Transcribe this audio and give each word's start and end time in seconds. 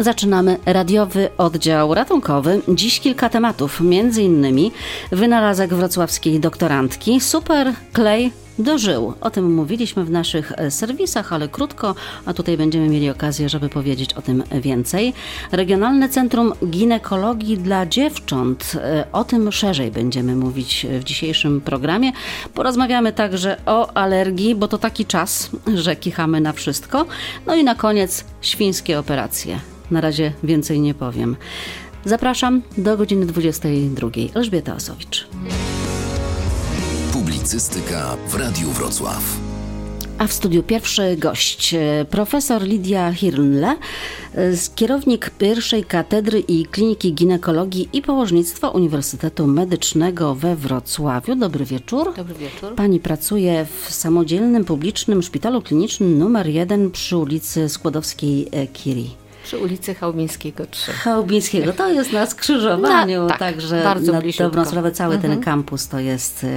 Zaczynamy 0.00 0.56
radiowy 0.66 1.28
oddział 1.38 1.94
ratunkowy. 1.94 2.62
Dziś 2.68 3.00
kilka 3.00 3.28
tematów, 3.28 3.80
między 3.80 4.22
innymi 4.22 4.72
wynalazek 5.12 5.74
wrocławskiej 5.74 6.40
doktorantki 6.40 7.20
Super 7.20 7.72
Klej 7.92 8.32
dożył. 8.58 9.14
O 9.20 9.30
tym 9.30 9.54
mówiliśmy 9.54 10.04
w 10.04 10.10
naszych 10.10 10.52
serwisach, 10.70 11.32
ale 11.32 11.48
krótko, 11.48 11.94
a 12.26 12.34
tutaj 12.34 12.56
będziemy 12.56 12.88
mieli 12.88 13.10
okazję, 13.10 13.48
żeby 13.48 13.68
powiedzieć 13.68 14.14
o 14.14 14.22
tym 14.22 14.42
więcej. 14.52 15.14
Regionalne 15.52 16.08
Centrum 16.08 16.52
Ginekologii 16.66 17.58
dla 17.58 17.86
Dziewcząt. 17.86 18.72
E, 18.76 19.04
o 19.12 19.24
tym 19.24 19.52
szerzej 19.52 19.90
będziemy 19.90 20.36
mówić 20.36 20.86
w 21.00 21.04
dzisiejszym 21.04 21.60
programie. 21.60 22.12
Porozmawiamy 22.54 23.12
także 23.12 23.56
o 23.66 23.96
alergii, 23.96 24.54
bo 24.54 24.68
to 24.68 24.78
taki 24.78 25.06
czas, 25.06 25.50
że 25.74 25.96
kichamy 25.96 26.40
na 26.40 26.52
wszystko. 26.52 27.06
No 27.46 27.54
i 27.54 27.64
na 27.64 27.74
koniec 27.74 28.24
świńskie 28.40 28.98
operacje. 28.98 29.77
Na 29.90 30.00
razie 30.00 30.32
więcej 30.42 30.80
nie 30.80 30.94
powiem. 30.94 31.36
Zapraszam 32.04 32.62
do 32.78 32.96
godziny 32.96 33.26
22. 33.26 34.08
Elżbieta 34.34 34.74
Osowicz. 34.74 35.28
Publicystyka 37.12 38.16
w 38.28 38.34
Radiu 38.34 38.70
Wrocław. 38.70 39.22
A 40.18 40.26
w 40.26 40.32
studiu 40.32 40.62
pierwszy 40.62 41.16
gość, 41.16 41.74
profesor 42.10 42.62
Lidia 42.62 43.12
Hirnle, 43.12 43.76
kierownik 44.74 45.30
pierwszej 45.30 45.84
katedry 45.84 46.40
i 46.40 46.66
kliniki 46.66 47.14
ginekologii 47.14 47.88
i 47.92 48.02
położnictwa 48.02 48.68
Uniwersytetu 48.68 49.46
Medycznego 49.46 50.34
we 50.34 50.56
Wrocławiu. 50.56 51.34
Dobry 51.34 51.64
wieczór. 51.64 52.14
Dobry 52.16 52.34
wieczór. 52.34 52.74
Pani 52.74 53.00
pracuje 53.00 53.66
w 53.80 53.94
samodzielnym 53.94 54.64
publicznym 54.64 55.22
szpitalu 55.22 55.62
klinicznym 55.62 56.18
numer 56.18 56.46
1 56.46 56.90
przy 56.90 57.16
ulicy 57.16 57.68
Skłodowskiej-Curie 57.68 59.08
przy 59.48 59.58
ulicy 59.58 59.94
Chałubińskiego 59.94 60.66
3. 60.70 60.92
Chałubińskiego, 60.92 61.72
to 61.72 61.88
jest 61.92 62.12
na 62.12 62.26
skrzyżowaniu, 62.26 63.20
no, 63.22 63.28
tak, 63.28 63.38
także 63.38 63.82
bardzo 63.84 64.12
na 64.12 64.20
bliziutko. 64.20 64.44
dobrą 64.44 64.64
sprawę 64.64 64.92
cały 64.92 65.14
Mhm. 65.14 65.34
ten 65.34 65.42
kampus 65.42 65.88
to 65.88 65.98
jest, 65.98 66.44
e, 66.44 66.48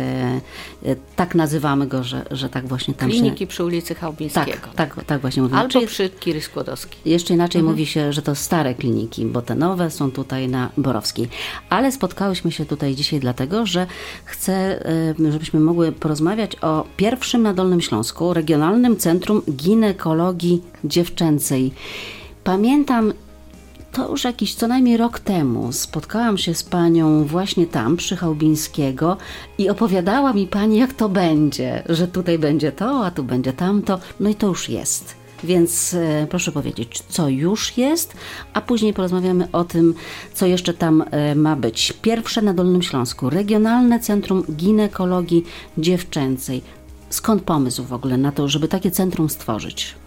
e, 0.86 0.96
tak 1.16 1.36
nazywamy 1.36 1.88
go, 1.88 2.04
że, 2.04 2.26
że 2.32 2.50
tak 2.50 2.68
właśnie 2.68 2.94
tam 2.94 3.10
Kliniki 3.10 3.40
się... 3.40 3.48
przy 3.48 3.64
ulicy 3.64 3.96
Chałubińskiego. 3.96 4.52
Tak, 4.76 4.94
tak, 4.96 5.06
tak 5.06 5.22
właśnie 5.22 5.42
mówimy. 5.42 5.60
Albo 5.60 5.72
Czyli 5.72 5.88
przy 5.88 6.10
Kiry 6.10 6.42
Skłodowskiej. 6.42 7.00
Jeszcze 7.06 7.34
inaczej 7.34 7.60
Mhm. 7.60 7.74
mówi 7.74 7.86
się, 7.86 8.14
że 8.14 8.22
to 8.22 8.36
stare 8.36 8.76
kliniki, 8.76 9.26
bo 9.26 9.42
te 9.42 9.56
nowe 9.56 9.92
są 9.92 10.12
tutaj 10.12 10.48
na 10.48 10.70
Borowskiej. 10.78 11.30
Ale 11.70 11.92
spotkałyśmy 11.92 12.52
się 12.52 12.66
tutaj 12.66 12.96
dzisiaj 12.96 13.20
dlatego, 13.20 13.66
że 13.66 13.88
chcę, 14.26 14.86
e, 15.26 15.32
żebyśmy 15.32 15.60
mogły 15.60 15.92
porozmawiać 15.92 16.56
o 16.62 16.86
pierwszym 16.98 17.42
na 17.44 17.54
Dolnym 17.54 17.82
Śląsku 17.82 18.34
Regionalnym 18.34 18.98
Centrum 18.98 19.42
Ginekologii 19.52 20.62
Dziewczęcej. 20.84 21.72
Pamiętam 22.44 23.14
to 23.92 24.10
już 24.10 24.24
jakiś 24.24 24.56
co 24.56 24.68
najmniej 24.68 24.98
rok 24.98 25.20
temu 25.20 25.72
spotkałam 25.72 26.38
się 26.38 26.54
z 26.54 26.64
panią 26.64 27.26
właśnie 27.26 27.68
tam, 27.68 27.98
przy 27.98 28.16
Chałubińskiego 28.16 29.18
i 29.58 29.70
opowiadała 29.70 30.34
mi 30.34 30.48
pani, 30.48 30.78
jak 30.78 30.94
to 30.94 31.10
będzie, 31.10 31.84
że 31.90 32.08
tutaj 32.08 32.40
będzie 32.40 32.72
to, 32.72 33.06
a 33.06 33.12
tu 33.12 33.24
będzie 33.24 33.54
tamto. 33.54 34.00
No 34.20 34.30
i 34.30 34.36
to 34.36 34.48
już 34.48 34.70
jest. 34.70 35.16
Więc 35.44 35.94
e, 35.94 36.28
proszę 36.30 36.52
powiedzieć, 36.52 37.04
co 37.10 37.30
już 37.30 37.78
jest, 37.78 38.14
a 38.54 38.62
później 38.62 38.94
porozmawiamy 38.94 39.48
o 39.52 39.64
tym, 39.64 39.94
co 40.34 40.46
jeszcze 40.46 40.74
tam 40.74 41.04
e, 41.12 41.36
ma 41.36 41.56
być. 41.56 41.94
Pierwsze 42.02 42.42
na 42.42 42.54
Dolnym 42.54 42.82
Śląsku, 42.82 43.30
Regionalne 43.30 44.00
Centrum 44.00 44.44
Ginekologii 44.52 45.44
Dziewczęcej. 45.78 46.62
Skąd 47.10 47.44
pomysł 47.44 47.84
w 47.84 47.94
ogóle 47.94 48.18
na 48.18 48.32
to, 48.32 48.48
żeby 48.48 48.68
takie 48.68 48.92
centrum 48.92 49.30
stworzyć? 49.30 50.01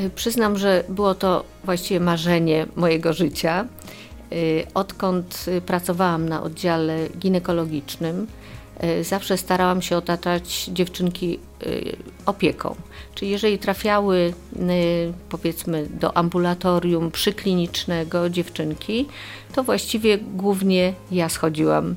Y, 0.00 0.10
Przyznam, 0.10 0.58
że 0.58 0.84
było 0.88 1.14
to 1.14 1.44
właściwie 1.64 2.00
marzenie 2.00 2.66
mojego 2.76 3.12
życia. 3.12 3.66
Y, 4.32 4.66
Odkąd 4.74 5.44
y, 5.48 5.60
pracowałam 5.60 6.28
na 6.28 6.42
oddziale 6.42 7.08
ginekologicznym, 7.18 8.26
zawsze 9.02 9.36
starałam 9.36 9.82
się 9.82 9.96
otaczać 9.96 10.64
dziewczynki 10.72 11.38
opieką. 12.26 12.74
Czyli 13.14 13.30
jeżeli 13.30 13.58
trafiały 13.58 14.34
powiedzmy 15.28 15.86
do 16.00 16.16
ambulatorium 16.16 17.10
przyklinicznego 17.10 18.30
dziewczynki, 18.30 19.06
to 19.54 19.62
właściwie 19.62 20.18
głównie 20.18 20.94
ja 21.10 21.28
schodziłam 21.28 21.94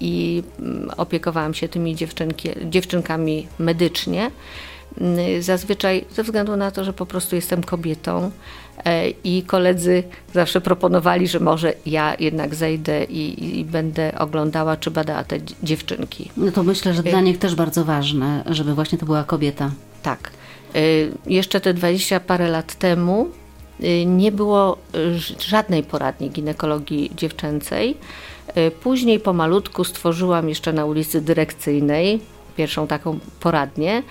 i 0.00 0.42
mm, 0.58 0.90
opiekowałam 0.96 1.54
się 1.54 1.68
tymi 1.68 1.96
dziewczynkami 2.70 3.46
medycznie. 3.58 4.30
Y, 5.38 5.42
Zazwyczaj 5.42 6.04
ze 6.14 6.22
względu 6.22 6.56
na 6.56 6.70
to, 6.70 6.84
że 6.84 6.92
po 6.92 7.06
prostu 7.06 7.36
jestem 7.36 7.62
kobietą 7.62 8.30
e, 8.84 9.08
i 9.10 9.42
koledzy 9.42 10.02
zawsze 10.34 10.60
proponowali, 10.60 11.28
że 11.28 11.40
może 11.40 11.72
ja 11.86 12.14
jednak 12.20 12.54
zejdę 12.54 13.04
i, 13.04 13.58
i 13.60 13.64
będę 13.64 14.18
oglądała 14.18 14.76
czy 14.76 14.90
badała 14.90 15.24
te 15.24 15.40
dzi- 15.40 15.54
dziewczynki. 15.62 16.30
No 16.36 16.52
to 16.52 16.62
myślę, 16.62 16.94
że 16.94 17.02
dla 17.02 17.20
nich 17.20 17.38
też 17.38 17.54
bardzo 17.54 17.84
ważne, 17.84 18.44
żeby 18.46 18.74
właśnie 18.74 18.98
to 18.98 19.06
była 19.06 19.24
kobieta. 19.24 19.70
Tak. 20.02 20.30
Y, 20.76 21.12
Jeszcze 21.26 21.60
te 21.60 21.74
20 21.74 22.20
parę 22.20 22.48
lat 22.48 22.74
temu 22.74 23.28
y, 23.84 24.06
nie 24.06 24.32
było 24.32 24.76
y, 24.94 25.18
żadnej 25.48 25.82
poradni 25.82 26.30
ginekologii 26.30 27.10
dziewczęcej. 27.16 27.96
Y, 28.56 28.70
Później 28.70 29.20
pomalutku 29.20 29.84
stworzyłam 29.84 30.48
jeszcze 30.48 30.72
na 30.72 30.84
ulicy 30.84 31.20
Dyrekcyjnej 31.20 32.20
pierwszą 32.56 32.86
taką 32.86 33.18
poradnię. 33.40 34.02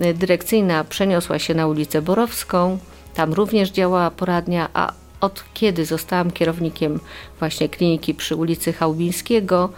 Y, 0.00 0.14
Dyrekcyjna 0.14 0.84
przeniosła 0.84 1.38
się 1.38 1.54
na 1.54 1.66
ulicę 1.66 2.02
Borowską. 2.02 2.78
Tam 3.14 3.32
również 3.32 3.70
działała 3.70 4.10
poradnia, 4.10 4.68
a 4.74 4.92
od 5.20 5.44
kiedy 5.54 5.84
zostałam 5.84 6.30
kierownikiem 6.30 7.00
właśnie 7.38 7.68
kliniki 7.68 8.14
przy 8.14 8.36
ulicy 8.36 8.72
Chałubińskiego, 8.72 9.70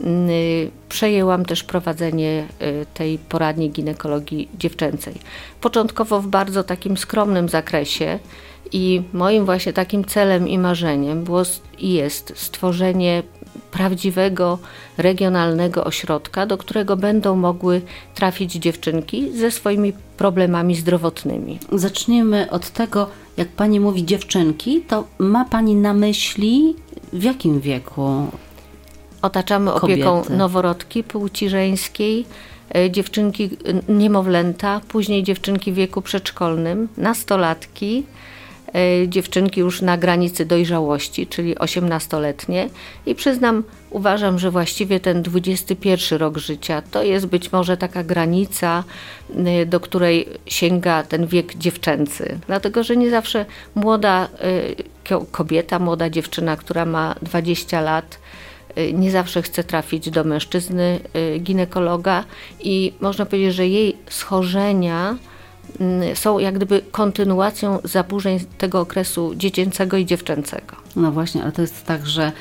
y, 0.00 0.70
przejęłam 0.88 1.44
też 1.44 1.64
prowadzenie 1.64 2.48
y, 2.62 2.86
tej 2.94 3.18
poradni 3.18 3.70
ginekologii 3.70 4.48
dziewczęcej. 4.58 5.14
Początkowo 5.60 6.20
w 6.20 6.26
bardzo 6.26 6.64
takim 6.64 6.96
skromnym 6.96 7.48
zakresie 7.48 8.18
i 8.72 9.02
moim 9.12 9.44
właśnie 9.44 9.72
takim 9.72 10.04
celem 10.04 10.48
i 10.48 10.58
marzeniem 10.58 11.24
było 11.24 11.42
i 11.78 11.92
jest 11.92 12.32
stworzenie 12.36 13.22
prawdziwego 13.70 14.58
regionalnego 14.98 15.84
ośrodka, 15.84 16.46
do 16.46 16.58
którego 16.58 16.96
będą 16.96 17.36
mogły 17.36 17.82
trafić 18.14 18.52
dziewczynki 18.52 19.32
ze 19.38 19.50
swoimi 19.50 19.92
problemami 20.16 20.74
zdrowotnymi. 20.74 21.58
Zacznijmy 21.72 22.50
od 22.50 22.70
tego, 22.70 23.06
jak 23.36 23.48
pani 23.48 23.80
mówi 23.80 24.04
dziewczynki, 24.04 24.80
to 24.80 25.04
ma 25.18 25.44
pani 25.44 25.74
na 25.74 25.94
myśli 25.94 26.74
w 27.12 27.22
jakim 27.22 27.60
wieku? 27.60 28.26
Otaczamy 29.22 29.72
opieką 29.72 30.16
Kobiety. 30.16 30.36
noworodki 30.36 31.04
płci 31.04 31.48
żeńskiej, 31.48 32.24
e, 32.74 32.90
dziewczynki 32.90 33.50
niemowlęta, 33.88 34.80
później 34.88 35.22
dziewczynki 35.22 35.72
w 35.72 35.74
wieku 35.74 36.02
przedszkolnym, 36.02 36.88
nastolatki, 36.96 38.04
dziewczynki 39.08 39.60
już 39.60 39.82
na 39.82 39.96
granicy 39.98 40.44
dojrzałości, 40.44 41.26
czyli 41.26 41.54
18-letnie. 41.56 42.68
I 43.06 43.14
przyznam, 43.14 43.64
uważam, 43.90 44.38
że 44.38 44.50
właściwie 44.50 45.00
ten 45.00 45.22
21 45.22 46.18
rok 46.18 46.38
życia 46.38 46.82
to 46.90 47.02
jest 47.02 47.26
być 47.26 47.52
może 47.52 47.76
taka 47.76 48.04
granica, 48.04 48.84
e, 49.36 49.66
do 49.66 49.80
której 49.80 50.28
sięga 50.46 51.02
ten 51.02 51.26
wiek 51.26 51.54
dziewczęcy. 51.54 52.38
Dlatego, 52.46 52.82
że 52.82 52.96
nie 52.96 53.10
zawsze 53.10 53.46
młoda 53.74 54.28
e, 54.38 55.08
ko- 55.08 55.26
kobieta, 55.32 55.78
młoda 55.78 56.10
dziewczyna, 56.10 56.56
która 56.56 56.84
ma 56.84 57.14
20 57.22 57.80
lat, 57.80 58.18
nie 58.92 59.10
zawsze 59.10 59.42
chce 59.42 59.64
trafić 59.64 60.10
do 60.10 60.24
mężczyzny 60.24 61.00
ginekologa 61.40 62.24
i 62.60 62.92
można 63.00 63.26
powiedzieć, 63.26 63.54
że 63.54 63.66
jej 63.66 63.96
schorzenia 64.08 65.16
są 66.14 66.38
jak 66.38 66.54
gdyby 66.54 66.82
kontynuacją 66.90 67.78
zaburzeń 67.84 68.38
tego 68.58 68.80
okresu 68.80 69.34
dziecięcego 69.34 69.96
i 69.96 70.06
dziewczęcego. 70.06 70.76
No 70.96 71.12
właśnie, 71.12 71.42
ale 71.42 71.52
to 71.52 71.62
jest 71.62 71.86
tak, 71.86 72.06
że 72.06 72.32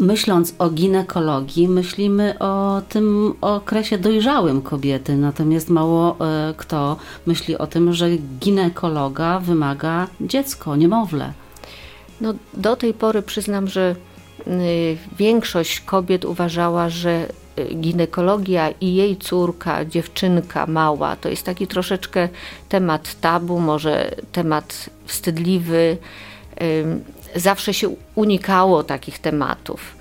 myśląc 0.00 0.54
o 0.58 0.70
ginekologii, 0.70 1.68
myślimy 1.68 2.38
o 2.38 2.82
tym 2.88 3.34
okresie 3.40 3.98
dojrzałym 3.98 4.62
kobiety, 4.62 5.16
natomiast 5.16 5.70
mało 5.70 6.16
e, 6.20 6.54
kto 6.56 6.96
myśli 7.26 7.58
o 7.58 7.66
tym, 7.66 7.92
że 7.92 8.10
ginekologa 8.16 9.40
wymaga 9.40 10.06
dziecko, 10.20 10.76
niemowlę. 10.76 11.32
No, 12.20 12.34
do 12.54 12.76
tej 12.76 12.94
pory 12.94 13.22
przyznam, 13.22 13.68
że 13.68 13.96
większość 15.18 15.80
kobiet 15.80 16.24
uważała, 16.24 16.88
że 16.88 17.26
y, 17.58 17.74
ginekologia 17.74 18.70
i 18.80 18.94
jej 18.94 19.16
córka, 19.16 19.84
dziewczynka 19.84 20.66
mała, 20.66 21.16
to 21.16 21.28
jest 21.28 21.46
taki 21.46 21.66
troszeczkę 21.66 22.28
temat 22.68 23.20
tabu, 23.20 23.60
może 23.60 24.14
temat 24.32 24.90
wstydliwy. 25.06 25.96
Ym, 26.62 27.04
Zawsze 27.36 27.74
się 27.74 27.94
unikało 28.14 28.84
takich 28.84 29.18
tematów. 29.18 29.96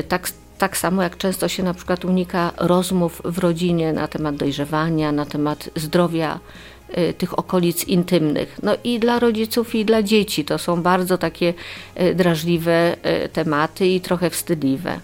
Y, 0.00 0.02
Tak, 0.02 0.28
tak 0.58 0.76
samo 0.76 1.02
jak 1.02 1.16
często 1.16 1.48
się 1.48 1.62
na 1.62 1.74
przykład 1.74 2.04
unika 2.04 2.52
rozmów 2.56 3.22
w 3.24 3.38
rodzinie 3.38 3.92
na 3.92 4.08
temat 4.08 4.36
dojrzewania, 4.36 5.12
na 5.12 5.26
temat 5.26 5.70
zdrowia 5.76 6.34
y, 6.34 6.75
tych 7.18 7.38
okolic 7.38 7.84
intymnych. 7.84 8.58
No 8.62 8.72
i 8.84 8.98
dla 8.98 9.18
rodziców, 9.18 9.74
i 9.74 9.84
dla 9.84 10.02
dzieci 10.02 10.44
to 10.44 10.58
są 10.58 10.82
bardzo 10.82 11.18
takie 11.18 11.54
y, 12.00 12.14
drażliwe 12.14 12.96
y, 13.24 13.28
tematy 13.28 13.86
i 13.86 14.00
trochę 14.00 14.30
wstydliwe. 14.30 15.00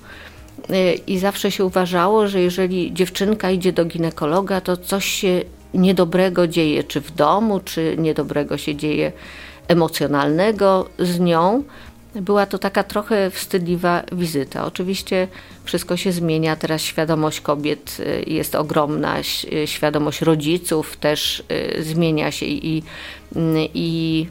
I 1.06 1.18
zawsze 1.18 1.50
się 1.50 1.64
uważało, 1.64 2.28
że 2.28 2.40
jeżeli 2.40 2.92
dziewczynka 2.94 3.50
idzie 3.50 3.72
do 3.72 3.84
ginekologa, 3.84 4.60
to 4.60 4.76
coś 4.76 5.04
się 5.04 5.42
niedobrego 5.74 6.46
dzieje, 6.48 6.84
czy 6.84 7.00
w 7.00 7.10
domu, 7.10 7.60
czy 7.60 7.96
niedobrego 7.98 8.58
się 8.58 8.76
dzieje 8.76 9.12
emocjonalnego 9.68 10.88
z 10.98 11.20
nią. 11.20 11.62
Była 12.14 12.46
to 12.46 12.58
taka 12.58 12.82
trochę 12.82 13.30
wstydliwa 13.30 14.02
wizyta. 14.12 14.64
Oczywiście 14.64 15.28
wszystko 15.64 15.96
się 15.96 16.12
zmienia, 16.12 16.56
teraz 16.56 16.82
świadomość 16.82 17.40
kobiet 17.40 17.96
y, 18.00 18.24
jest 18.26 18.54
ogromna, 18.54 19.16
y, 19.52 19.66
świadomość 19.66 20.20
rodziców 20.22 20.96
też 20.96 21.44
y, 21.76 21.82
zmienia 21.82 22.30
się 22.30 22.46
i, 22.46 22.82
i 23.74 24.26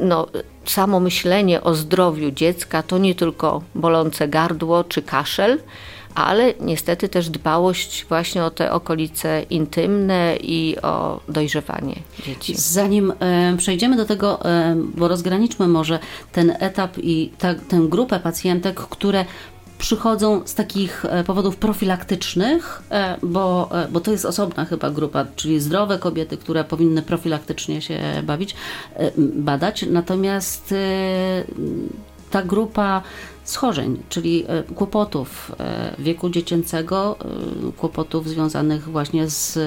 no, 0.00 0.26
samo 0.64 1.00
myślenie 1.00 1.62
o 1.62 1.74
zdrowiu 1.74 2.30
dziecka 2.30 2.82
to 2.82 2.98
nie 2.98 3.14
tylko 3.14 3.62
bolące 3.74 4.28
gardło 4.28 4.84
czy 4.84 5.02
kaszel, 5.02 5.58
ale 6.16 6.54
niestety 6.60 7.08
też 7.08 7.30
dbałość 7.30 8.06
właśnie 8.08 8.44
o 8.44 8.50
te 8.50 8.72
okolice 8.72 9.42
intymne 9.50 10.36
i 10.40 10.76
o 10.82 11.20
dojrzewanie 11.28 11.96
dzieci. 12.26 12.54
Zanim 12.56 13.12
e, 13.20 13.56
przejdziemy 13.56 13.96
do 13.96 14.04
tego, 14.04 14.44
e, 14.44 14.76
bo 14.94 15.08
rozgraniczmy 15.08 15.68
może 15.68 15.98
ten 16.32 16.56
etap 16.60 16.98
i 16.98 17.32
ta, 17.38 17.54
tę 17.54 17.80
grupę 17.88 18.20
pacjentek, 18.20 18.80
które 18.80 19.24
przychodzą 19.78 20.42
z 20.44 20.54
takich 20.54 21.04
e, 21.04 21.24
powodów 21.24 21.56
profilaktycznych, 21.56 22.82
bo, 23.22 23.70
bo 23.90 24.00
to 24.00 24.12
jest 24.12 24.24
osobna 24.24 24.64
chyba 24.64 24.90
grupa, 24.90 25.26
czyli 25.36 25.60
zdrowe 25.60 25.98
kobiety, 25.98 26.36
które 26.36 26.64
powinny 26.64 27.02
profilaktycznie 27.02 27.82
się 27.82 28.00
bawić, 28.22 28.54
badać. 29.18 29.84
Natomiast 29.90 30.74
ta 32.30 32.42
grupa 32.42 33.02
schorzeń, 33.50 34.02
czyli 34.08 34.44
e, 34.48 34.62
kłopotów 34.62 35.52
e, 35.60 35.94
wieku 35.98 36.30
dziecięcego, 36.30 37.16
e, 37.68 37.72
kłopotów 37.72 38.28
związanych 38.28 38.84
właśnie 38.84 39.28
z 39.30 39.58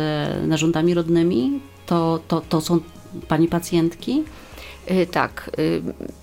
narządami 0.48 0.94
rodnymi, 0.94 1.60
to, 1.86 2.20
to, 2.28 2.42
to 2.50 2.62
są 2.62 2.80
pani 3.28 3.48
pacjentki? 3.48 4.24
Tak. 5.12 5.52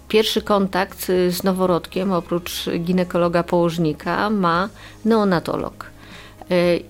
Pierwszy 0.08 0.42
kontakt 0.42 1.06
z 1.06 1.44
noworodkiem, 1.44 2.12
oprócz 2.12 2.70
ginekologa 2.80 3.42
położnika, 3.42 4.30
ma 4.30 4.68
neonatolog. 5.04 5.90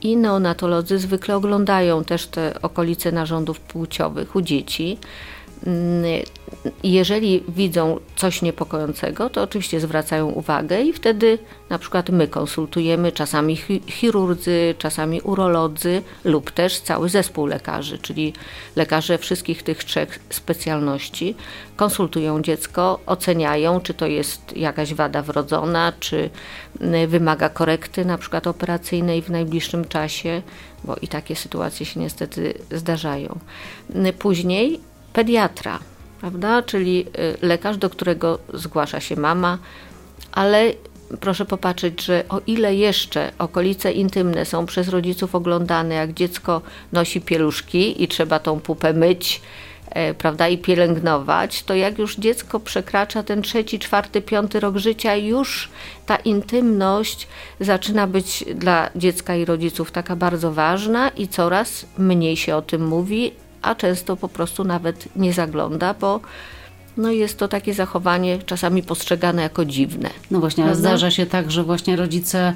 I 0.02 0.16
neonatolodzy 0.16 0.98
zwykle 0.98 1.36
oglądają 1.36 2.04
też 2.04 2.26
te 2.26 2.62
okolice 2.62 3.12
narządów 3.12 3.60
płciowych 3.60 4.36
u 4.36 4.42
dzieci. 4.42 4.98
Mm, 5.66 6.04
jeżeli 6.82 7.44
widzą 7.48 8.00
coś 8.16 8.42
niepokojącego, 8.42 9.30
to 9.30 9.42
oczywiście 9.42 9.80
zwracają 9.80 10.28
uwagę 10.28 10.82
i 10.82 10.92
wtedy 10.92 11.38
na 11.70 11.78
przykład 11.78 12.10
my 12.10 12.28
konsultujemy, 12.28 13.12
czasami 13.12 13.56
chirurdzy, 13.86 14.74
czasami 14.78 15.20
urolodzy 15.20 16.02
lub 16.24 16.50
też 16.50 16.80
cały 16.80 17.08
zespół 17.08 17.46
lekarzy, 17.46 17.98
czyli 17.98 18.32
lekarze 18.76 19.18
wszystkich 19.18 19.62
tych 19.62 19.84
trzech 19.84 20.18
specjalności 20.30 21.34
konsultują 21.76 22.42
dziecko, 22.42 23.00
oceniają, 23.06 23.80
czy 23.80 23.94
to 23.94 24.06
jest 24.06 24.56
jakaś 24.56 24.94
wada 24.94 25.22
wrodzona, 25.22 25.92
czy 26.00 26.30
mm, 26.80 27.10
wymaga 27.10 27.48
korekty 27.48 28.04
na 28.04 28.18
przykład 28.18 28.46
operacyjnej 28.46 29.22
w 29.22 29.30
najbliższym 29.30 29.84
czasie, 29.84 30.42
bo 30.84 30.96
i 31.02 31.08
takie 31.08 31.36
sytuacje 31.36 31.86
się 31.86 32.00
niestety 32.00 32.54
zdarzają. 32.70 33.38
Później 34.18 34.80
pediatra, 35.16 35.78
prawda? 36.20 36.62
Czyli 36.62 37.06
y, 37.42 37.46
lekarz, 37.46 37.76
do 37.76 37.90
którego 37.90 38.38
zgłasza 38.54 39.00
się 39.00 39.16
mama, 39.16 39.58
ale 40.32 40.72
proszę 41.20 41.44
popatrzeć, 41.44 42.04
że 42.04 42.24
o 42.28 42.40
ile 42.46 42.74
jeszcze 42.74 43.32
okolice 43.38 43.92
intymne 43.92 44.44
są 44.44 44.66
przez 44.66 44.88
rodziców 44.88 45.34
oglądane, 45.34 45.94
jak 45.94 46.12
dziecko 46.12 46.62
nosi 46.92 47.20
pieluszki 47.20 48.02
i 48.02 48.08
trzeba 48.08 48.38
tą 48.38 48.60
pupę 48.60 48.92
myć, 48.92 49.42
e, 49.90 50.14
prawda, 50.14 50.48
i 50.48 50.58
pielęgnować, 50.58 51.62
to 51.62 51.74
jak 51.74 51.98
już 51.98 52.16
dziecko 52.16 52.60
przekracza 52.60 53.22
ten 53.22 53.42
trzeci, 53.42 53.78
czwarty, 53.78 54.22
piąty 54.22 54.60
rok 54.60 54.76
życia, 54.76 55.16
już 55.16 55.68
ta 56.06 56.16
intymność 56.16 57.28
zaczyna 57.60 58.06
być 58.06 58.44
dla 58.54 58.90
dziecka 58.96 59.36
i 59.36 59.44
rodziców 59.44 59.90
taka 59.90 60.16
bardzo 60.16 60.52
ważna 60.52 61.08
i 61.08 61.28
coraz 61.28 61.86
mniej 61.98 62.36
się 62.36 62.56
o 62.56 62.62
tym 62.62 62.86
mówi, 62.86 63.32
a 63.66 63.74
często 63.74 64.16
po 64.16 64.28
prostu 64.28 64.64
nawet 64.64 65.08
nie 65.16 65.32
zagląda, 65.32 65.94
bo 65.94 66.20
no 66.96 67.10
jest 67.10 67.38
to 67.38 67.48
takie 67.48 67.74
zachowanie 67.74 68.38
czasami 68.38 68.82
postrzegane 68.82 69.42
jako 69.42 69.64
dziwne. 69.64 70.10
No 70.30 70.40
właśnie, 70.40 70.64
ale 70.64 70.74
zdarza 70.74 71.10
się 71.10 71.26
tak, 71.26 71.50
że 71.50 71.64
właśnie 71.64 71.96
rodzice 71.96 72.54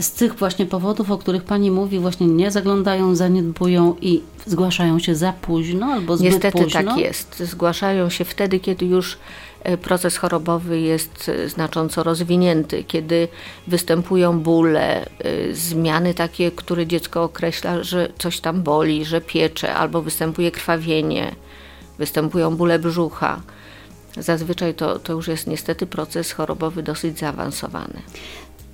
z 0.00 0.12
tych 0.12 0.34
właśnie 0.34 0.66
powodów, 0.66 1.10
o 1.10 1.18
których 1.18 1.44
Pani 1.44 1.70
mówi, 1.70 1.98
właśnie 1.98 2.26
nie 2.26 2.50
zaglądają, 2.50 3.14
zaniedbują 3.14 3.96
i 4.00 4.22
zgłaszają 4.46 4.98
się 4.98 5.14
za 5.14 5.32
późno 5.32 5.86
albo 5.86 6.16
zbyt 6.16 6.32
Niestety 6.32 6.62
późno. 6.62 6.82
tak 6.82 6.96
jest. 6.98 7.42
Zgłaszają 7.44 8.10
się 8.10 8.24
wtedy, 8.24 8.60
kiedy 8.60 8.86
już 8.86 9.18
proces 9.78 10.16
chorobowy 10.16 10.80
jest 10.80 11.28
e, 11.28 11.48
znacząco 11.48 12.02
rozwinięty, 12.02 12.84
kiedy 12.84 13.28
występują 13.66 14.40
bóle, 14.40 15.04
e, 15.04 15.54
zmiany 15.54 16.14
takie, 16.14 16.50
które 16.50 16.86
dziecko 16.86 17.22
określa, 17.22 17.82
że 17.82 18.12
coś 18.18 18.40
tam 18.40 18.62
boli, 18.62 19.04
że 19.04 19.20
piecze, 19.20 19.74
albo 19.74 20.02
występuje 20.02 20.50
krwawienie 20.50 21.32
występują 21.98 22.56
bóle 22.56 22.78
brzucha. 22.78 23.42
Zazwyczaj 24.18 24.74
to, 24.74 24.98
to 24.98 25.12
już 25.12 25.28
jest 25.28 25.46
niestety 25.46 25.86
proces 25.86 26.32
chorobowy 26.32 26.82
dosyć 26.82 27.18
zaawansowany. 27.18 28.02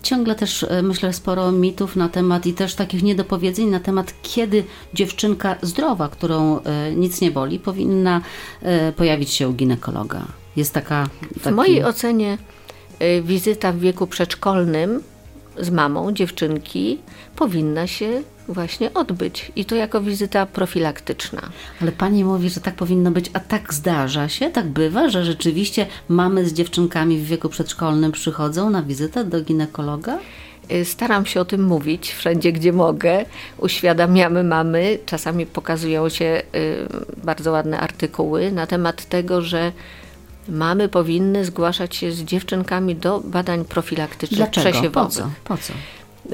Ciągle 0.02 0.34
też 0.34 0.62
e, 0.62 0.82
myślę 0.82 1.12
sporo 1.12 1.52
mitów 1.52 1.96
na 1.96 2.08
temat 2.08 2.46
i 2.46 2.54
też 2.54 2.74
takich 2.74 3.02
niedopowiedzeń 3.02 3.66
na 3.66 3.80
temat, 3.80 4.14
kiedy 4.22 4.64
dziewczynka 4.94 5.56
zdrowa, 5.62 6.08
którą 6.08 6.60
e, 6.60 6.92
nic 6.92 7.20
nie 7.20 7.30
boli, 7.30 7.58
powinna 7.58 8.20
e, 8.62 8.92
pojawić 8.92 9.30
się 9.30 9.48
u 9.48 9.52
ginekologa. 9.52 10.41
Jest 10.56 10.74
taka. 10.74 11.08
Taki... 11.20 11.40
W 11.40 11.52
mojej 11.52 11.84
ocenie 11.84 12.38
wizyta 13.22 13.72
w 13.72 13.78
wieku 13.78 14.06
przedszkolnym 14.06 15.02
z 15.58 15.70
mamą 15.70 16.12
dziewczynki 16.12 16.98
powinna 17.36 17.86
się 17.86 18.22
właśnie 18.48 18.94
odbyć 18.94 19.52
i 19.56 19.64
to 19.64 19.74
jako 19.74 20.00
wizyta 20.00 20.46
profilaktyczna. 20.46 21.40
Ale 21.82 21.92
pani 21.92 22.24
mówi, 22.24 22.50
że 22.50 22.60
tak 22.60 22.74
powinno 22.74 23.10
być, 23.10 23.30
a 23.32 23.40
tak 23.40 23.74
zdarza 23.74 24.28
się, 24.28 24.50
tak 24.50 24.68
bywa, 24.68 25.08
że 25.08 25.24
rzeczywiście 25.24 25.86
mamy 26.08 26.48
z 26.48 26.52
dziewczynkami 26.52 27.18
w 27.18 27.24
wieku 27.24 27.48
przedszkolnym 27.48 28.12
przychodzą 28.12 28.70
na 28.70 28.82
wizytę 28.82 29.24
do 29.24 29.40
ginekologa? 29.40 30.18
Y, 30.72 30.84
staram 30.84 31.26
się 31.26 31.40
o 31.40 31.44
tym 31.44 31.64
mówić 31.64 32.12
wszędzie, 32.12 32.52
gdzie 32.52 32.72
mogę. 32.72 33.24
Uświadamiamy 33.58 34.44
mamy, 34.44 34.98
czasami 35.06 35.46
pokazują 35.46 36.08
się 36.08 36.42
y, 36.54 36.86
bardzo 37.24 37.52
ładne 37.52 37.80
artykuły 37.80 38.52
na 38.52 38.66
temat 38.66 39.04
tego, 39.04 39.42
że 39.42 39.72
mamy 40.48 40.88
powinny 40.88 41.44
zgłaszać 41.44 41.96
się 41.96 42.12
z 42.12 42.22
dziewczynkami 42.22 42.96
do 42.96 43.20
badań 43.20 43.64
profilaktycznych 43.64 44.38
Dlaczego? 44.38 44.70
przesiewowych. 44.70 44.92
Po 44.92 45.08
co? 45.08 45.30
Po 45.44 45.56
co? 45.56 45.72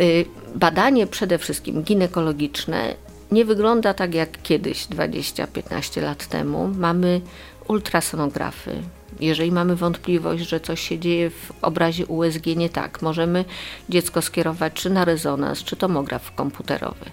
Y, 0.02 0.24
badanie 0.54 1.06
przede 1.06 1.38
wszystkim 1.38 1.82
ginekologiczne 1.82 2.94
nie 3.32 3.44
wygląda 3.44 3.94
tak 3.94 4.14
jak 4.14 4.42
kiedyś, 4.42 4.86
20-15 4.86 6.02
lat 6.02 6.26
temu. 6.26 6.70
Mamy 6.78 7.20
ultrasonografy. 7.68 8.82
Jeżeli 9.20 9.52
mamy 9.52 9.76
wątpliwość, 9.76 10.48
że 10.48 10.60
coś 10.60 10.80
się 10.80 10.98
dzieje 10.98 11.30
w 11.30 11.52
obrazie 11.62 12.06
USG 12.06 12.46
nie 12.46 12.68
tak, 12.70 13.02
możemy 13.02 13.44
dziecko 13.88 14.22
skierować 14.22 14.72
czy 14.72 14.90
na 14.90 15.04
rezonans, 15.04 15.64
czy 15.64 15.76
tomograf 15.76 16.34
komputerowy. 16.34 17.04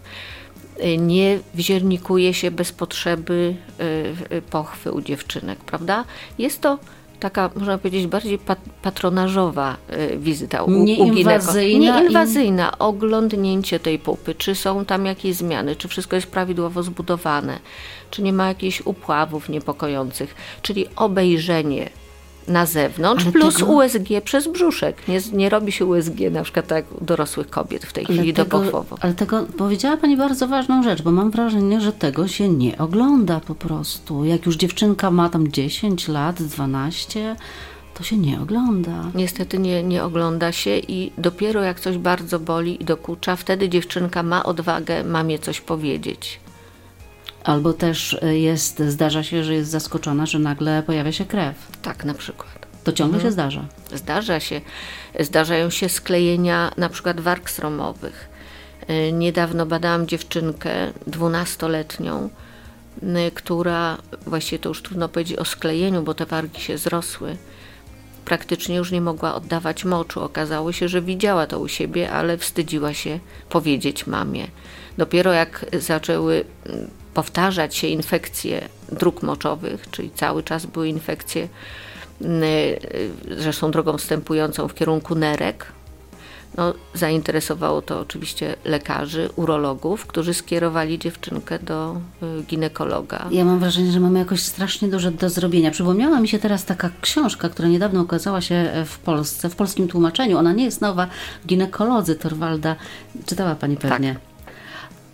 Y, 0.83 0.97
nie 0.97 1.39
wziernikuje 1.53 2.33
się 2.33 2.51
bez 2.51 2.71
potrzeby 2.71 3.55
y, 4.31 4.41
pochwy 4.41 4.91
u 4.91 5.01
dziewczynek, 5.01 5.59
prawda? 5.59 6.05
Jest 6.37 6.61
to 6.61 6.79
taka, 7.19 7.49
można 7.55 7.77
powiedzieć, 7.77 8.07
bardziej 8.07 8.39
patronażowa 8.81 9.77
y, 10.13 10.17
wizyta 10.17 10.63
u, 10.63 10.71
Nieinwazyjna. 10.71 11.99
Nieinwazyjna. 11.99 12.69
I... 12.69 12.79
Oglądnięcie 12.79 13.79
tej 13.79 13.99
pupy, 13.99 14.35
czy 14.35 14.55
są 14.55 14.85
tam 14.85 15.05
jakieś 15.05 15.35
zmiany, 15.35 15.75
czy 15.75 15.87
wszystko 15.87 16.15
jest 16.15 16.27
prawidłowo 16.27 16.83
zbudowane, 16.83 17.59
czy 18.11 18.21
nie 18.21 18.33
ma 18.33 18.47
jakichś 18.47 18.81
upławów 18.81 19.49
niepokojących, 19.49 20.35
czyli 20.61 20.85
obejrzenie 20.95 21.89
na 22.47 22.65
zewnątrz, 22.65 23.23
ale 23.23 23.31
plus 23.31 23.55
tego... 23.55 23.71
USG 23.71 24.21
przez 24.23 24.47
brzuszek. 24.47 25.07
Nie, 25.07 25.19
nie 25.33 25.49
robi 25.49 25.71
się 25.71 25.85
USG 25.85 26.19
na 26.31 26.43
przykład 26.43 26.67
tak 26.67 26.85
u 27.01 27.05
dorosłych 27.05 27.49
kobiet 27.49 27.85
w 27.85 27.93
tej 27.93 28.05
ale 28.05 28.15
chwili 28.15 28.33
tego, 28.33 28.57
dopochwowo. 28.57 28.97
Ale 29.01 29.13
tego 29.13 29.45
powiedziała 29.57 29.97
Pani 29.97 30.17
bardzo 30.17 30.47
ważną 30.47 30.83
rzecz, 30.83 31.01
bo 31.01 31.11
mam 31.11 31.31
wrażenie, 31.31 31.81
że 31.81 31.93
tego 31.93 32.27
się 32.27 32.49
nie 32.49 32.77
ogląda 32.77 33.39
po 33.39 33.55
prostu. 33.55 34.25
Jak 34.25 34.45
już 34.45 34.55
dziewczynka 34.55 35.11
ma 35.11 35.29
tam 35.29 35.51
10 35.51 36.07
lat, 36.07 36.43
12 36.43 37.35
to 37.93 38.03
się 38.03 38.17
nie 38.17 38.41
ogląda. 38.41 39.11
Niestety 39.15 39.59
nie, 39.59 39.83
nie 39.83 40.03
ogląda 40.03 40.51
się 40.51 40.77
i 40.77 41.11
dopiero 41.17 41.63
jak 41.63 41.79
coś 41.79 41.97
bardzo 41.97 42.39
boli 42.39 42.81
i 42.81 42.85
dokucza, 42.85 43.35
wtedy 43.35 43.69
dziewczynka 43.69 44.23
ma 44.23 44.43
odwagę 44.43 45.03
mamie 45.03 45.39
coś 45.39 45.61
powiedzieć. 45.61 46.39
Albo 47.45 47.73
też 47.73 48.13
y, 48.13 48.37
jest, 48.37 48.79
zdarza 48.79 49.23
się, 49.23 49.43
że 49.43 49.53
jest 49.53 49.71
zaskoczona, 49.71 50.25
że 50.25 50.39
nagle 50.39 50.83
pojawia 50.83 51.11
się 51.11 51.25
krew. 51.25 51.55
Tak, 51.81 52.05
na 52.05 52.13
przykład. 52.13 52.67
To 52.83 52.91
ciągle 52.91 53.21
się 53.21 53.31
zdarza. 53.31 53.65
Zdarza 53.93 54.39
się. 54.39 54.61
Zdarzają 55.19 55.69
się 55.69 55.89
sklejenia 55.89 56.71
na 56.77 56.89
przykład 56.89 57.19
warg 57.19 57.49
sromowych. 57.49 58.29
Y, 58.89 59.11
Niedawno 59.11 59.65
badałam 59.65 60.07
dziewczynkę 60.07 60.93
dwunastoletnią, 61.07 62.29
y, 63.03 63.31
która, 63.31 63.97
właściwie 64.25 64.59
to 64.59 64.69
już 64.69 64.81
trudno 64.81 65.09
powiedzieć 65.09 65.37
o 65.37 65.45
sklejeniu, 65.45 66.01
bo 66.01 66.13
te 66.13 66.25
wargi 66.25 66.61
się 66.61 66.77
zrosły, 66.77 67.37
praktycznie 68.25 68.75
już 68.75 68.91
nie 68.91 69.01
mogła 69.01 69.35
oddawać 69.35 69.85
moczu. 69.85 70.21
Okazało 70.21 70.71
się, 70.71 70.87
że 70.87 71.01
widziała 71.01 71.47
to 71.47 71.59
u 71.59 71.67
siebie, 71.67 72.11
ale 72.11 72.37
wstydziła 72.37 72.93
się 72.93 73.19
powiedzieć 73.49 74.07
mamie. 74.07 74.47
Dopiero 74.97 75.33
jak 75.33 75.65
zaczęły 75.79 76.45
mm, 76.65 77.04
powtarzać 77.15 77.75
się 77.75 77.87
infekcje 77.87 78.69
dróg 78.91 79.23
moczowych, 79.23 79.85
czyli 79.91 80.11
cały 80.11 80.43
czas 80.43 80.65
były 80.65 80.87
infekcje, 80.87 81.47
mm, 82.21 82.43
y, 82.43 82.79
zresztą 83.37 83.71
drogą 83.71 83.97
wstępującą 83.97 84.67
w 84.67 84.73
kierunku 84.73 85.15
nerek, 85.15 85.65
no, 86.57 86.73
zainteresowało 86.93 87.81
to 87.81 87.99
oczywiście 87.99 88.55
lekarzy, 88.65 89.29
urologów, 89.35 90.05
którzy 90.05 90.33
skierowali 90.33 90.99
dziewczynkę 90.99 91.59
do 91.59 92.01
y, 92.39 92.43
ginekologa. 92.43 93.27
Ja 93.31 93.45
mam 93.45 93.59
wrażenie, 93.59 93.91
że 93.91 93.99
mamy 93.99 94.19
jakoś 94.19 94.41
strasznie 94.41 94.87
dużo 94.87 95.11
do 95.11 95.29
zrobienia. 95.29 95.71
Przypomniała 95.71 96.19
mi 96.19 96.27
się 96.27 96.39
teraz 96.39 96.65
taka 96.65 96.89
książka, 97.01 97.49
która 97.49 97.67
niedawno 97.67 98.01
ukazała 98.01 98.41
się 98.41 98.71
w 98.85 98.99
Polsce, 98.99 99.49
w 99.49 99.55
polskim 99.55 99.87
tłumaczeniu. 99.87 100.37
Ona 100.37 100.53
nie 100.53 100.65
jest 100.65 100.81
nowa. 100.81 101.07
Ginekolodzy 101.47 102.15
Torwalda. 102.15 102.75
Czytała 103.25 103.55
Pani 103.55 103.77
pewnie. 103.77 104.13
Tak. 104.13 104.34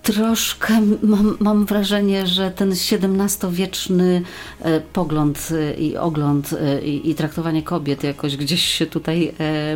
Troszkę 0.03 0.81
mam, 1.03 1.38
mam 1.39 1.65
wrażenie, 1.65 2.27
że 2.27 2.51
ten 2.51 2.72
XVII-wieczny 2.72 4.22
e, 4.62 4.81
pogląd 4.81 5.50
e, 5.51 5.74
i 5.74 5.98
ogląd 5.98 6.53
e, 6.53 6.81
i, 6.81 7.10
i 7.10 7.15
traktowanie 7.15 7.63
kobiet 7.63 8.03
jakoś 8.03 8.38
gdzieś 8.38 8.65
się 8.65 8.86
tutaj 8.86 9.34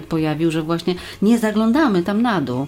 pojawił, 0.09 0.51
że 0.51 0.61
właśnie 0.61 0.95
nie 1.21 1.39
zaglądamy 1.39 2.03
tam 2.03 2.21
na 2.21 2.41
dół. 2.41 2.67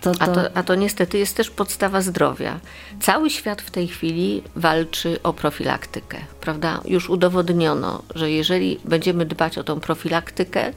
To, 0.00 0.12
A, 0.18 0.26
to, 0.26 0.56
a 0.56 0.62
to 0.62 0.74
niestety 0.74 1.18
jest 1.18 1.36
też 1.36 1.50
podstawa 1.50 2.00
zdrowia. 2.00 2.60
Cały 3.00 3.30
świat 3.30 3.62
w 3.62 3.70
tej 3.70 3.88
chwili 3.88 4.42
walczy 4.56 5.22
o 5.22 5.32
profilaktykę, 5.32 6.18
prawda? 6.40 6.80
Już 6.84 7.10
udowodniono, 7.10 8.02
że 8.14 8.30
jeżeli 8.30 8.78
będziemy 8.84 9.26
dbać 9.26 9.58
o 9.58 9.64
tą 9.64 9.80
profilaktykę, 9.80 10.72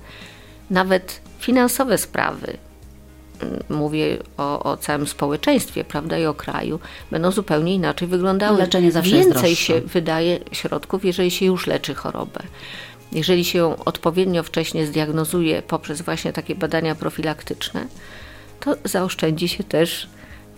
nawet 0.69 1.21
finansowe 1.39 1.97
sprawy, 1.97 2.57
mówię 3.69 4.17
o, 4.37 4.63
o 4.63 4.77
całym 4.77 5.07
społeczeństwie, 5.07 5.83
prawda, 5.83 6.17
i 6.17 6.25
o 6.25 6.33
kraju, 6.33 6.79
będą 7.11 7.31
zupełnie 7.31 7.75
inaczej 7.75 8.07
wyglądały. 8.07 8.57
Leczenie 8.57 8.91
zawsze 8.91 9.11
Więcej 9.11 9.55
się 9.55 9.81
wydaje 9.81 10.39
środków, 10.51 11.05
jeżeli 11.05 11.31
się 11.31 11.45
już 11.45 11.67
leczy 11.67 11.93
chorobę. 11.93 12.39
Jeżeli 13.11 13.45
się 13.45 13.59
ją 13.59 13.83
odpowiednio 13.85 14.43
wcześnie 14.43 14.85
zdiagnozuje 14.85 15.61
poprzez 15.61 16.01
właśnie 16.01 16.33
takie 16.33 16.55
badania 16.55 16.95
profilaktyczne, 16.95 17.87
to 18.59 18.75
zaoszczędzi 18.85 19.47
się 19.47 19.63
też 19.63 20.09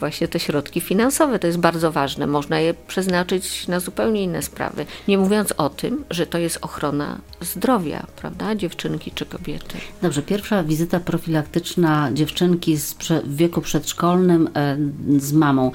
właśnie 0.04 0.28
te 0.28 0.40
środki 0.40 0.82
finansowe. 0.82 1.40
To 1.40 1.48
jest 1.48 1.60
bardzo 1.60 1.92
ważne. 1.92 2.28
Można 2.28 2.60
je 2.60 2.74
przeznaczyć 2.74 3.68
na 3.68 3.80
zupełnie 3.80 4.24
inne 4.24 4.42
sprawy. 4.42 4.86
Nie 5.08 5.18
mówiąc 5.18 5.54
o 5.58 5.70
tym, 5.70 6.06
że 6.10 6.28
to 6.28 6.38
jest 6.38 6.58
ochrona 6.62 7.18
zdrowia, 7.42 8.06
prawda, 8.16 8.56
dziewczynki 8.56 9.12
czy 9.12 9.26
kobiety. 9.26 9.78
Dobrze, 10.02 10.22
pierwsza 10.22 10.64
wizyta 10.64 11.00
profilaktyczna 11.00 12.10
dziewczynki 12.14 12.78
z 12.78 12.94
w 13.24 13.36
wieku 13.36 13.62
przedszkolnym 13.62 14.50
e, 14.56 14.78
z 15.20 15.34
mamą. 15.34 15.72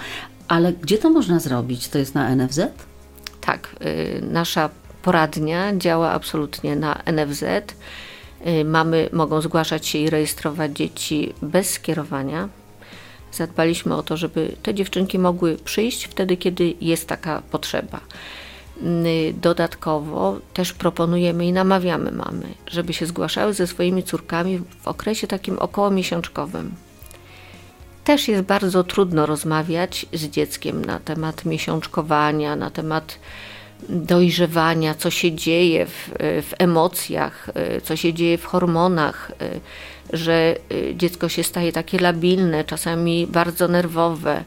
Ale 0.48 0.72
gdzie 0.72 0.98
to 0.98 1.10
można 1.10 1.40
zrobić? 1.40 1.88
To 1.88 1.98
jest 1.98 2.14
na 2.14 2.36
NFZ? 2.36 2.60
Tak, 3.40 3.76
y, 3.82 4.22
nasza 4.30 4.70
poradnia 5.02 5.76
działa 5.76 6.10
absolutnie 6.10 6.76
na 6.76 7.02
NFZ. 7.12 7.42
Y, 7.42 8.64
Mamy 8.64 9.08
mogą 9.12 9.40
zgłaszać 9.40 9.86
się 9.86 9.98
i 9.98 10.10
rejestrować 10.10 10.72
dzieci 10.72 11.34
bez 11.42 11.70
skierowania. 11.70 12.48
Zadbaliśmy 13.32 13.94
o 13.94 14.02
to, 14.02 14.16
żeby 14.16 14.56
te 14.62 14.74
dziewczynki 14.74 15.18
mogły 15.18 15.56
przyjść 15.56 16.04
wtedy, 16.04 16.36
kiedy 16.36 16.74
jest 16.80 17.08
taka 17.08 17.42
potrzeba. 17.50 18.00
Dodatkowo 19.34 20.38
też 20.54 20.72
proponujemy 20.72 21.46
i 21.46 21.52
namawiamy 21.52 22.12
mamy, 22.12 22.46
żeby 22.66 22.92
się 22.92 23.06
zgłaszały 23.06 23.54
ze 23.54 23.66
swoimi 23.66 24.02
córkami 24.02 24.58
w 24.80 24.88
okresie 24.88 25.26
takim 25.26 25.58
okołomiesiączkowym. 25.58 26.74
Też 28.04 28.28
jest 28.28 28.42
bardzo 28.42 28.84
trudno 28.84 29.26
rozmawiać 29.26 30.06
z 30.12 30.24
dzieckiem 30.24 30.84
na 30.84 30.98
temat 30.98 31.44
miesiączkowania, 31.44 32.56
na 32.56 32.70
temat 32.70 33.18
dojrzewania, 33.88 34.94
co 34.94 35.10
się 35.10 35.32
dzieje 35.32 35.86
w, 35.86 36.10
w 36.18 36.52
emocjach, 36.58 37.48
y, 37.76 37.80
co 37.80 37.96
się 37.96 38.14
dzieje 38.14 38.38
w 38.38 38.44
hormonach, 38.44 39.32
y, 39.42 39.60
że 40.12 40.56
y, 40.72 40.94
dziecko 40.96 41.28
się 41.28 41.42
staje 41.44 41.72
takie 41.72 41.98
labilne, 41.98 42.64
czasami 42.64 43.26
bardzo 43.26 43.68
nerwowe. 43.68 44.44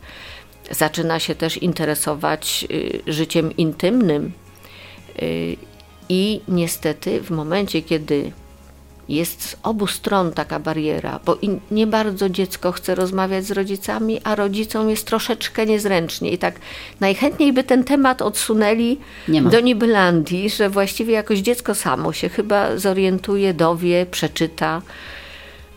Zaczyna 0.71 1.19
się 1.19 1.35
też 1.35 1.57
interesować 1.57 2.65
y, 2.71 3.01
życiem 3.07 3.57
intymnym. 3.57 4.31
Y, 5.21 5.57
I 6.09 6.41
niestety, 6.47 7.21
w 7.21 7.31
momencie, 7.31 7.81
kiedy 7.81 8.31
jest 9.11 9.49
z 9.49 9.55
obu 9.63 9.87
stron 9.87 10.31
taka 10.31 10.59
bariera, 10.59 11.19
bo 11.25 11.37
nie 11.71 11.87
bardzo 11.87 12.29
dziecko 12.29 12.71
chce 12.71 12.95
rozmawiać 12.95 13.45
z 13.45 13.51
rodzicami, 13.51 14.21
a 14.23 14.35
rodzicom 14.35 14.89
jest 14.89 15.07
troszeczkę 15.07 15.65
niezręcznie. 15.65 16.31
I 16.31 16.37
tak 16.37 16.55
najchętniej 16.99 17.53
by 17.53 17.63
ten 17.63 17.83
temat 17.83 18.21
odsunęli 18.21 18.97
do 19.51 19.59
Nibylandii, 19.59 20.49
że 20.49 20.69
właściwie 20.69 21.13
jakoś 21.13 21.39
dziecko 21.39 21.75
samo 21.75 22.13
się 22.13 22.29
chyba 22.29 22.77
zorientuje, 22.77 23.53
dowie, 23.53 24.05
przeczyta. 24.05 24.81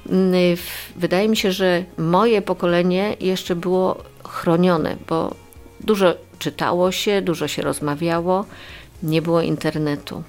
W- 0.07 0.93
Wydaje 0.97 1.29
mi 1.29 1.37
się, 1.37 1.53
że 1.53 1.85
moje 1.99 2.43
pokolenie 2.43 3.17
jeszcze 3.21 3.57
było 3.57 4.03
chronione, 4.25 4.97
bo 5.09 5.35
dużo 5.81 6.15
czytało 6.39 6.93
się, 6.93 7.23
dużo 7.23 7.49
się 7.49 7.63
rozmawiało, 7.63 8.45
nie 9.03 9.23
było 9.23 9.41
internetu. 9.43 10.23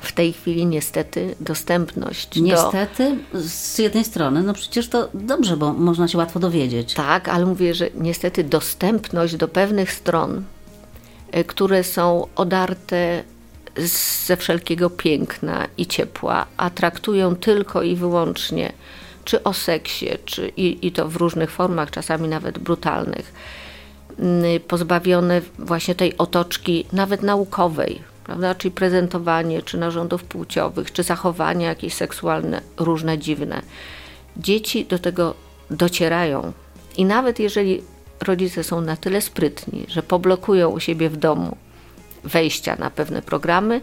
W 0.00 0.12
tej 0.12 0.32
chwili 0.32 0.66
niestety 0.66 1.34
dostępność 1.40 2.38
do... 2.40 2.44
Niestety, 2.46 3.16
z 3.34 3.78
jednej 3.78 4.04
strony, 4.04 4.42
no 4.42 4.54
przecież 4.54 4.88
to 4.88 5.08
dobrze, 5.14 5.56
bo 5.56 5.72
można 5.72 6.08
się 6.08 6.18
łatwo 6.18 6.40
dowiedzieć. 6.40 6.94
Tak, 6.94 7.28
ale 7.28 7.46
mówię, 7.46 7.74
że 7.74 7.88
niestety 7.94 8.44
dostępność 8.44 9.36
do 9.36 9.48
pewnych 9.48 9.92
stron, 9.92 10.42
y, 11.36 11.44
które 11.44 11.84
są 11.84 12.26
odarte 12.36 13.24
ze 14.26 14.36
wszelkiego 14.36 14.90
piękna 14.90 15.66
i 15.78 15.86
ciepła, 15.86 16.46
a 16.56 16.70
traktują 16.70 17.36
tylko 17.36 17.82
i 17.82 17.96
wyłącznie 17.96 18.72
czy 19.24 19.42
o 19.42 19.52
seksie, 19.52 20.08
czy 20.24 20.48
i, 20.56 20.86
i 20.86 20.92
to 20.92 21.08
w 21.08 21.16
różnych 21.16 21.50
formach, 21.50 21.90
czasami 21.90 22.28
nawet 22.28 22.58
brutalnych, 22.58 23.32
y, 24.56 24.60
pozbawione 24.60 25.40
właśnie 25.58 25.94
tej 25.94 26.18
otoczki 26.18 26.86
nawet 26.92 27.22
naukowej, 27.22 28.02
prawda? 28.24 28.54
czyli 28.54 28.72
prezentowanie, 28.72 29.62
czy 29.62 29.78
narządów 29.78 30.24
płciowych, 30.24 30.92
czy 30.92 31.02
zachowania 31.02 31.68
jakieś 31.68 31.94
seksualne, 31.94 32.60
różne 32.76 33.18
dziwne. 33.18 33.62
Dzieci 34.36 34.84
do 34.84 34.98
tego 34.98 35.34
docierają 35.70 36.52
i 36.96 37.04
nawet 37.04 37.38
jeżeli 37.38 37.82
rodzice 38.20 38.64
są 38.64 38.80
na 38.80 38.96
tyle 38.96 39.20
sprytni, 39.20 39.86
że 39.88 40.02
poblokują 40.02 40.70
u 40.70 40.80
siebie 40.80 41.10
w 41.10 41.16
domu 41.16 41.56
wejścia 42.24 42.76
na 42.76 42.90
pewne 42.90 43.22
programy, 43.22 43.80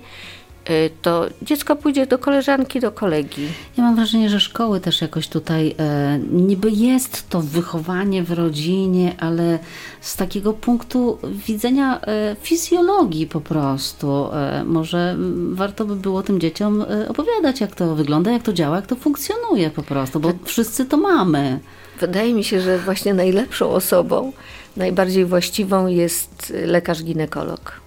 y, 0.69 0.89
to 1.01 1.25
dziecko 1.41 1.75
pójdzie 1.75 2.07
do 2.07 2.17
koleżanki, 2.17 2.79
do 2.79 2.91
kolegi. 2.91 3.47
Ja 3.77 3.83
mam 3.83 3.95
wrażenie, 3.95 4.29
że 4.29 4.39
szkoły 4.39 4.79
też 4.79 5.01
jakoś 5.01 5.27
tutaj 5.27 5.75
e, 5.79 6.19
niby 6.31 6.71
jest 6.71 7.29
to 7.29 7.41
wychowanie 7.41 8.23
w 8.23 8.31
rodzinie, 8.31 9.15
ale 9.19 9.59
z 10.01 10.15
takiego 10.15 10.53
punktu 10.53 11.17
widzenia 11.47 12.01
e, 12.01 12.35
fizjologii 12.41 13.27
po 13.27 13.41
prostu. 13.41 14.33
E, 14.33 14.63
może 14.63 15.15
warto 15.51 15.85
by 15.85 15.95
było 15.95 16.23
tym 16.23 16.39
dzieciom 16.39 16.81
e, 16.81 17.09
opowiadać, 17.09 17.61
jak 17.61 17.75
to 17.75 17.95
wygląda, 17.95 18.31
jak 18.31 18.43
to 18.43 18.53
działa, 18.53 18.75
jak 18.75 18.87
to 18.87 18.95
funkcjonuje 18.95 19.69
po 19.69 19.83
prostu, 19.83 20.19
bo 20.19 20.31
wszyscy 20.45 20.85
to 20.85 20.97
mamy. 20.97 21.59
Wydaje 21.99 22.33
mi 22.33 22.43
się, 22.43 22.61
że 22.61 22.77
właśnie 22.77 23.13
najlepszą 23.13 23.69
osobą, 23.69 24.31
najbardziej 24.77 25.25
właściwą 25.25 25.87
jest 25.87 26.53
lekarz 26.65 27.03
ginekolog. 27.03 27.78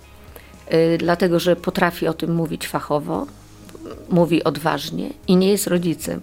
Y, 0.74 0.98
Dlatego, 0.98 1.40
że 1.40 1.56
potrafi 1.56 2.08
o 2.08 2.14
tym 2.14 2.34
mówić 2.34 2.68
fachowo, 2.68 3.26
mówi 4.08 4.44
odważnie 4.44 5.10
i 5.28 5.36
nie 5.36 5.48
jest 5.48 5.66
rodzicem. 5.66 6.20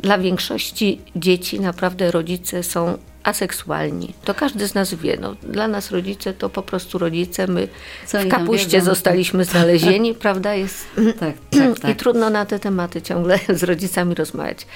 Dla 0.00 0.18
większości 0.18 1.00
dzieci 1.16 1.60
naprawdę 1.60 2.10
rodzice 2.10 2.62
są 2.62 2.98
aseksualni. 3.22 4.14
To 4.24 4.34
każdy 4.34 4.68
z 4.68 4.74
nas 4.74 4.94
wie. 4.94 5.18
No, 5.20 5.34
dla 5.42 5.68
nas 5.68 5.90
rodzice 5.90 6.32
to 6.32 6.48
po 6.50 6.62
prostu 6.62 6.98
rodzice. 6.98 7.46
My 7.46 7.68
Co 8.06 8.20
w 8.20 8.28
kapuście 8.28 8.78
wiedzą? 8.78 8.84
zostaliśmy 8.84 9.44
znalezieni, 9.54 10.14
prawda? 10.14 10.54
Jest, 10.54 10.86
Tak, 11.20 11.34
tak, 11.50 11.78
I 11.78 11.80
tak. 11.80 11.96
trudno 11.96 12.30
na 12.30 12.46
te 12.46 12.58
tematy 12.58 13.02
ciągle 13.02 13.38
z 13.58 13.62
rodzicami 13.62 14.14
rozmawiać. 14.14 14.66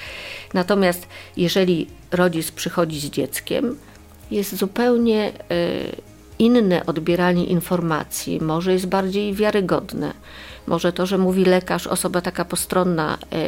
Natomiast 0.53 1.07
jeżeli 1.37 1.87
rodzic 2.11 2.51
przychodzi 2.51 2.99
z 2.99 3.09
dzieckiem, 3.09 3.77
jest 4.31 4.55
zupełnie 4.55 5.31
y, 5.51 6.14
inne 6.39 6.85
odbieranie 6.85 7.45
informacji, 7.45 8.41
może 8.41 8.73
jest 8.73 8.87
bardziej 8.87 9.33
wiarygodne. 9.33 10.13
Może 10.67 10.93
to, 10.93 11.05
że 11.05 11.17
mówi 11.17 11.45
lekarz, 11.45 11.87
osoba 11.87 12.21
taka 12.21 12.45
postronna, 12.45 13.17
e, 13.31 13.45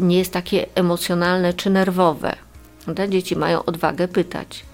nie 0.00 0.18
jest 0.18 0.32
takie 0.32 0.66
emocjonalne 0.74 1.52
czy 1.52 1.70
nerwowe. 1.70 2.36
Dzieci 3.08 3.36
mają 3.36 3.64
odwagę 3.64 4.08
pytać. 4.08 4.64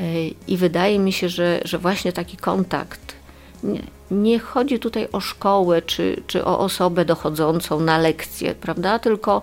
E, 0.00 0.28
I 0.28 0.56
wydaje 0.56 0.98
mi 0.98 1.12
się, 1.12 1.28
że, 1.28 1.60
że 1.64 1.78
właśnie 1.78 2.12
taki 2.12 2.36
kontakt. 2.36 3.16
Nie, 3.62 3.82
nie 4.10 4.38
chodzi 4.38 4.78
tutaj 4.78 5.08
o 5.12 5.20
szkołę 5.20 5.82
czy, 5.82 6.22
czy 6.26 6.44
o 6.44 6.58
osobę 6.58 7.04
dochodzącą 7.04 7.80
na 7.80 7.98
lekcję, 7.98 8.54
prawda? 8.54 8.98
Tylko 8.98 9.42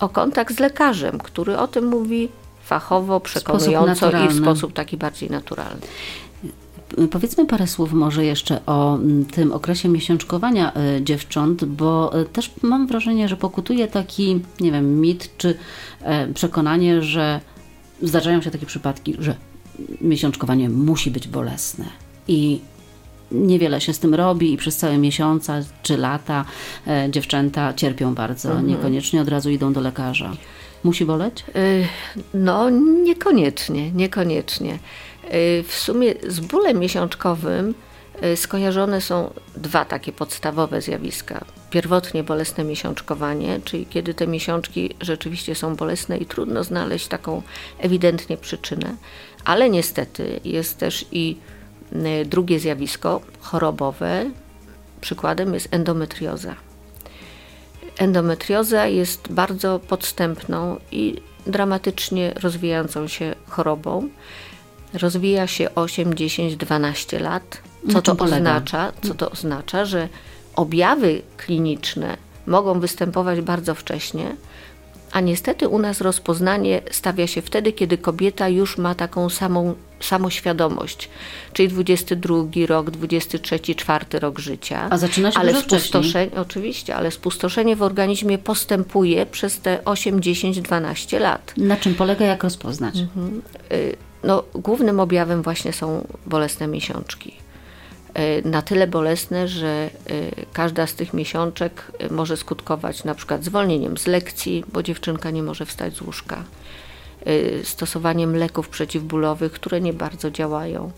o 0.00 0.08
kontakt 0.08 0.54
z 0.54 0.58
lekarzem, 0.58 1.18
który 1.18 1.58
o 1.58 1.68
tym 1.68 1.86
mówi 1.86 2.28
fachowo, 2.64 3.20
przekonująco 3.20 4.10
i 4.24 4.28
w 4.28 4.38
sposób 4.38 4.72
taki 4.72 4.96
bardziej 4.96 5.30
naturalny. 5.30 5.80
Powiedzmy 7.06 7.46
parę 7.46 7.66
słów 7.66 7.92
może 7.92 8.24
jeszcze 8.24 8.66
o 8.66 8.94
mm, 8.96 9.24
tym 9.24 9.52
okresie 9.52 9.88
miesiączkowania 9.88 10.72
e, 10.74 11.02
dziewcząt, 11.02 11.64
bo 11.64 12.20
e, 12.20 12.24
też 12.24 12.50
mam 12.62 12.86
wrażenie, 12.86 13.28
że 13.28 13.36
pokutuje 13.36 13.88
taki, 13.88 14.40
nie 14.60 14.72
wiem, 14.72 15.00
mit 15.00 15.36
czy 15.38 15.54
e, 16.02 16.32
przekonanie, 16.32 17.02
że 17.02 17.40
zdarzają 18.02 18.42
się 18.42 18.50
takie 18.50 18.66
przypadki, 18.66 19.16
że 19.18 19.34
miesiączkowanie 20.00 20.68
musi 20.68 21.10
być 21.10 21.28
bolesne 21.28 21.84
i 22.28 22.60
niewiele 23.32 23.80
się 23.80 23.92
z 23.92 23.98
tym 23.98 24.14
robi 24.14 24.52
i 24.52 24.56
przez 24.56 24.76
całe 24.76 24.98
miesiące 24.98 25.64
czy 25.82 25.96
lata 25.96 26.44
dziewczęta 27.10 27.74
cierpią 27.74 28.14
bardzo, 28.14 28.48
mhm. 28.48 28.66
niekoniecznie 28.66 29.22
od 29.22 29.28
razu 29.28 29.50
idą 29.50 29.72
do 29.72 29.80
lekarza. 29.80 30.32
Musi 30.84 31.04
boleć? 31.04 31.44
No, 32.34 32.70
niekoniecznie, 33.04 33.92
niekoniecznie. 33.92 34.78
Y, 35.34 35.64
w 35.68 35.74
sumie 35.74 36.14
z 36.28 36.40
bólem 36.40 36.78
miesiączkowym 36.78 37.74
y, 38.24 38.36
skojarzone 38.36 39.00
są 39.00 39.32
dwa 39.56 39.84
takie 39.84 40.12
podstawowe 40.12 40.82
zjawiska. 40.82 41.44
Pierwotnie 41.70 42.22
bolesne 42.24 42.64
miesiączkowanie, 42.64 43.60
czyli 43.64 43.86
kiedy 43.86 44.14
te 44.14 44.26
miesiączki 44.26 44.94
rzeczywiście 45.00 45.54
są 45.54 45.76
bolesne 45.76 46.18
i 46.18 46.26
trudno 46.26 46.64
znaleźć 46.64 47.08
taką 47.08 47.42
ewidentnie 47.78 48.36
przyczynę, 48.36 48.96
ale 49.44 49.70
niestety 49.70 50.40
jest 50.44 50.78
też 50.78 51.04
i 51.12 51.36
y, 51.92 52.24
drugie 52.24 52.60
zjawisko 52.60 53.20
chorobowe. 53.40 54.30
Przykładem 55.00 55.54
jest 55.54 55.68
endometrioza. 55.70 56.54
Endometrioza 57.98 58.86
jest 58.86 59.32
bardzo 59.32 59.78
podstępną 59.78 60.76
i 60.92 61.16
dramatycznie 61.46 62.32
rozwijającą 62.42 63.08
się 63.08 63.34
chorobą 63.48 64.08
rozwija 64.94 65.46
się 65.46 65.74
8, 65.74 66.14
10, 66.14 66.56
12 66.56 67.18
lat. 67.18 67.62
Co 67.92 68.02
to 68.02 68.16
oznacza? 68.24 68.92
Co 69.02 69.14
to 69.14 69.30
oznacza, 69.30 69.84
że 69.84 70.08
objawy 70.56 71.22
kliniczne 71.36 72.16
mogą 72.46 72.80
występować 72.80 73.40
bardzo 73.40 73.74
wcześnie, 73.74 74.36
a 75.12 75.20
niestety 75.20 75.68
u 75.68 75.78
nas 75.78 76.00
rozpoznanie 76.00 76.82
stawia 76.90 77.26
się 77.26 77.42
wtedy, 77.42 77.72
kiedy 77.72 77.98
kobieta 77.98 78.48
już 78.48 78.78
ma 78.78 78.94
taką 78.94 79.30
samą 79.30 79.74
samoświadomość, 80.00 81.08
czyli 81.52 81.68
22 81.68 82.44
rok, 82.66 82.90
23, 82.90 83.58
4 83.58 84.18
rok 84.18 84.38
życia. 84.38 84.86
A 84.90 84.98
zaczyna 84.98 85.32
się 85.32 85.38
ale 85.38 85.60
spustoszenie, 85.60 86.30
Oczywiście, 86.36 86.96
ale 86.96 87.10
spustoszenie 87.10 87.76
w 87.76 87.82
organizmie 87.82 88.38
postępuje 88.38 89.26
przez 89.26 89.60
te 89.60 89.84
8, 89.84 90.20
10, 90.20 90.60
12 90.60 91.18
lat. 91.18 91.52
Na 91.56 91.76
czym 91.76 91.94
polega, 91.94 92.26
jak 92.26 92.44
rozpoznać? 92.44 92.96
Mhm. 92.96 93.42
Y, 93.72 93.96
no, 94.24 94.42
głównym 94.54 95.00
objawem 95.00 95.42
właśnie 95.42 95.72
są 95.72 96.06
bolesne 96.26 96.66
miesiączki. 96.66 97.36
E, 98.18 98.48
na 98.48 98.62
tyle 98.62 98.86
bolesne, 98.86 99.48
że 99.48 99.68
e, 99.68 99.90
każda 100.52 100.86
z 100.86 100.94
tych 100.94 101.14
miesiączek 101.14 101.92
e, 101.98 102.12
może 102.12 102.36
skutkować 102.36 103.04
na 103.04 103.14
przykład 103.14 103.44
zwolnieniem 103.44 103.98
z 103.98 104.06
lekcji, 104.06 104.64
bo 104.72 104.82
dziewczynka 104.82 105.30
nie 105.30 105.42
może 105.42 105.66
wstać 105.66 105.96
z 105.96 106.00
łóżka, 106.00 106.44
stosowaniem 107.62 108.36
leków 108.36 108.68
przeciwbólowych, 108.68 109.52
które 109.52 109.80
nie 109.80 109.92
bardzo 109.92 110.30
działają, 110.30 110.90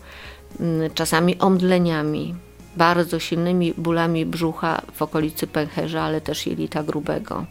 mm, 0.59 0.91
czasami 0.93 1.39
omdleniami, 1.39 2.35
bardzo 2.77 3.19
silnymi 3.19 3.73
bólami 3.77 4.25
brzucha 4.25 4.81
w 4.93 5.01
okolicy 5.01 5.47
pęcherza, 5.47 6.01
ale 6.01 6.21
też 6.21 6.47
jelita 6.47 6.83
grubego. 6.83 7.45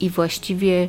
I 0.00 0.10
właściwie 0.10 0.88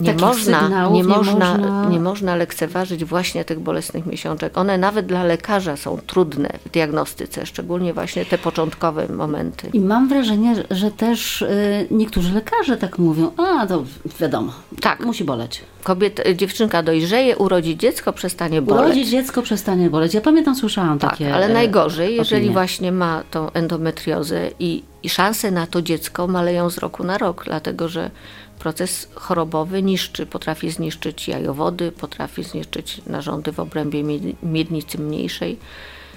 nie 0.00 0.14
można, 0.14 0.68
nie, 0.68 0.90
nie, 0.90 1.04
można, 1.04 1.58
można, 1.58 1.88
nie 1.88 2.00
można 2.00 2.36
lekceważyć 2.36 3.04
właśnie 3.04 3.44
tych 3.44 3.60
bolesnych 3.60 4.06
miesiączek. 4.06 4.58
One 4.58 4.78
nawet 4.78 5.06
dla 5.06 5.24
lekarza 5.24 5.76
są 5.76 5.98
trudne 6.06 6.48
w 6.66 6.70
diagnostyce, 6.70 7.46
szczególnie 7.46 7.94
właśnie 7.94 8.24
te 8.24 8.38
początkowe 8.38 9.08
momenty. 9.08 9.70
I 9.72 9.80
mam 9.80 10.08
wrażenie, 10.08 10.54
że 10.70 10.90
też 10.90 11.42
y, 11.42 11.86
niektórzy 11.90 12.34
lekarze 12.34 12.76
tak 12.76 12.98
mówią, 12.98 13.30
a 13.36 13.66
to 13.66 13.84
wiadomo, 14.20 14.52
tak. 14.80 15.00
musi 15.00 15.24
boleć. 15.24 15.62
Kobieta, 15.82 16.34
dziewczynka 16.34 16.82
dojrzeje, 16.82 17.36
urodzi 17.36 17.76
dziecko, 17.76 18.12
przestanie 18.12 18.62
boleć. 18.62 18.84
Urodzi 18.84 19.10
dziecko, 19.10 19.42
przestanie 19.42 19.90
boleć. 19.90 20.14
Ja 20.14 20.20
pamiętam, 20.20 20.54
słyszałam 20.54 20.98
tak, 20.98 21.10
takie 21.10 21.34
ale 21.34 21.48
najgorzej, 21.48 22.16
jeżeli 22.16 22.50
właśnie 22.50 22.92
ma 22.92 23.22
tą 23.30 23.52
endometriozę 23.52 24.50
i, 24.60 24.82
i 25.02 25.08
szanse 25.08 25.50
na 25.50 25.66
to 25.66 25.82
dziecko 25.82 26.26
maleją 26.26 26.70
z 26.70 26.78
roku 26.78 27.04
na 27.04 27.18
rok, 27.18 27.44
dlatego 27.44 27.88
że 27.88 28.10
proces 28.58 29.08
chorobowy 29.14 29.82
niszczy, 29.82 30.26
potrafi 30.26 30.70
zniszczyć 30.70 31.28
jajowody, 31.28 31.92
potrafi 31.92 32.44
zniszczyć 32.44 33.00
narządy 33.06 33.52
w 33.52 33.60
obrębie 33.60 34.04
miednicy 34.42 34.98
mniejszej. 34.98 35.58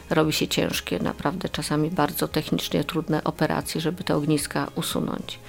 Robi 0.10 0.34
się 0.34 0.48
ciężkie, 0.48 1.00
naprawdę 1.00 1.50
czasami 1.50 1.90
bardzo 1.90 2.28
technicznie 2.28 2.84
trudne 2.84 3.24
operacje, 3.24 3.82
żeby 3.82 4.04
te 4.04 4.16
ogniska 4.16 4.68
usunąć. 4.76 5.40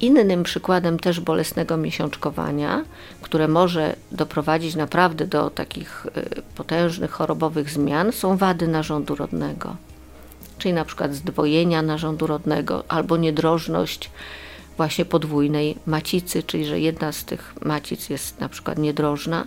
Innym 0.00 0.42
przykładem 0.42 0.98
też 0.98 1.20
bolesnego 1.20 1.76
miesiączkowania, 1.76 2.84
które 3.22 3.48
może 3.48 3.96
doprowadzić 4.12 4.74
naprawdę 4.74 5.26
do 5.26 5.50
takich 5.50 6.06
y, 6.06 6.42
potężnych 6.54 7.10
chorobowych 7.10 7.70
zmian, 7.70 8.12
są 8.12 8.36
wady 8.36 8.68
narządu 8.68 9.14
rodnego. 9.14 9.76
Czyli 10.58 10.74
na 10.74 10.84
przykład 10.84 11.14
zdwojenia 11.14 11.82
narządu 11.82 12.26
rodnego 12.26 12.84
albo 12.88 13.16
niedrożność 13.16 14.10
właśnie 14.76 15.04
podwójnej 15.04 15.76
macicy, 15.86 16.42
czyli 16.42 16.66
że 16.66 16.80
jedna 16.80 17.12
z 17.12 17.24
tych 17.24 17.54
macic 17.64 18.10
jest 18.10 18.40
na 18.40 18.48
przykład 18.48 18.78
niedrożna 18.78 19.46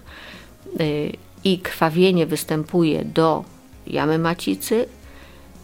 y, 0.79 1.11
i 1.43 1.59
krwawienie 1.59 2.25
występuje 2.25 3.05
do 3.05 3.43
jamy 3.87 4.17
macicy, 4.17 4.85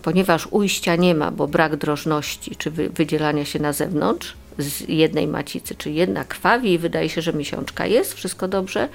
ponieważ 0.01 0.47
ujścia 0.51 0.95
nie 0.95 1.15
ma, 1.15 1.31
bo 1.31 1.47
brak 1.47 1.75
drożności 1.75 2.55
czy 2.55 2.71
wydzielania 2.71 3.45
się 3.45 3.59
na 3.59 3.73
zewnątrz 3.73 4.33
z 4.57 4.89
jednej 4.89 5.27
macicy, 5.27 5.75
czy 5.75 5.91
jedna 5.91 6.25
krwawi 6.25 6.73
i 6.73 6.77
wydaje 6.77 7.09
się, 7.09 7.21
że 7.21 7.33
miesiączka 7.33 7.85
jest, 7.85 8.13
wszystko 8.13 8.47
dobrze. 8.47 8.89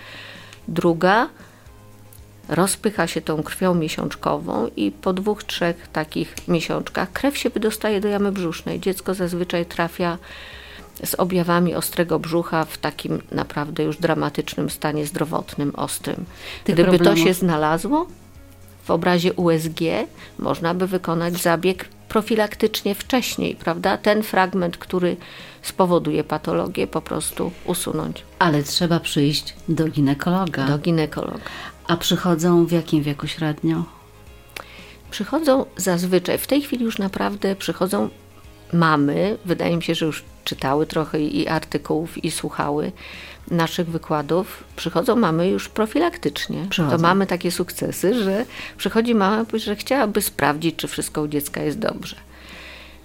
Druga 0.68 1.28
rozpycha 2.50 3.06
się 3.06 3.20
tą 3.20 3.42
krwią 3.42 3.74
miesiączkową 3.74 4.70
i 4.76 4.90
po 4.90 5.12
dwóch, 5.12 5.44
trzech 5.44 5.88
takich 5.92 6.48
miesiączkach 6.48 7.12
krew 7.12 7.38
się 7.38 7.50
wydostaje 7.50 8.00
do 8.00 8.08
jamy 8.08 8.32
brzusznej. 8.32 8.80
Dziecko 8.80 9.14
zazwyczaj 9.14 9.66
trafia 9.66 10.18
z 11.04 11.14
objawami 11.14 11.74
ostrego 11.74 12.18
brzucha 12.18 12.64
w 12.64 12.78
takim 12.78 13.22
naprawdę 13.32 13.82
już 13.82 13.96
dramatycznym 13.96 14.70
stanie 14.70 15.06
zdrowotnym, 15.06 15.72
ostrym. 15.76 16.24
Tych 16.64 16.74
Gdyby 16.74 16.88
problemów. 16.88 17.18
to 17.18 17.24
się 17.24 17.34
znalazło 17.34 18.06
w 18.84 18.90
obrazie 18.90 19.32
USG, 19.32 19.80
można 20.38 20.74
by 20.74 20.86
wykonać 20.86 21.42
zabieg 21.42 21.88
profilaktycznie 22.08 22.94
wcześniej, 22.94 23.56
prawda? 23.56 23.96
Ten 23.96 24.22
fragment, 24.22 24.76
który 24.76 25.16
spowoduje 25.62 26.24
patologię, 26.24 26.86
po 26.86 27.00
prostu 27.00 27.50
usunąć. 27.64 28.24
Ale 28.38 28.62
trzeba 28.62 29.00
przyjść 29.00 29.54
do 29.68 29.88
ginekologa. 29.88 30.66
Do 30.66 30.78
ginekologa. 30.78 31.40
A 31.90 31.96
przychodzą 31.96 32.66
w 32.66 32.72
jakim 32.72 33.02
wieku 33.02 33.26
średnio? 33.26 33.84
Przychodzą 35.10 35.64
zazwyczaj, 35.76 36.38
w 36.38 36.46
tej 36.46 36.62
chwili 36.62 36.84
już 36.84 36.98
naprawdę 36.98 37.56
przychodzą 37.56 38.08
mamy, 38.72 39.38
wydaje 39.44 39.76
mi 39.76 39.82
się, 39.82 39.94
że 39.94 40.06
już 40.06 40.24
czytały 40.44 40.86
trochę 40.86 41.20
i 41.20 41.48
artykułów 41.48 42.24
i 42.24 42.30
słuchały 42.30 42.92
naszych 43.50 43.88
wykładów, 43.88 44.64
przychodzą 44.76 45.16
mamy 45.16 45.48
już 45.48 45.68
profilaktycznie. 45.68 46.66
Przychodzą. 46.70 46.96
To 46.96 47.02
mamy 47.02 47.26
takie 47.26 47.50
sukcesy, 47.50 48.24
że 48.24 48.44
przychodzi 48.76 49.14
mama, 49.14 49.44
że 49.54 49.76
chciałaby 49.76 50.22
sprawdzić, 50.22 50.76
czy 50.76 50.88
wszystko 50.88 51.22
u 51.22 51.28
dziecka 51.28 51.62
jest 51.62 51.78
dobrze. 51.78 52.16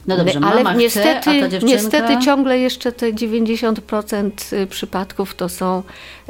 No 0.07 0.17
dobrze, 0.17 0.39
ale 0.43 0.63
mama 0.63 0.79
niestety, 0.79 1.21
chce, 1.21 1.49
dziewczynka... 1.49 1.75
niestety 1.75 2.17
ciągle 2.25 2.59
jeszcze 2.59 2.91
te 2.91 3.13
90% 3.13 4.53
y, 4.53 4.67
przypadków 4.67 5.35
to 5.35 5.49
są 5.49 5.83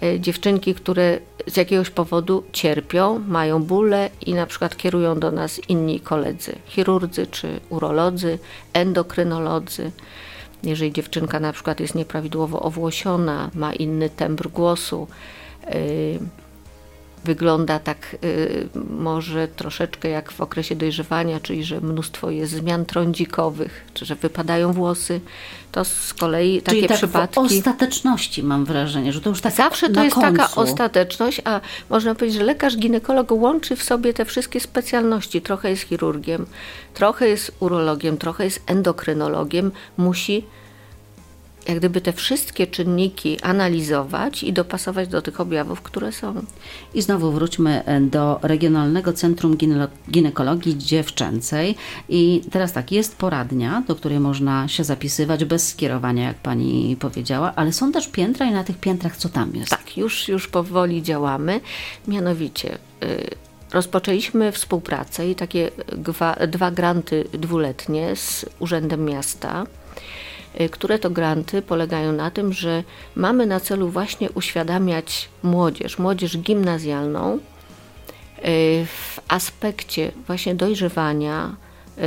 y, 0.04 0.20
dziewczynki, 0.20 0.76
które 0.76 1.20
z 1.48 1.58
jakiegoś 1.58 1.90
powodu 1.90 2.44
cierpią, 2.52 3.20
mają 3.20 3.64
bóle 3.64 4.10
i 4.26 4.34
na 4.34 4.46
przykład 4.46 4.78
kierują 4.78 5.20
do 5.20 5.32
nas 5.32 5.62
inni 5.70 6.00
koledzy, 6.00 6.56
chirurdzy 6.66 7.28
czy 7.28 7.60
urolodzy, 7.70 8.40
endokrynolodzy. 8.74 9.92
Jeżeli 10.64 10.94
dziewczynka 10.94 11.40
na 11.40 11.54
przykład 11.54 11.80
jest 11.80 11.96
nieprawidłowo 11.96 12.60
owłosiona, 12.60 13.50
ma 13.56 13.74
inny 13.74 14.10
tembr 14.10 14.50
głosu, 14.50 15.08
y, 15.76 16.20
wygląda 17.26 17.80
tak 17.80 18.16
y, 18.24 18.68
może 18.90 19.48
troszeczkę 19.48 20.10
jak 20.10 20.32
w 20.32 20.42
okresie 20.42 20.76
dojrzewania, 20.76 21.40
czyli 21.40 21.64
że 21.64 21.82
mnóstwo 21.82 22.30
jest 22.30 22.54
zmian 22.54 22.86
trądzikowych, 22.86 23.86
czy 23.94 24.06
że 24.06 24.16
wypadają 24.16 24.74
włosy, 24.74 25.22
to 25.72 25.86
z 25.86 26.14
kolei 26.14 26.62
takie 26.62 26.78
Czyli 26.78 26.88
tak 26.88 26.98
przypadki... 26.98 27.36
w 27.36 27.44
ostateczności 27.44 28.44
mam 28.44 28.66
wrażenie, 28.66 29.14
że 29.14 29.22
to 29.22 29.30
już 29.30 29.42
tak 29.42 29.54
Zawsze 29.54 29.90
to 29.90 30.04
jest 30.04 30.16
końcu. 30.16 30.32
taka 30.32 30.56
ostateczność, 30.56 31.42
a 31.46 31.62
można 31.90 32.16
powiedzieć, 32.16 32.40
że 32.40 32.46
lekarz 32.46 32.78
ginekolog 32.78 33.32
łączy 33.32 33.76
w 33.76 33.84
sobie 33.84 34.14
te 34.14 34.26
wszystkie 34.26 34.60
specjalności. 34.60 35.42
Trochę 35.42 35.70
jest 35.70 35.84
chirurgiem, 35.84 36.46
trochę 36.94 37.28
jest 37.28 37.52
urologiem, 37.60 38.18
trochę 38.18 38.44
jest 38.44 38.62
endokrynologiem. 38.68 39.72
Musi 39.98 40.46
jak 41.68 41.78
gdyby 41.80 42.02
te 42.02 42.14
wszystkie 42.14 42.68
czynniki 42.68 43.42
analizować 43.42 44.44
i 44.44 44.54
dopasować 44.54 45.08
do 45.10 45.22
tych 45.22 45.40
objawów, 45.40 45.82
które 45.82 46.12
są. 46.12 46.34
I 46.94 47.02
znowu 47.02 47.32
wróćmy 47.32 47.86
e, 47.86 48.02
do 48.02 48.40
Regionalnego 48.42 49.14
Centrum 49.14 49.58
Gine- 49.58 49.88
Ginekologii 50.12 50.78
Dziewczęcej. 50.78 51.76
I 52.10 52.42
teraz 52.52 52.74
tak, 52.74 52.92
jest 52.92 53.18
poradnia, 53.18 53.84
do 53.88 53.96
której 53.96 54.20
można 54.20 54.68
się 54.68 54.84
zapisywać 54.84 55.46
bez 55.46 55.70
skierowania, 55.70 56.24
jak 56.24 56.38
pani 56.38 56.98
powiedziała, 57.00 57.54
ale 57.56 57.74
są 57.74 57.92
też 57.92 58.08
piętra 58.08 58.46
i 58.46 58.52
na 58.52 58.64
tych 58.64 58.78
piętrach 58.78 59.18
co 59.18 59.30
tam 59.30 59.56
jest? 59.56 59.70
Tak, 59.70 59.98
już, 59.98 60.28
już 60.28 60.48
powoli 60.48 61.04
działamy. 61.04 61.60
Mianowicie 62.08 62.78
y, 63.04 63.30
rozpoczęliśmy 63.74 64.52
współpracę 64.52 65.30
i 65.30 65.36
takie 65.36 65.72
dwa, 65.98 66.36
dwa 66.48 66.72
granty 66.72 67.24
dwuletnie 67.34 68.16
z 68.16 68.46
Urzędem 68.60 69.06
Miasta 69.06 69.66
które 70.72 71.00
to 71.00 71.10
granty 71.10 71.62
polegają 71.62 72.12
na 72.12 72.32
tym, 72.32 72.54
że 72.54 72.84
mamy 73.16 73.46
na 73.46 73.60
celu 73.60 73.90
właśnie 73.90 74.32
uświadamiać 74.32 75.30
młodzież, 75.44 76.00
młodzież 76.00 76.38
gimnazjalną 76.38 77.36
y, 77.36 77.40
w 78.86 79.20
aspekcie 79.28 80.12
właśnie 80.28 80.56
dojrzewania 80.56 81.56
y, 81.98 82.02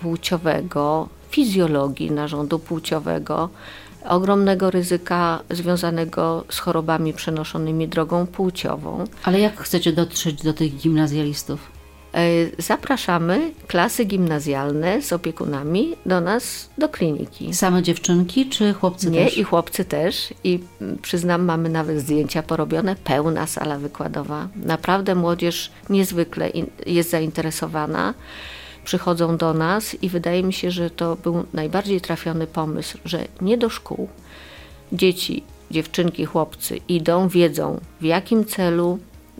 płciowego, 0.00 1.08
fizjologii 1.30 2.10
narządu 2.10 2.58
płciowego, 2.58 3.48
ogromnego 4.04 4.70
ryzyka 4.70 5.40
związanego 5.50 6.44
z 6.50 6.58
chorobami 6.58 7.12
przenoszonymi 7.12 7.88
drogą 7.88 8.26
płciową. 8.26 9.04
Ale 9.24 9.40
jak 9.40 9.60
chcecie 9.60 9.92
dotrzeć 9.92 10.42
do 10.42 10.52
tych 10.52 10.76
gimnazjalistów? 10.76 11.77
E, 12.18 12.62
Zapraszamy 12.62 13.50
klasy 13.66 14.04
gimnazjalne 14.04 15.02
z 15.02 15.12
opiekunami 15.12 15.96
do 16.06 16.20
nas 16.20 16.70
do 16.78 16.88
kliniki. 16.88 17.54
Same 17.54 17.82
dziewczynki 17.82 18.46
czy 18.46 18.72
chłopcy 18.72 19.10
Nie, 19.10 19.24
też? 19.24 19.38
i 19.38 19.44
chłopcy 19.44 19.84
też. 19.84 20.34
I 20.44 20.60
mm, 20.80 20.98
przyznam, 21.02 21.44
mamy 21.44 21.68
nawet 21.68 21.98
zdjęcia 21.98 22.42
porobione, 22.42 22.96
pełna 22.96 23.46
sala 23.46 23.78
wykładowa. 23.78 24.48
Naprawdę 24.56 25.14
młodzież 25.14 25.70
niezwykle 25.90 26.50
jest 26.86 27.10
zainteresowana. 27.10 28.14
Przychodzą 28.84 29.36
do 29.36 29.54
nas 29.54 30.02
i 30.02 30.08
wydaje 30.08 30.42
mi 30.42 30.52
się, 30.52 30.70
że 30.70 30.90
to 30.90 31.16
był 31.16 31.44
najbardziej 31.52 32.00
trafiony 32.00 32.46
pomysł, 32.46 32.98
że 33.04 33.24
nie 33.40 33.58
do 33.58 33.68
szkół. 33.68 34.08
Dzieci, 34.92 35.42
dziewczynki, 35.70 36.24
chłopcy 36.24 36.80
idą, 36.88 37.28
wiedzą 37.28 37.80
w 38.00 38.04
jakim 38.04 38.44
celu, 38.44 38.98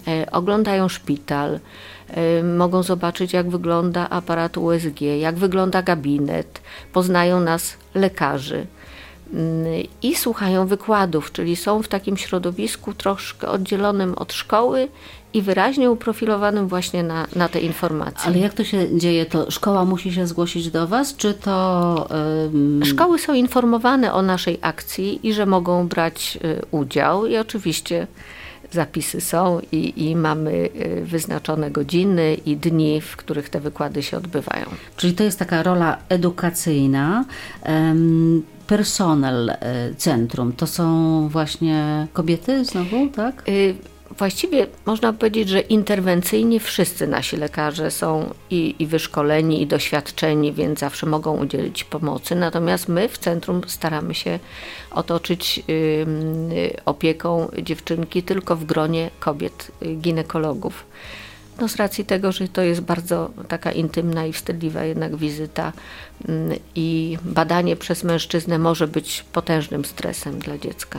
e, 0.09 0.31
oglądają 0.31 0.89
szpital, 0.89 1.61
mogą 2.57 2.83
zobaczyć 2.83 3.33
jak 3.33 3.51
wygląda 3.51 4.11
aparat 4.11 4.57
USG, 4.57 5.01
jak 5.01 5.37
wygląda 5.37 5.83
gabinet, 5.83 6.61
poznają 6.93 7.41
nas 7.41 7.77
lekarzy 7.95 8.67
i 10.03 10.15
słuchają 10.15 10.67
wykładów, 10.67 11.33
czyli 11.33 11.57
są 11.57 11.83
w 11.83 11.89
takim 11.89 12.17
środowisku 12.17 12.93
troszkę 12.95 13.49
oddzielonym 13.49 14.15
od 14.15 14.33
szkoły 14.33 14.89
i 15.35 15.43
wyraźnie 15.43 15.91
uprofilowanym 15.91 16.69
właśnie 16.69 17.03
na, 17.03 17.27
na 17.37 17.49
te 17.49 17.61
informacje. 17.61 18.27
Ale 18.27 18.39
jak 18.39 18.55
to 18.55 18.65
się 18.65 18.99
dzieje? 18.99 19.27
To 19.27 19.51
szkoła 19.51 19.85
musi 19.85 20.13
się 20.13 20.27
zgłosić 20.27 20.71
do 20.71 20.87
Was, 20.87 21.17
czy 21.17 21.35
to... 21.35 22.09
ym, 22.47 22.83
Szkoły 22.85 23.19
są 23.19 23.35
informowane 23.35 24.13
o 24.13 24.23
naszej 24.23 24.59
akcji 24.63 25.27
i 25.29 25.33
że 25.33 25.47
mogą 25.47 25.89
brać 25.89 26.39
y, 26.45 26.63
udział 26.71 27.27
i 27.27 27.37
oczywiście 27.37 28.07
zapisy 28.73 29.21
są 29.21 29.61
i, 29.73 30.09
i 30.09 30.17
mamy 30.17 30.53
y, 30.53 31.03
wyznaczone 31.05 31.71
godziny 31.71 32.35
i 32.47 32.57
dni, 32.57 33.01
w 33.01 33.17
których 33.17 33.49
te 33.49 33.61
wykłady 33.61 34.03
się 34.03 34.17
odbywają. 34.17 34.67
Czyli 34.97 35.15
to 35.15 35.25
jest 35.25 35.39
taka 35.39 35.63
rola 35.63 35.99
edukacyjna. 36.09 37.25
Personel 38.67 39.51
e, 39.51 39.57
centrum 39.97 40.53
to 40.53 40.67
są 40.67 41.29
właśnie 41.29 42.07
kobiety 42.13 42.65
znowu, 42.65 43.09
tak? 43.09 43.49
Y, 43.49 43.75
Właściwie 44.19 44.67
można 44.87 45.13
powiedzieć, 45.13 45.49
że 45.49 45.61
interwencyjnie 45.61 46.61
wszyscy 46.61 47.07
nasi 47.07 47.37
lekarze 47.37 47.91
są 47.91 48.35
i, 48.51 48.75
i 48.79 48.87
wyszkoleni, 48.87 49.63
i 49.63 49.67
doświadczeni, 49.67 50.53
więc 50.53 50.79
zawsze 50.79 51.07
mogą 51.07 51.37
udzielić 51.37 51.85
pomocy. 51.85 52.35
Natomiast 52.35 52.89
my 52.89 53.09
w 53.09 53.19
centrum 53.19 53.61
staramy 53.67 54.15
się 54.15 54.39
otoczyć 54.91 55.63
opieką 56.85 57.51
dziewczynki 57.63 58.23
tylko 58.23 58.57
w 58.57 58.65
gronie 58.65 59.11
kobiet 59.21 59.71
y, 59.83 59.95
ginekologów. 59.95 60.85
No 61.61 61.69
z 61.69 61.77
racji 61.77 62.05
tego, 62.05 62.33
że 62.33 62.49
to 62.49 62.63
jest 62.63 62.81
bardzo 62.81 63.31
taka 63.49 63.73
intymna 63.73 64.27
i 64.27 64.33
wstydliwa 64.33 64.85
jednak 64.85 65.17
wizyta 65.17 65.73
i 66.75 67.19
badanie 67.23 67.77
przez 67.77 68.05
mężczyznę 68.05 68.59
może 68.59 68.89
być 68.89 69.25
potężnym 69.33 69.85
stresem 69.85 70.39
dla 70.39 70.59
dziecka. 70.59 70.99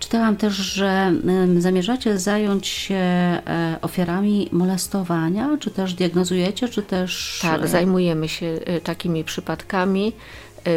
Czytałam 0.00 0.36
też, 0.36 0.54
że 0.54 1.12
zamierzacie 1.58 2.18
zająć 2.18 2.66
się 2.66 2.94
e, 2.94 3.78
ofiarami 3.82 4.48
molestowania, 4.52 5.56
czy 5.60 5.70
też 5.70 5.94
diagnozujecie, 5.94 6.68
czy 6.68 6.82
też... 6.82 7.38
Tak, 7.42 7.62
e, 7.64 7.68
zajmujemy 7.68 8.28
się 8.28 8.46
y, 8.46 8.80
takimi 8.80 9.24
przypadkami. 9.24 10.12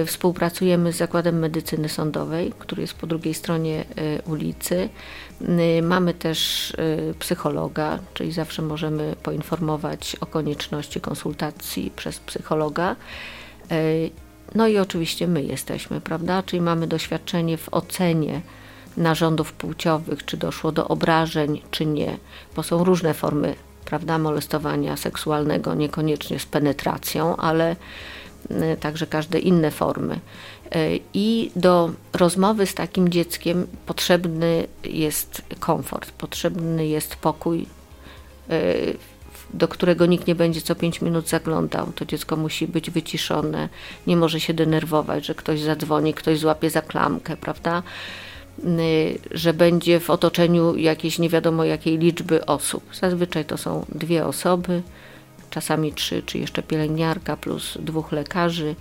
Współpracujemy 0.06 0.94
z 0.94 0.98
Zakładem 0.98 1.40
Medycyny 1.40 1.90
Sądowej, 1.90 2.54
który 2.60 2.82
jest 2.82 2.94
po 2.94 3.08
drugiej 3.08 3.34
stronie 3.34 3.86
ulicy. 4.26 4.90
Y, 5.42 5.82
Mamy 5.82 6.14
też 6.14 6.74
psychologa, 7.20 8.00
czyli 8.14 8.32
zawsze 8.32 8.62
możemy 8.62 9.16
poinformować 9.24 10.16
o 10.22 10.26
konieczności 10.26 11.02
konsultacji 11.02 11.92
przez 11.96 12.20
psychologa. 12.20 12.96
No 14.56 14.68
i 14.68 14.78
oczywiście 14.78 15.28
my 15.28 15.44
jesteśmy, 15.44 16.02
prawda? 16.02 16.44
Czyli 16.44 16.62
mamy 16.62 16.88
doświadczenie 16.88 17.58
w 17.58 17.70
ocenie 17.74 18.42
narządów 18.98 19.54
płciowych, 19.54 20.26
czy 20.26 20.38
doszło 20.38 20.72
do 20.72 20.88
obrażeń, 20.88 21.62
czy 21.72 21.86
nie, 21.86 22.18
bo 22.56 22.64
są 22.64 22.84
różne 22.84 23.14
formy 23.14 23.56
prawda, 23.86 24.18
molestowania 24.18 24.98
seksualnego, 24.98 25.74
niekoniecznie 25.74 26.40
z 26.40 26.46
penetracją, 26.46 27.36
ale 27.36 27.76
y, 28.52 28.78
także 28.80 29.08
każde 29.08 29.40
inne 29.40 29.72
formy. 29.72 30.20
Y, 30.76 31.00
I 31.14 31.52
do 31.56 31.92
rozmowy 32.14 32.66
z 32.66 32.74
takim 32.74 33.10
dzieckiem 33.10 33.68
potrzebny 33.86 34.68
jest 34.84 35.42
komfort, 35.60 36.12
potrzebny 36.12 36.88
jest 36.88 37.16
pokój, 37.16 37.66
y, 38.52 38.98
do 39.54 39.68
którego 39.68 40.06
nikt 40.06 40.28
nie 40.28 40.36
będzie 40.36 40.62
co 40.62 40.76
5 40.76 41.02
minut 41.02 41.30
zaglądał. 41.30 41.92
To 41.96 42.06
dziecko 42.06 42.36
musi 42.36 42.68
być 42.68 42.92
wyciszone, 42.92 43.70
nie 44.08 44.18
może 44.18 44.40
się 44.40 44.54
denerwować, 44.54 45.26
że 45.26 45.36
ktoś 45.36 45.62
zadzwoni, 45.62 46.14
ktoś 46.14 46.40
złapie 46.40 46.70
za 46.70 46.82
klamkę, 46.82 47.38
prawda? 47.38 47.84
Y, 48.60 49.20
Że 49.32 49.54
będzie 49.54 50.00
w 50.00 50.10
otoczeniu 50.10 50.76
jakiejś 50.76 51.20
nie 51.20 51.30
wiadomo 51.30 51.64
jakiej 51.64 51.98
liczby 51.98 52.46
osób. 52.46 52.84
Zazwyczaj 53.02 53.46
to 53.46 53.58
są 53.58 53.86
dwie 53.90 54.26
osoby, 54.26 54.82
czasami 55.50 55.94
trzy, 55.94 56.24
czy 56.26 56.38
jeszcze 56.38 56.64
pielęgniarka 56.64 57.38
plus 57.38 57.78
dwóch 57.80 58.12
lekarzy. 58.12 58.76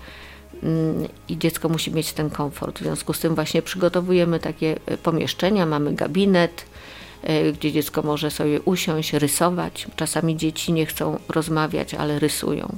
Mm, 0.62 1.08
I 1.28 1.38
dziecko 1.38 1.68
musi 1.68 1.92
mieć 1.92 2.12
ten 2.12 2.30
komfort. 2.30 2.78
W 2.78 2.82
związku 2.82 3.12
z 3.12 3.20
tym 3.20 3.34
właśnie 3.34 3.62
przygotowujemy 3.62 4.40
takie 4.40 4.76
y, 4.90 4.96
pomieszczenia, 4.96 5.66
mamy 5.66 5.94
gabinet, 5.94 6.64
y, 7.28 7.52
gdzie 7.52 7.72
dziecko 7.72 8.02
może 8.02 8.30
sobie 8.30 8.60
usiąść, 8.60 9.12
rysować. 9.12 9.86
Czasami 9.96 10.36
dzieci 10.36 10.72
nie 10.72 10.86
chcą 10.86 11.18
rozmawiać, 11.28 11.94
ale 11.94 12.18
rysują. 12.18 12.76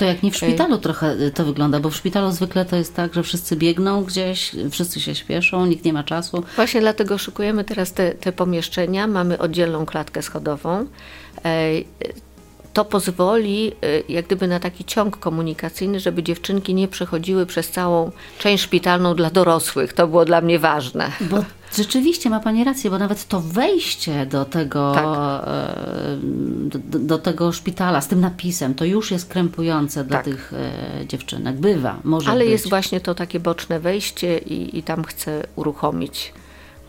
To 0.00 0.04
jak 0.04 0.22
nie 0.22 0.30
w 0.30 0.36
szpitalu 0.36 0.78
trochę 0.78 1.06
e, 1.06 1.30
to 1.30 1.44
wygląda, 1.44 1.80
bo 1.80 1.90
w 1.90 1.96
szpitalu 1.96 2.32
zwykle 2.32 2.64
to 2.64 2.76
jest 2.76 2.96
tak, 2.96 3.14
że 3.14 3.22
wszyscy 3.22 3.56
biegną 3.56 4.04
gdzieś, 4.04 4.52
wszyscy 4.70 5.00
się 5.00 5.14
śpieszą, 5.14 5.66
nikt 5.66 5.84
nie 5.84 5.92
ma 5.92 6.04
czasu. 6.04 6.44
Właśnie 6.56 6.80
dlatego 6.80 7.18
szykujemy 7.18 7.64
teraz 7.64 7.92
te, 7.92 8.14
te 8.14 8.32
pomieszczenia. 8.32 9.06
Mamy 9.06 9.38
oddzielną 9.38 9.86
klatkę 9.86 10.22
schodową. 10.22 10.86
To 12.72 12.84
pozwoli 12.84 13.72
e, 13.82 14.12
jak 14.12 14.26
gdyby 14.26 14.48
na 14.48 14.60
taki 14.60 14.84
ciąg 14.84 15.16
komunikacyjny, 15.16 16.00
żeby 16.00 16.22
dziewczynki 16.22 16.74
nie 16.74 16.88
przechodziły 16.88 17.46
przez 17.46 17.70
całą 17.70 18.10
część 18.38 18.64
szpitalną 18.64 19.14
dla 19.14 19.30
dorosłych. 19.30 19.92
To 19.92 20.06
było 20.06 20.24
dla 20.24 20.40
mnie 20.40 20.58
ważne. 20.58 21.12
Bo 21.20 21.44
rzeczywiście 21.74 22.30
ma 22.30 22.40
Pani 22.40 22.64
rację, 22.64 22.90
bo 22.90 22.98
nawet 22.98 23.28
to 23.28 23.40
wejście 23.40 24.26
do 24.26 24.44
tego, 24.44 24.92
Tak. 24.94 25.48
e, 25.48 26.16
do, 26.78 26.98
do 26.98 27.18
tego 27.18 27.52
szpitala 27.52 28.00
z 28.00 28.08
tym 28.08 28.20
napisem, 28.20 28.74
to 28.74 28.84
już 28.84 29.10
jest 29.10 29.28
krępujące 29.28 30.04
dla 30.04 30.16
Tak. 30.16 30.24
tych 30.24 30.52
e, 30.52 31.06
dziewczynek. 31.06 31.56
Bywa, 31.56 31.96
może 32.04 32.30
Ale 32.30 32.44
być. 32.44 32.50
jest 32.52 32.68
właśnie 32.68 33.00
to 33.00 33.14
takie 33.14 33.40
boczne 33.40 33.80
wejście 33.80 34.38
i, 34.38 34.78
i 34.78 34.82
tam 34.82 35.04
chcę 35.04 35.46
uruchomić 35.56 36.32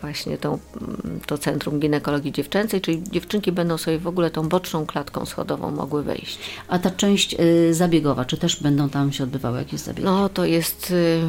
właśnie 0.00 0.38
tą, 0.38 0.58
mm, 0.80 1.20
to 1.26 1.38
Centrum 1.38 1.80
Ginekologii 1.80 2.32
Dziewczęcej, 2.32 2.80
czyli 2.80 3.02
dziewczynki 3.10 3.52
będą 3.52 3.78
sobie 3.78 3.98
w 3.98 4.06
ogóle 4.06 4.30
tą 4.30 4.48
boczną 4.48 4.86
klatką 4.86 5.26
schodową 5.26 5.70
mogły 5.70 6.02
wejść. 6.02 6.38
A 6.68 6.78
ta 6.78 6.90
część 6.90 7.36
y, 7.40 7.74
zabiegowa, 7.74 8.24
czy 8.24 8.36
też 8.36 8.62
będą 8.62 8.88
tam 8.88 9.12
się 9.12 9.24
odbywały 9.24 9.58
jakieś 9.58 9.80
zabiegi? 9.80 10.04
No 10.04 10.28
to 10.28 10.44
jest, 10.44 10.90
y, 10.90 11.20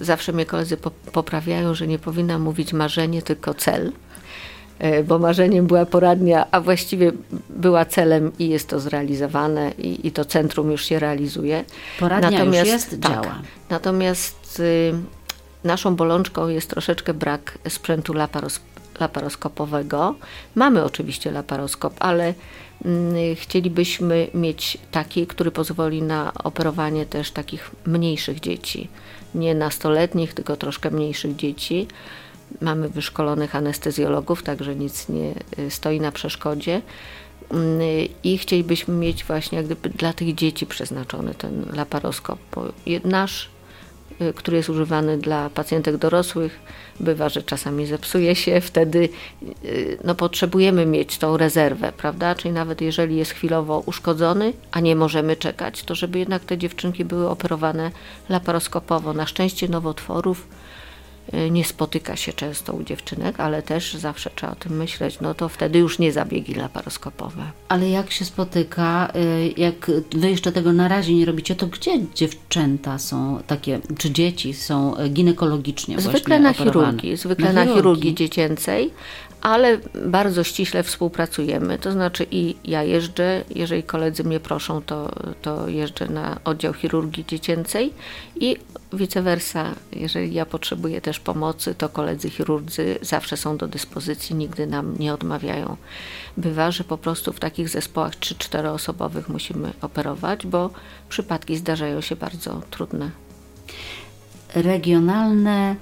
zawsze 0.00 0.32
mnie 0.32 0.46
koledzy 0.46 0.76
poprawiają, 1.12 1.74
że 1.74 1.86
nie 1.86 1.98
powinna 1.98 2.38
mówić 2.38 2.72
marzenie, 2.72 3.22
tylko 3.22 3.54
cel 3.54 3.92
y, 4.84 5.04
bo 5.04 5.18
marzeniem 5.18 5.66
była 5.66 5.86
poradnia, 5.86 6.46
a 6.50 6.60
właściwie 6.60 7.12
była 7.50 7.84
celem 7.84 8.32
i 8.38 8.48
jest 8.48 8.68
to 8.68 8.80
zrealizowane 8.80 9.72
i, 9.78 10.06
i 10.06 10.12
to 10.12 10.24
centrum 10.24 10.70
już 10.70 10.84
się 10.84 10.98
realizuje. 10.98 11.64
Poradnia 12.00 12.30
natomiast, 12.30 12.64
już 12.66 12.72
jest, 12.72 13.02
tak, 13.02 13.12
działa. 13.12 13.42
Natomiast 13.70 14.62
Naszą 15.64 15.96
bolączką 15.96 16.48
jest 16.48 16.70
troszeczkę 16.70 17.14
brak 17.14 17.58
sprzętu 17.68 18.12
laparos 18.12 18.60
laparoskopowego. 19.00 20.14
Mamy 20.54 20.84
oczywiście 20.84 21.30
laparoskop, 21.30 21.94
ale 21.98 22.34
mm, 22.84 23.14
chcielibyśmy 23.36 24.28
mieć 24.34 24.78
taki, 24.90 25.26
który 25.26 25.50
pozwoli 25.50 26.02
na 26.02 26.32
operowanie 26.34 27.06
też 27.06 27.30
takich 27.30 27.70
mniejszych 27.86 28.40
dzieci. 28.40 28.88
Nie 29.34 29.54
nastoletnich, 29.54 30.34
tylko 30.34 30.56
troszkę 30.56 30.90
mniejszych 30.90 31.36
dzieci. 31.36 31.86
Mamy 32.60 32.88
wyszkolonych 32.88 33.56
anestezjologów, 33.56 34.42
także 34.42 34.76
nic 34.76 35.08
nie 35.08 35.34
y, 35.58 35.70
stoi 35.70 36.00
na 36.00 36.12
przeszkodzie. 36.12 36.82
Mm, 37.50 37.80
I 38.24 38.38
chcielibyśmy 38.38 38.94
mieć 38.94 39.24
właśnie 39.24 39.58
jak 39.58 39.66
gdyby 39.66 39.88
dla 39.88 40.12
tych 40.12 40.34
dzieci 40.34 40.66
przeznaczony 40.66 41.34
ten 41.34 41.66
laparoskop. 41.72 42.38
Bo 42.54 42.64
nasz 43.04 43.48
Y, 43.48 43.59
który 44.36 44.56
jest 44.56 44.68
używany 44.68 45.18
dla 45.18 45.50
pacjentek 45.50 45.96
dorosłych, 45.96 46.60
bywa, 47.00 47.28
że 47.28 47.42
czasami 47.42 47.86
zepsuje 47.86 48.34
się, 48.34 48.60
wtedy 48.60 49.08
y, 49.64 49.98
no, 50.04 50.14
potrzebujemy 50.14 50.86
mieć 50.86 51.18
tą 51.18 51.36
rezerwę, 51.36 51.92
prawda? 51.96 52.34
Czyli 52.34 52.54
nawet 52.54 52.80
jeżeli 52.80 53.16
jest 53.16 53.30
chwilowo 53.30 53.82
uszkodzony, 53.86 54.52
a 54.72 54.80
nie 54.80 54.96
możemy 54.96 55.36
czekać, 55.36 55.82
to 55.82 55.94
żeby 55.94 56.18
jednak 56.18 56.44
te 56.44 56.58
dziewczynki 56.58 57.04
były 57.04 57.28
operowane 57.28 57.90
laparoskopowo. 58.28 59.12
Na 59.12 59.26
szczęście 59.26 59.68
nowotworów 59.68 60.46
Y, 60.56 60.59
nie 61.50 61.64
spotyka 61.64 62.16
się 62.16 62.32
często 62.32 62.72
u 62.72 62.82
dziewczynek, 62.82 63.40
ale 63.40 63.62
też 63.62 63.94
zawsze 63.94 64.30
trzeba 64.36 64.52
o 64.52 64.56
tym 64.56 64.76
myśleć, 64.76 65.20
no 65.20 65.34
to 65.34 65.48
wtedy 65.48 65.78
już 65.78 65.98
nie 65.98 66.12
zabiegi 66.12 66.54
laparoskopowe. 66.54 67.42
Ale 67.68 67.90
jak 67.90 68.10
się 68.10 68.24
spotyka, 68.24 69.12
y, 69.16 69.54
jak 69.56 69.90
wy 70.12 70.30
jeszcze 70.30 70.52
tego 70.52 70.72
na 70.72 70.88
razie 70.88 71.14
nie 71.14 71.24
robicie, 71.24 71.54
to 71.56 71.66
gdzie 71.66 71.92
dziewczęta 72.14 72.98
są 72.98 73.42
takie, 73.46 73.80
czy 73.98 74.10
dzieci 74.10 74.54
są 74.54 74.94
ginekologicznie 75.10 76.00
Zwykle 76.00 76.40
na 76.40 76.52
chirurgii, 76.52 77.16
zwykle 77.16 77.52
na, 77.52 77.64
na 77.64 77.74
chirurgii 77.74 78.14
dziecięcej, 78.14 78.90
ale 79.40 79.78
bardzo 80.06 80.44
ściśle 80.44 80.82
współpracujemy. 80.82 81.78
To 81.78 81.92
znaczy 81.92 82.26
i 82.30 82.56
ja 82.64 82.82
jeżdżę, 82.82 83.44
jeżeli 83.54 83.82
koledzy 83.82 84.24
mnie 84.24 84.40
proszą, 84.40 84.82
to, 84.82 85.12
to 85.42 85.68
jeżdżę 85.68 86.08
na 86.08 86.40
oddział 86.44 86.74
chirurgii 86.74 87.24
dziecięcej 87.26 87.92
i 88.36 88.56
vice 88.92 89.22
versa. 89.22 89.74
Jeżeli 89.92 90.34
ja 90.34 90.46
potrzebuję 90.46 91.00
też 91.00 91.20
pomocy, 91.20 91.74
to 91.74 91.88
koledzy 91.88 92.30
chirurdzy 92.30 92.98
zawsze 93.02 93.36
są 93.36 93.56
do 93.56 93.68
dyspozycji, 93.68 94.36
nigdy 94.36 94.66
nam 94.66 94.94
nie 94.98 95.14
odmawiają. 95.14 95.76
Bywa, 96.36 96.70
że 96.70 96.84
po 96.84 96.98
prostu 96.98 97.32
w 97.32 97.40
takich 97.40 97.68
zespołach 97.68 98.12
3-4 98.12 98.66
osobowych 98.66 99.28
musimy 99.28 99.72
operować, 99.82 100.46
bo 100.46 100.70
przypadki 101.08 101.56
zdarzają 101.56 102.00
się 102.00 102.16
bardzo 102.16 102.62
trudne. 102.70 103.10
Regionalne 104.54 105.76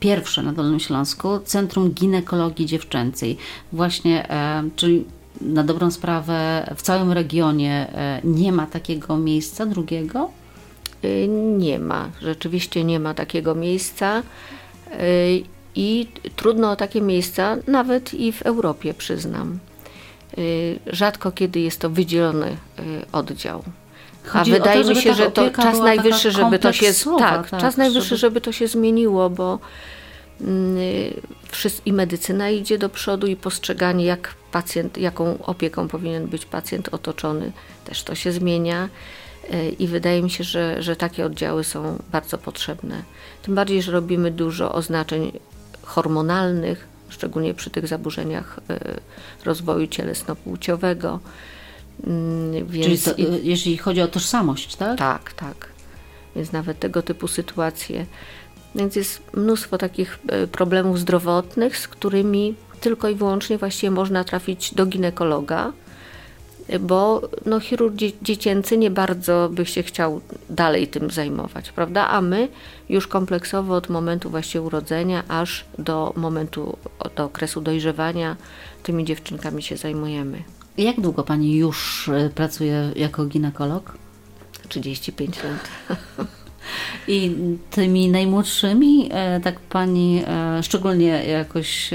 pierwsze 0.00 0.42
na 0.42 0.52
Dolnym 0.52 0.80
Śląsku 0.80 1.28
Centrum 1.44 1.90
Ginekologii 1.90 2.66
Dziewczęcej. 2.66 3.36
Właśnie, 3.72 4.30
e, 4.30 4.62
czyli 4.76 5.04
na 5.40 5.64
dobrą 5.64 5.90
sprawę 5.90 6.68
w 6.76 6.82
całym 6.82 7.12
regionie 7.12 7.88
e, 7.94 8.20
nie 8.24 8.52
ma 8.52 8.66
takiego 8.66 9.16
miejsca 9.16 9.66
drugiego? 9.66 10.30
Y, 11.04 11.28
nie 11.58 11.78
ma, 11.78 12.10
rzeczywiście 12.20 12.84
nie 12.84 13.00
ma 13.00 13.14
takiego 13.14 13.54
miejsca 13.54 14.22
y, 14.92 15.44
i 15.74 16.06
trudno 16.36 16.70
o 16.70 16.76
takie 16.76 17.00
miejsca 17.00 17.56
nawet 17.66 18.14
i 18.14 18.32
w 18.32 18.42
Europie, 18.42 18.94
przyznam. 18.94 19.58
Y, 20.38 20.78
rzadko 20.86 21.32
kiedy 21.32 21.60
jest 21.60 21.80
to 21.80 21.90
wydzielony 21.90 22.56
oddział. 23.12 23.62
Chodzi 24.24 24.52
A 24.52 24.54
wydaje 24.54 24.84
to, 24.84 24.90
mi 24.90 24.96
się, 24.96 25.14
że 25.14 25.30
to 25.30 25.50
czas 25.50 25.78
najwyższy, 25.78 26.30
żeby 26.30 26.58
to 26.58 26.72
się 26.72 26.92
tak, 27.18 27.50
tak 27.50 27.60
czas 27.60 27.76
najwyższy, 27.76 28.08
żeby... 28.08 28.18
żeby 28.18 28.40
to 28.40 28.52
się 28.52 28.68
zmieniło, 28.68 29.30
bo 29.30 29.58
mm, 30.40 30.76
i 31.86 31.92
medycyna 31.92 32.50
idzie 32.50 32.78
do 32.78 32.88
przodu 32.88 33.26
i 33.26 33.36
postrzeganie, 33.36 34.04
jak 34.04 34.34
pacjent, 34.52 34.98
jaką 34.98 35.38
opieką 35.42 35.88
powinien 35.88 36.26
być 36.26 36.44
pacjent 36.46 36.88
otoczony, 36.88 37.52
też 37.84 38.02
to 38.02 38.14
się 38.14 38.32
zmienia. 38.32 38.88
E, 39.50 39.68
I 39.68 39.86
wydaje 39.86 40.22
mi 40.22 40.30
się, 40.30 40.44
że, 40.44 40.82
że 40.82 40.96
takie 40.96 41.26
oddziały 41.26 41.64
są 41.64 41.98
bardzo 42.12 42.38
potrzebne. 42.38 43.02
Tym 43.42 43.54
bardziej, 43.54 43.82
że 43.82 43.92
robimy 43.92 44.30
dużo 44.30 44.72
oznaczeń 44.72 45.32
hormonalnych, 45.82 46.88
szczególnie 47.08 47.54
przy 47.54 47.70
tych 47.70 47.86
zaburzeniach 47.86 48.60
e, 48.70 48.78
rozwoju 49.44 49.86
cielesno-płciowego. 49.86 51.18
Mm, 52.06 52.66
więc 52.66 53.04
Czyli 53.04 53.26
to, 53.26 53.32
jeżeli 53.42 53.76
chodzi 53.76 54.02
o 54.02 54.08
tożsamość, 54.08 54.76
tak? 54.76 54.98
Tak, 54.98 55.32
tak. 55.32 55.68
Więc 56.36 56.52
nawet 56.52 56.78
tego 56.78 57.02
typu 57.02 57.28
sytuacje. 57.28 58.06
Więc 58.74 58.96
jest 58.96 59.22
mnóstwo 59.34 59.78
takich 59.78 60.18
e, 60.28 60.46
problemów 60.46 60.98
zdrowotnych, 60.98 61.78
z 61.78 61.88
którymi 61.88 62.54
tylko 62.80 63.08
i 63.08 63.14
wyłącznie 63.14 63.58
właściwie 63.58 63.90
można 63.90 64.24
trafić 64.24 64.74
do 64.74 64.86
ginekologa, 64.86 65.72
bo 66.80 67.22
no, 67.46 67.60
chirurg 67.60 67.94
dziecięcy 68.22 68.78
nie 68.78 68.90
bardzo 68.90 69.48
by 69.52 69.66
się 69.66 69.82
chciał 69.82 70.20
dalej 70.50 70.88
tym 70.88 71.10
zajmować, 71.10 71.72
prawda? 71.72 72.08
A 72.08 72.20
my 72.20 72.48
już 72.88 73.06
kompleksowo 73.06 73.74
od 73.74 73.88
momentu 73.88 74.30
właśnie 74.30 74.62
urodzenia 74.62 75.22
aż 75.28 75.64
do 75.78 76.12
momentu, 76.16 76.76
do 77.16 77.24
okresu 77.24 77.60
dojrzewania 77.60 78.36
tymi 78.82 79.04
dziewczynkami 79.04 79.62
się 79.62 79.76
zajmujemy. 79.76 80.42
Jak 80.78 81.00
długo 81.00 81.22
Pani 81.22 81.56
już 81.56 82.08
e, 82.08 82.30
pracuje 82.34 82.92
jako 82.96 83.26
ginekolog? 83.26 83.92
35 84.68 85.36
lat. 85.44 85.68
I 87.08 87.36
tymi 87.70 88.08
najmłodszymi, 88.08 89.08
e, 89.12 89.40
tak 89.40 89.60
pani 89.60 90.22
e, 90.26 90.62
szczególnie 90.62 91.24
jakoś 91.24 91.90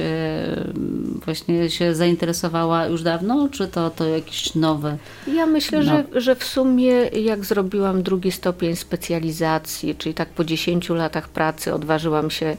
właśnie 1.26 1.70
się 1.70 1.96
zainteresowała 1.96 2.86
już 2.86 3.04
dawno, 3.04 3.50
czy 3.52 3.68
to, 3.68 3.90
to 3.90 4.06
jakieś 4.06 4.56
nowe? 4.56 4.98
Ja 5.28 5.46
myślę, 5.46 5.80
no. 5.80 5.86
że, 5.86 6.22
że 6.22 6.36
w 6.36 6.44
sumie 6.44 6.92
jak 7.08 7.46
zrobiłam 7.46 8.04
drugi 8.04 8.32
stopień 8.32 8.76
specjalizacji, 8.76 9.96
czyli 9.96 10.16
tak 10.16 10.30
po 10.30 10.44
10 10.44 10.90
latach 10.90 11.30
pracy 11.30 11.74
odważyłam 11.74 12.32
się 12.32 12.58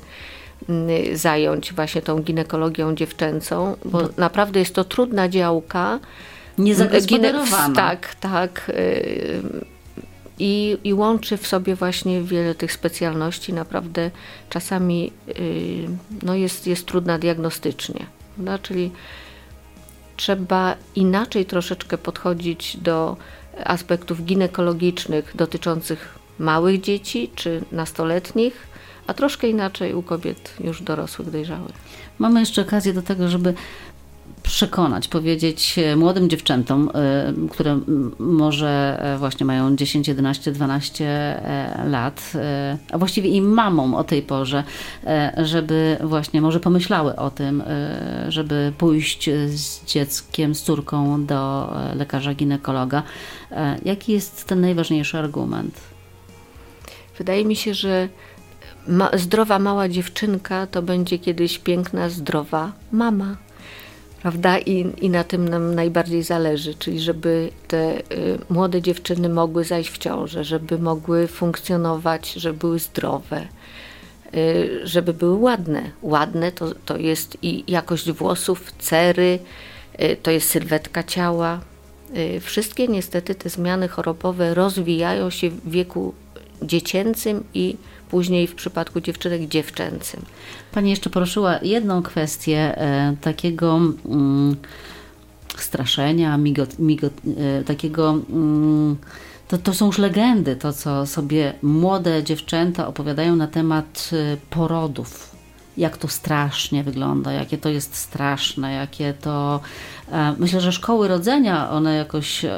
zająć 1.12 1.72
właśnie 1.72 2.02
tą 2.02 2.22
ginekologią 2.22 2.94
dziewczęcą, 2.94 3.76
bo 3.84 4.02
Do... 4.02 4.08
naprawdę 4.16 4.60
jest 4.60 4.74
to 4.74 4.84
trudna 4.84 5.28
działka. 5.28 5.98
Niezagospodarowana. 6.58 7.74
Tak, 7.74 8.14
tak 8.14 8.72
i, 10.38 10.78
i 10.84 10.94
łączy 10.94 11.36
w 11.36 11.46
sobie 11.46 11.74
właśnie 11.74 12.22
wiele 12.22 12.54
tych 12.54 12.72
specjalności. 12.72 13.52
Naprawdę 13.52 14.10
czasami 14.50 15.12
yy, 15.26 15.34
no 16.22 16.34
jest, 16.34 16.66
jest 16.66 16.86
trudna 16.86 17.18
diagnostycznie. 17.18 18.06
No, 18.38 18.58
czyli 18.58 18.90
trzeba 20.16 20.76
inaczej 20.94 21.46
troszeczkę 21.46 21.98
podchodzić 21.98 22.76
do 22.76 23.16
aspektów 23.64 24.24
ginekologicznych 24.24 25.32
dotyczących 25.36 26.18
małych 26.38 26.80
dzieci 26.80 27.30
czy 27.34 27.62
nastoletnich, 27.72 28.66
a 29.06 29.14
troszkę 29.14 29.48
inaczej 29.48 29.94
u 29.94 30.02
kobiet 30.02 30.54
już 30.60 30.82
dorosłych, 30.82 31.30
dojrzałych. 31.30 31.72
Mamy 32.18 32.40
jeszcze 32.40 32.62
okazję 32.62 32.92
do 32.92 33.02
tego, 33.02 33.28
żeby 33.28 33.54
przekonać, 34.46 35.08
powiedzieć 35.08 35.78
e, 35.78 35.96
młodym 35.96 36.30
dziewczętom, 36.30 36.90
e, 36.94 37.32
które 37.50 37.80
może 38.18 38.98
e, 39.00 39.18
właśnie 39.18 39.46
mają 39.46 39.76
10, 39.76 40.08
11, 40.08 40.52
12 40.52 41.40
lat, 41.84 42.32
a 42.92 42.98
właściwie 42.98 43.28
i 43.28 43.42
mamom 43.42 43.94
o 43.94 44.04
tej 44.04 44.22
porze, 44.22 44.64
żeby 45.36 45.96
właśnie 46.04 46.40
może 46.40 46.60
pomyślały 46.60 47.16
o 47.16 47.30
tym, 47.30 47.62
żeby 48.28 48.72
pójść 48.78 49.30
z 49.46 49.84
dzieckiem, 49.84 50.54
z 50.54 50.62
córką 50.62 51.26
do 51.26 51.72
lekarza 51.94 52.34
ginekologa. 52.34 53.02
Jaki 53.84 54.12
jest 54.12 54.44
ten 54.44 54.60
najważniejszy 54.60 55.18
argument? 55.18 55.80
Wydaje 57.18 57.44
mi 57.44 57.56
się, 57.56 57.74
że 57.74 58.08
ma, 58.88 59.10
zdrowa 59.14 59.58
mała 59.58 59.88
dziewczynka 59.88 60.66
to 60.66 60.82
będzie 60.82 61.18
kiedyś 61.18 61.58
piękna, 61.58 62.08
zdrowa 62.08 62.72
mama 62.92 63.36
prawda? 64.26 64.58
I, 64.58 64.92
I 65.00 65.10
na 65.10 65.24
tym 65.24 65.48
nam 65.48 65.74
najbardziej 65.74 66.22
zależy, 66.22 66.74
czyli 66.74 67.00
żeby 67.00 67.50
te 67.68 67.98
y, 67.98 68.02
młode 68.48 68.82
dziewczyny 68.82 69.28
mogły 69.28 69.64
zajść 69.64 69.90
w 69.90 69.98
ciążę, 69.98 70.44
żeby 70.44 70.78
mogły 70.78 71.26
funkcjonować, 71.26 72.32
żeby 72.32 72.58
były 72.58 72.78
zdrowe. 72.78 73.46
y, 74.34 74.80
żeby 74.84 75.12
były 75.14 75.38
ładne. 75.38 75.90
Ładne 76.02 76.52
to, 76.52 76.74
to 76.84 76.96
jest 76.96 77.38
i 77.42 77.64
jakość 77.68 78.12
włosów, 78.12 78.72
cery, 78.78 79.38
y, 80.02 80.16
to 80.22 80.30
jest 80.30 80.50
sylwetka 80.50 81.02
ciała. 81.02 81.60
Y, 82.16 82.40
wszystkie 82.40 82.88
niestety 82.88 83.34
te 83.34 83.48
zmiany 83.48 83.88
chorobowe 83.88 84.54
rozwijają 84.54 85.30
się 85.30 85.50
w 85.50 85.70
wieku 85.70 86.14
dziecięcym 86.62 87.44
i 87.54 87.76
później 88.10 88.46
w 88.46 88.54
przypadku 88.54 89.00
dziewczynek 89.00 89.48
dziewczęcym. 89.48 90.22
Pani 90.72 90.90
jeszcze 90.90 91.10
poruszyła 91.10 91.58
jedną 91.62 92.02
kwestię 92.02 92.58
e, 92.58 93.16
takiego 93.20 93.80
mm, 94.06 94.56
straszenia, 95.56 96.36
migot, 96.36 96.78
migot, 96.78 97.12
e, 97.60 97.64
takiego. 97.64 98.10
Mm, 98.30 98.96
to, 99.48 99.58
to 99.58 99.74
są 99.74 99.86
już 99.86 99.98
legendy, 99.98 100.56
to 100.56 100.72
co 100.72 101.06
sobie 101.06 101.52
młode 101.62 102.24
dziewczęta 102.24 102.88
opowiadają 102.88 103.36
na 103.36 103.46
temat 103.46 104.10
e, 104.12 104.36
porodów 104.50 105.35
jak 105.76 105.96
to 105.96 106.08
strasznie 106.08 106.84
wygląda, 106.84 107.32
jakie 107.32 107.58
to 107.58 107.68
jest 107.68 107.96
straszne, 107.96 108.72
jakie 108.72 109.14
to. 109.14 109.60
E, 110.12 110.34
myślę, 110.38 110.60
że 110.60 110.72
szkoły 110.72 111.08
rodzenia 111.08 111.70
one 111.70 111.94
jakoś 111.96 112.44
e, 112.44 112.50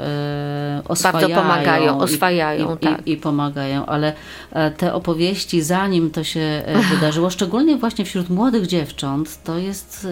oswajają. 0.89 1.29
Bardzo 1.29 1.43
pomagają, 1.43 1.99
oswajają, 1.99 2.75
i, 2.75 2.79
tak. 2.79 3.07
I, 3.07 3.13
I, 3.13 3.17
pomagają, 3.17 3.87
ale 3.87 4.13
e, 4.53 4.71
te 4.71 4.95
opowieści, 4.95 5.63
zanim 5.63 6.11
to 6.11 6.25
się 6.25 6.63
wydarzyło, 6.91 7.31
szczególnie 7.31 7.77
właśnie 7.77 8.05
wśród 8.05 8.31
młodych 8.31 8.67
dziewcząt, 8.67 9.43
to 9.45 9.59
jest 9.59 10.07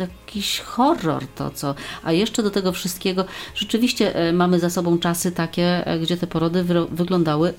jakiś 0.00 0.60
horror 0.60 1.26
to, 1.26 1.50
co. 1.50 1.74
A 2.04 2.12
jeszcze 2.12 2.42
do 2.42 2.50
tego 2.50 2.72
wszystkiego, 2.72 3.24
rzeczywiście 3.54 4.14
mamy 4.32 4.58
za 4.58 4.70
sobą 4.70 4.98
czasy 4.98 5.32
takie, 5.32 5.84
gdzie 6.02 6.16
te 6.16 6.26
porody 6.26 6.64
wy, 6.64 6.86
wyglądały 6.86 7.54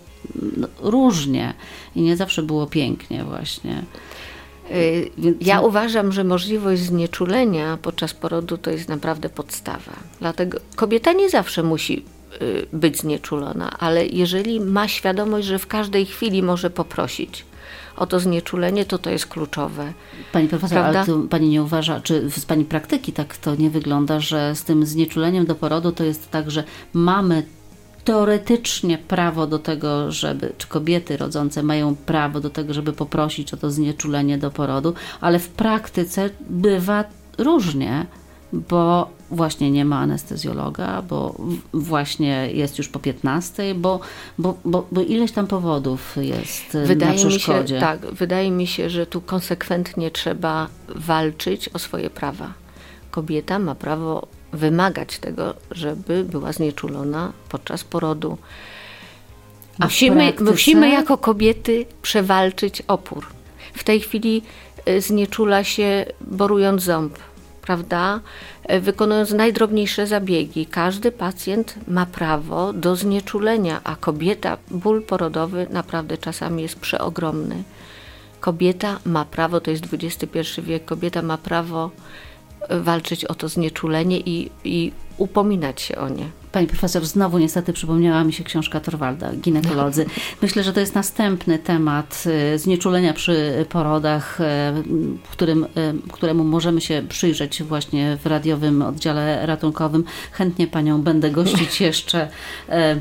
no, 0.57 0.67
różnie 0.79 1.53
i 1.95 2.01
nie 2.01 2.17
zawsze 2.17 2.43
było 2.43 2.67
pięknie, 2.67 3.23
właśnie. 3.23 3.83
Y, 4.71 5.11
ja 5.41 5.61
uważam, 5.61 6.11
że 6.11 6.23
możliwość 6.23 6.81
znieczulenia 6.81 7.77
podczas 7.81 8.13
porodu 8.13 8.57
to 8.57 8.71
jest 8.71 8.89
naprawdę 8.89 9.29
podstawa. 9.29 9.93
Dlatego 10.19 10.59
kobieta 10.75 11.13
nie 11.13 11.29
zawsze 11.29 11.63
musi 11.63 12.05
y, 12.41 12.67
być 12.73 12.99
znieczulona, 12.99 13.79
ale 13.79 14.05
jeżeli 14.05 14.59
ma 14.59 14.87
świadomość, 14.87 15.47
że 15.47 15.59
w 15.59 15.67
każdej 15.67 16.05
chwili 16.05 16.43
może 16.43 16.69
poprosić 16.69 17.45
o 17.97 18.05
to 18.05 18.19
znieczulenie, 18.19 18.85
to 18.85 18.97
to 18.97 19.09
jest 19.09 19.27
kluczowe. 19.27 19.93
Pani 20.31 20.47
profesor, 20.47 20.77
Prawda? 20.77 21.05
ale 21.07 21.27
pani 21.27 21.49
nie 21.49 21.63
uważa, 21.63 22.01
czy 22.01 22.29
z 22.29 22.45
pani 22.45 22.65
praktyki 22.65 23.13
tak 23.13 23.37
to 23.37 23.55
nie 23.55 23.69
wygląda, 23.69 24.19
że 24.19 24.55
z 24.55 24.63
tym 24.63 24.85
znieczuleniem 24.85 25.45
do 25.45 25.55
porodu 25.55 25.91
to 25.91 26.03
jest 26.03 26.31
tak, 26.31 26.51
że 26.51 26.63
mamy 26.93 27.43
teoretycznie 28.03 28.97
prawo 28.97 29.47
do 29.47 29.59
tego, 29.59 30.11
żeby, 30.11 30.53
czy 30.57 30.67
kobiety 30.67 31.17
rodzące 31.17 31.63
mają 31.63 31.95
prawo 31.95 32.39
do 32.39 32.49
tego, 32.49 32.73
żeby 32.73 32.93
poprosić 32.93 33.53
o 33.53 33.57
to 33.57 33.71
znieczulenie 33.71 34.37
do 34.37 34.51
porodu, 34.51 34.93
ale 35.21 35.39
w 35.39 35.49
praktyce 35.49 36.29
bywa 36.49 37.03
różnie, 37.37 38.05
bo 38.53 39.09
właśnie 39.31 39.71
nie 39.71 39.85
ma 39.85 39.99
anestezjologa, 39.99 41.01
bo 41.01 41.35
właśnie 41.73 42.49
jest 42.53 42.77
już 42.77 42.89
po 42.89 42.99
15, 42.99 43.75
bo, 43.75 43.99
bo, 44.37 44.57
bo, 44.65 44.87
bo 44.91 45.01
ileś 45.01 45.31
tam 45.31 45.47
powodów 45.47 46.17
jest 46.21 46.77
wydaje 46.85 47.23
na 47.23 47.29
przeszkodzie. 47.29 47.73
Mi 47.73 47.79
się, 47.79 47.85
tak, 47.85 47.99
wydaje 47.99 48.51
mi 48.51 48.67
się, 48.67 48.89
że 48.89 49.05
tu 49.05 49.21
konsekwentnie 49.21 50.11
trzeba 50.11 50.67
walczyć 50.95 51.69
o 51.69 51.79
swoje 51.79 52.09
prawa. 52.09 52.53
Kobieta 53.11 53.59
ma 53.59 53.75
prawo 53.75 54.27
wymagać 54.53 55.19
tego, 55.19 55.53
żeby 55.71 56.23
była 56.23 56.51
znieczulona 56.51 57.33
podczas 57.49 57.83
porodu. 57.83 58.37
Musimy, 59.79 60.33
musimy 60.39 60.89
jako 60.89 61.17
kobiety 61.17 61.85
przewalczyć 62.01 62.83
opór. 62.87 63.25
W 63.73 63.83
tej 63.83 63.99
chwili 63.99 64.41
y, 64.89 65.01
znieczula 65.01 65.63
się 65.63 66.05
borując 66.21 66.83
ząb, 66.83 67.17
prawda? 67.61 68.19
Y, 68.71 68.79
wykonując 68.79 69.31
najdrobniejsze 69.31 70.07
zabiegi. 70.07 70.65
Każdy 70.65 71.11
pacjent 71.11 71.75
ma 71.87 72.05
prawo 72.05 72.73
do 72.73 72.95
znieczulenia, 72.95 73.81
a 73.83 73.95
kobieta, 73.95 74.57
ból 74.71 75.01
porodowy 75.01 75.67
naprawdę 75.69 76.17
czasami 76.17 76.61
jest 76.61 76.79
przeogromny. 76.79 77.63
Kobieta 78.39 78.99
ma 79.05 79.25
prawo, 79.25 79.61
to 79.61 79.71
jest 79.71 79.83
XXI 79.93 80.61
wiek, 80.61 80.85
kobieta 80.85 81.21
ma 81.21 81.37
prawo 81.37 81.91
walczyć 82.69 83.25
o 83.25 83.35
to 83.35 83.49
znieczulenie 83.49 84.19
i, 84.19 84.51
i 84.63 84.91
upominać 85.17 85.81
się 85.81 85.97
o 85.97 86.09
nie. 86.09 86.42
Pani 86.53 86.67
profesor, 86.67 87.05
znowu 87.05 87.37
niestety 87.37 87.73
przypomniała 87.73 88.23
mi 88.23 88.33
się 88.33 88.43
książka 88.43 88.79
Torwalda, 88.79 89.33
ginekolodzy. 89.35 90.05
Myślę, 90.41 90.63
że 90.63 90.73
to 90.73 90.79
jest 90.79 90.95
następny 90.95 91.59
temat 91.59 92.23
y, 92.55 92.59
znieczulenia 92.59 93.13
przy 93.13 93.65
porodach, 93.69 94.41
y, 94.41 94.43
którym, 95.31 95.63
y, 95.63 95.67
któremu 96.11 96.43
możemy 96.43 96.81
się 96.81 97.03
przyjrzeć 97.09 97.63
właśnie 97.63 98.17
w 98.23 98.25
radiowym 98.25 98.81
oddziale 98.81 99.45
ratunkowym. 99.45 100.03
Chętnie 100.31 100.67
Panią 100.67 101.01
będę 101.01 101.31
gościć 101.31 101.81
jeszcze 101.89 102.27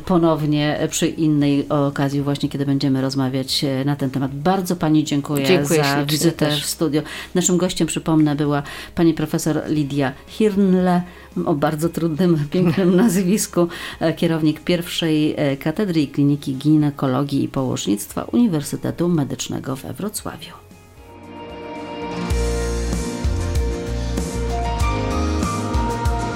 ponownie 0.07 0.89
przy 0.91 1.07
innej 1.07 1.69
okazji, 1.69 2.23
właśnie 2.23 2.49
kiedy 2.49 2.67
będziemy 2.67 3.01
rozmawiać 3.01 3.65
na 3.85 3.97
ten 3.97 4.11
temat. 4.11 4.35
Bardzo 4.35 4.77
Pani 4.77 5.05
dziękuję, 5.05 5.47
dziękuję 5.47 5.85
za 5.85 6.05
wizytę 6.05 6.47
też. 6.47 6.65
w 6.65 6.67
studio. 6.67 7.03
Naszym 7.35 7.57
gościem, 7.57 7.87
przypomnę, 7.87 8.37
była 8.37 8.63
Pani 8.95 9.15
profesor 9.15 9.63
Lidia 9.69 10.13
Hirnle 10.27 11.03
o 11.45 11.55
bardzo 11.55 11.89
trudnym, 11.89 12.39
pięknym 12.51 12.97
nazwisku, 12.97 13.69
e, 14.01 14.13
kierownik 14.13 14.61
pierwszej 14.61 15.35
e, 15.37 15.57
katedry 15.57 16.07
Kliniki 16.07 16.55
Ginekologii 16.55 17.45
i 17.45 17.49
Położnictwa 17.49 18.25
Uniwersytetu 18.25 19.09
Medycznego 19.09 19.77
we 19.77 19.93
Wrocławiu. 19.93 20.53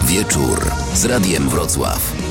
Wieczór 0.07 0.61
z 0.95 1.05
Radiem 1.05 1.49
Wrocław. 1.49 2.26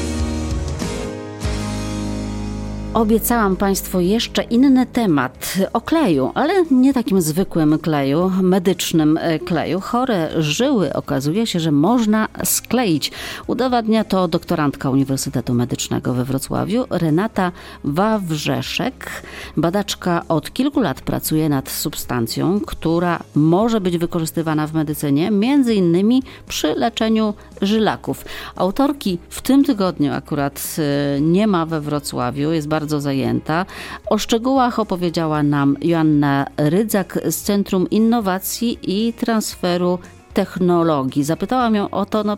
Obiecałam 2.95 3.55
Państwu 3.55 3.99
jeszcze 3.99 4.43
inny 4.43 4.85
temat 4.85 5.53
o 5.73 5.81
kleju, 5.81 6.31
ale 6.33 6.53
nie 6.71 6.93
takim 6.93 7.21
zwykłym 7.21 7.79
kleju, 7.79 8.31
medycznym 8.41 9.17
e, 9.17 9.39
kleju. 9.39 9.79
Chore 9.79 10.41
żyły 10.41 10.93
okazuje 10.93 11.47
się, 11.47 11.59
że 11.59 11.71
można 11.71 12.27
skleić. 12.43 13.11
Udowadnia 13.47 14.03
to 14.03 14.27
doktorantka 14.27 14.89
Uniwersytetu 14.89 15.53
Medycznego 15.53 16.13
we 16.13 16.25
Wrocławiu, 16.25 16.85
Renata 16.89 17.51
Wawrzeszek. 17.83 19.23
Badaczka 19.57 20.21
od 20.27 20.53
kilku 20.53 20.79
lat 20.79 21.01
pracuje 21.01 21.49
nad 21.49 21.69
substancją, 21.69 22.59
która 22.59 23.19
może 23.35 23.81
być 23.81 23.97
wykorzystywana 23.97 24.67
w 24.67 24.73
medycynie, 24.73 25.31
między 25.31 25.73
innymi 25.73 26.23
przy 26.47 26.75
leczeniu 26.75 27.33
żylaków. 27.61 28.25
Autorki 28.55 29.17
w 29.29 29.41
tym 29.41 29.63
tygodniu 29.63 30.13
akurat 30.13 30.75
e, 31.17 31.21
nie 31.21 31.47
ma 31.47 31.65
we 31.65 31.81
Wrocławiu, 31.81 32.51
jest 32.51 32.67
bardzo 32.67 32.84
bardzo 32.85 33.01
zajęta. 33.01 33.65
O 34.09 34.17
szczegółach 34.17 34.79
opowiedziała 34.79 35.43
nam 35.43 35.77
Joanna 35.81 36.45
Rydzak 36.57 37.19
z 37.29 37.41
Centrum 37.41 37.89
Innowacji 37.89 38.79
i 38.81 39.13
Transferu 39.13 39.99
Technologii. 40.33 41.23
Zapytałam 41.23 41.75
ją 41.75 41.89
o 41.89 42.05
to, 42.05 42.23
no, 42.23 42.37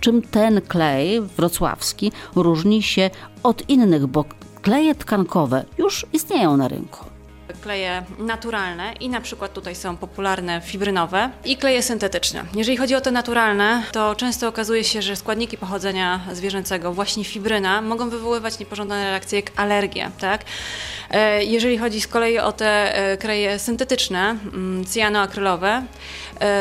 czym 0.00 0.22
ten 0.22 0.60
klej 0.60 1.20
wrocławski 1.20 2.12
różni 2.36 2.82
się 2.82 3.10
od 3.42 3.68
innych, 3.68 4.06
bo 4.06 4.24
kleje 4.62 4.94
tkankowe 4.94 5.64
już 5.78 6.06
istnieją 6.12 6.56
na 6.56 6.68
rynku 6.68 7.11
kleje 7.62 8.02
naturalne 8.18 8.92
i 9.00 9.08
na 9.08 9.20
przykład 9.20 9.52
tutaj 9.52 9.74
są 9.74 9.96
popularne 9.96 10.60
fibrynowe 10.60 11.30
i 11.44 11.56
kleje 11.56 11.82
syntetyczne. 11.82 12.44
Jeżeli 12.54 12.76
chodzi 12.76 12.94
o 12.94 13.00
te 13.00 13.10
naturalne, 13.10 13.82
to 13.92 14.14
często 14.14 14.48
okazuje 14.48 14.84
się, 14.84 15.02
że 15.02 15.16
składniki 15.16 15.58
pochodzenia 15.58 16.20
zwierzęcego, 16.32 16.92
właśnie 16.92 17.24
fibryna, 17.24 17.82
mogą 17.82 18.10
wywoływać 18.10 18.58
niepożądane 18.58 19.10
reakcje 19.10 19.40
jak 19.40 19.50
alergie, 19.56 20.10
tak? 20.20 20.44
E, 21.10 21.44
jeżeli 21.44 21.78
chodzi 21.78 22.00
z 22.00 22.08
kolei 22.08 22.38
o 22.38 22.52
te 22.52 22.96
e, 22.96 23.16
kleje 23.16 23.58
syntetyczne, 23.58 24.20
mm, 24.30 24.84
cyjanoakrylowe, 24.84 25.82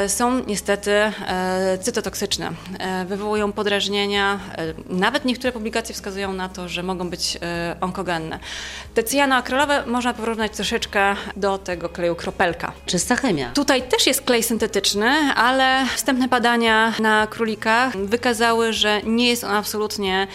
są 0.08 0.44
niestety 0.46 0.91
cytotoksyczne. 1.82 2.51
Wywołują 3.05 3.51
podrażnienia. 3.51 4.39
Nawet 4.89 5.26
niektóre 5.26 5.51
publikacje 5.51 5.95
wskazują 5.95 6.34
na 6.34 6.49
to, 6.49 6.70
że 6.70 6.84
mogą 6.84 7.10
być 7.10 7.38
onkogenne. 7.82 8.39
Te 8.93 9.03
cyjanoakrylowe 9.03 9.84
można 9.86 10.14
porównać 10.14 10.51
troszeczkę 10.51 11.16
do 11.36 11.58
tego 11.58 11.89
kleju 11.89 12.16
kropelka. 12.16 12.72
Czysta 12.86 13.16
chemia. 13.16 13.51
Tutaj 13.53 13.82
też 13.82 14.08
jest 14.08 14.22
klej 14.22 14.43
syntetyczny, 14.43 15.10
ale 15.36 15.86
wstępne 15.95 16.28
badania 16.28 16.93
na 16.99 17.28
królikach 17.28 17.97
wykazały, 17.97 18.74
że 18.74 19.01
nie 19.03 19.30
jest 19.30 19.43
on 19.43 19.51
absolutnie 19.51 20.28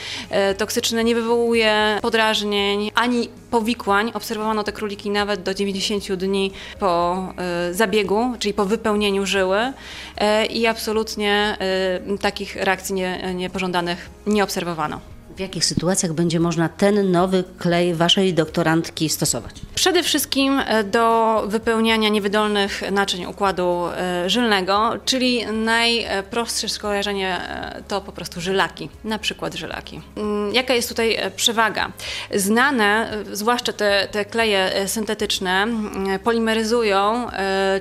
toksyczny, 0.59 1.05
nie 1.05 1.15
wywołuje 1.15 1.99
podrażnień 2.03 2.91
ani 2.95 3.29
powikłań. 3.51 4.11
Obserwowano 4.15 4.65
te 4.65 4.73
króliki 4.73 5.11
nawet 5.11 5.43
do 5.43 5.55
90 5.55 6.13
dni 6.13 6.53
po 6.79 7.17
e, 7.39 7.75
zabiegu, 7.75 8.35
czyli 8.39 8.55
po 8.55 8.65
wypełnieniu 8.65 9.27
żyły 9.37 9.73
e, 10.17 10.47
i 10.47 10.67
absolutnie 10.67 11.57
e, 11.61 12.19
takich 12.19 12.57
reakcji 12.57 12.95
nie, 12.95 13.35
niepożądanych 13.35 14.11
nie 14.27 14.45
obserwowano. 14.45 15.16
W 15.37 15.41
jakich 15.41 15.65
sytuacjach 15.65 16.13
będzie 16.13 16.41
można 16.41 16.69
ten 16.69 17.11
nowy 17.11 17.45
klej 17.59 17.95
waszej 17.95 18.35
doktorantki 18.35 19.09
stosować? 19.09 19.55
Przede 19.75 20.03
wszystkim 20.03 20.61
e, 20.61 20.85
do 20.85 21.45
wypełniania 21.47 22.09
niewydolnych 22.09 22.91
naczyń 22.91 23.27
układu 23.27 23.87
e, 23.87 24.31
żylnego, 24.31 24.93
czyli 25.05 25.47
najprostsze 25.47 26.69
skojarzenie 26.69 27.41
e, 27.41 27.83
to 27.89 28.01
po 28.01 28.13
prostu 28.13 28.41
żylaki, 28.41 28.89
na 29.05 29.19
przykład 29.19 29.55
żylaki. 29.55 30.01
Mm, 30.17 30.55
jaka 30.55 30.75
jest 30.75 30.89
tutaj 30.89 31.19
przewaga? 31.37 31.93
Znane, 32.35 33.13
zwłaszcza 33.33 33.73
te, 33.73 34.09
te 34.11 34.25
kleje 34.25 34.89
syntetyczne, 34.89 35.63
mm, 35.63 36.19
polimeryzują, 36.19 37.31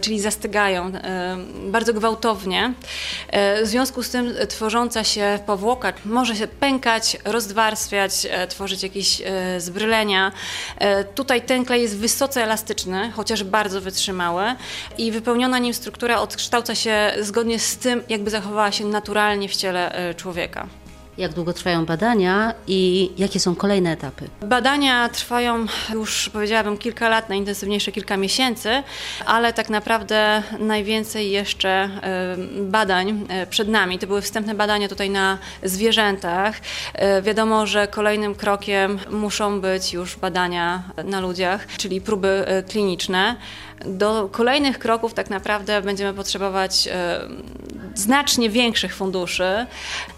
czyli 0.02 0.20
zastygają 0.20 0.92
bardzo 1.68 1.94
gwałtownie. 1.94 2.74
W 3.64 3.68
związku 3.68 4.04
z 4.04 4.10
tym 4.10 4.34
tworząca 4.50 5.04
się 5.04 5.40
powłoka 5.46 5.94
może 6.06 6.36
się 6.36 6.48
pękać, 6.48 7.18
rozdwarstwiać, 7.46 8.28
tworzyć 8.50 8.84
jakieś 8.84 9.22
zbrylenia. 9.58 10.32
Tutaj 11.16 11.42
ten 11.42 11.66
klej 11.66 11.82
jest 11.82 11.98
wysoce 11.98 12.44
elastyczny, 12.44 13.12
chociaż 13.12 13.44
bardzo 13.44 13.82
wytrzymały 13.82 14.56
i 14.98 15.12
wypełniona 15.12 15.60
nim 15.60 15.74
struktura 15.74 16.20
odkształca 16.20 16.76
się 16.76 17.14
zgodnie 17.22 17.60
z 17.60 17.78
tym, 17.78 18.04
jakby 18.10 18.30
zachowała 18.30 18.72
się 18.72 18.86
naturalnie 18.86 19.50
w 19.50 19.56
ciele 19.56 19.92
e, 19.92 20.14
człowieka. 20.14 20.68
Jak 21.18 21.34
długo 21.34 21.54
trwają 21.54 21.86
badania 21.86 22.54
i 22.68 23.12
jakie 23.18 23.40
są 23.40 23.56
kolejne 23.56 23.92
etapy? 23.92 24.28
Badania 24.42 25.10
trwają 25.10 25.66
już 25.94 26.30
powiedziałabym 26.30 26.78
kilka 26.78 27.10
lat, 27.10 27.30
najintensywniejsze 27.30 27.92
kilka 27.92 28.18
miesięcy, 28.18 28.84
ale 29.26 29.54
tak 29.54 29.70
naprawdę 29.70 30.44
najwięcej 30.60 31.32
jeszcze 31.32 31.70
e, 31.70 32.38
badań 32.62 33.26
e, 33.30 33.48
przed 33.48 33.68
nami. 33.68 34.00
To 34.00 34.08
były 34.08 34.22
wstępne 34.22 34.56
badania 34.56 34.88
tutaj 34.88 35.10
na 35.10 35.38
zwierzętach. 35.64 36.56
E, 36.94 37.22
wiadomo, 37.22 37.68
że 37.68 37.88
kolejnym 37.88 38.36
krokiem 38.36 39.00
muszą 39.12 39.62
być 39.62 39.94
już 39.94 40.16
badania 40.16 40.84
na 41.04 41.20
ludziach, 41.20 41.68
czyli 41.78 42.02
próby 42.02 42.46
kliniczne. 42.70 43.36
Do 43.86 44.30
kolejnych 44.32 44.80
kroków 44.80 45.14
tak 45.14 45.30
naprawdę 45.30 45.82
będziemy 45.82 46.14
potrzebować 46.14 46.90
znacznie 47.96 48.50
większych 48.50 48.96
funduszy, 48.96 49.66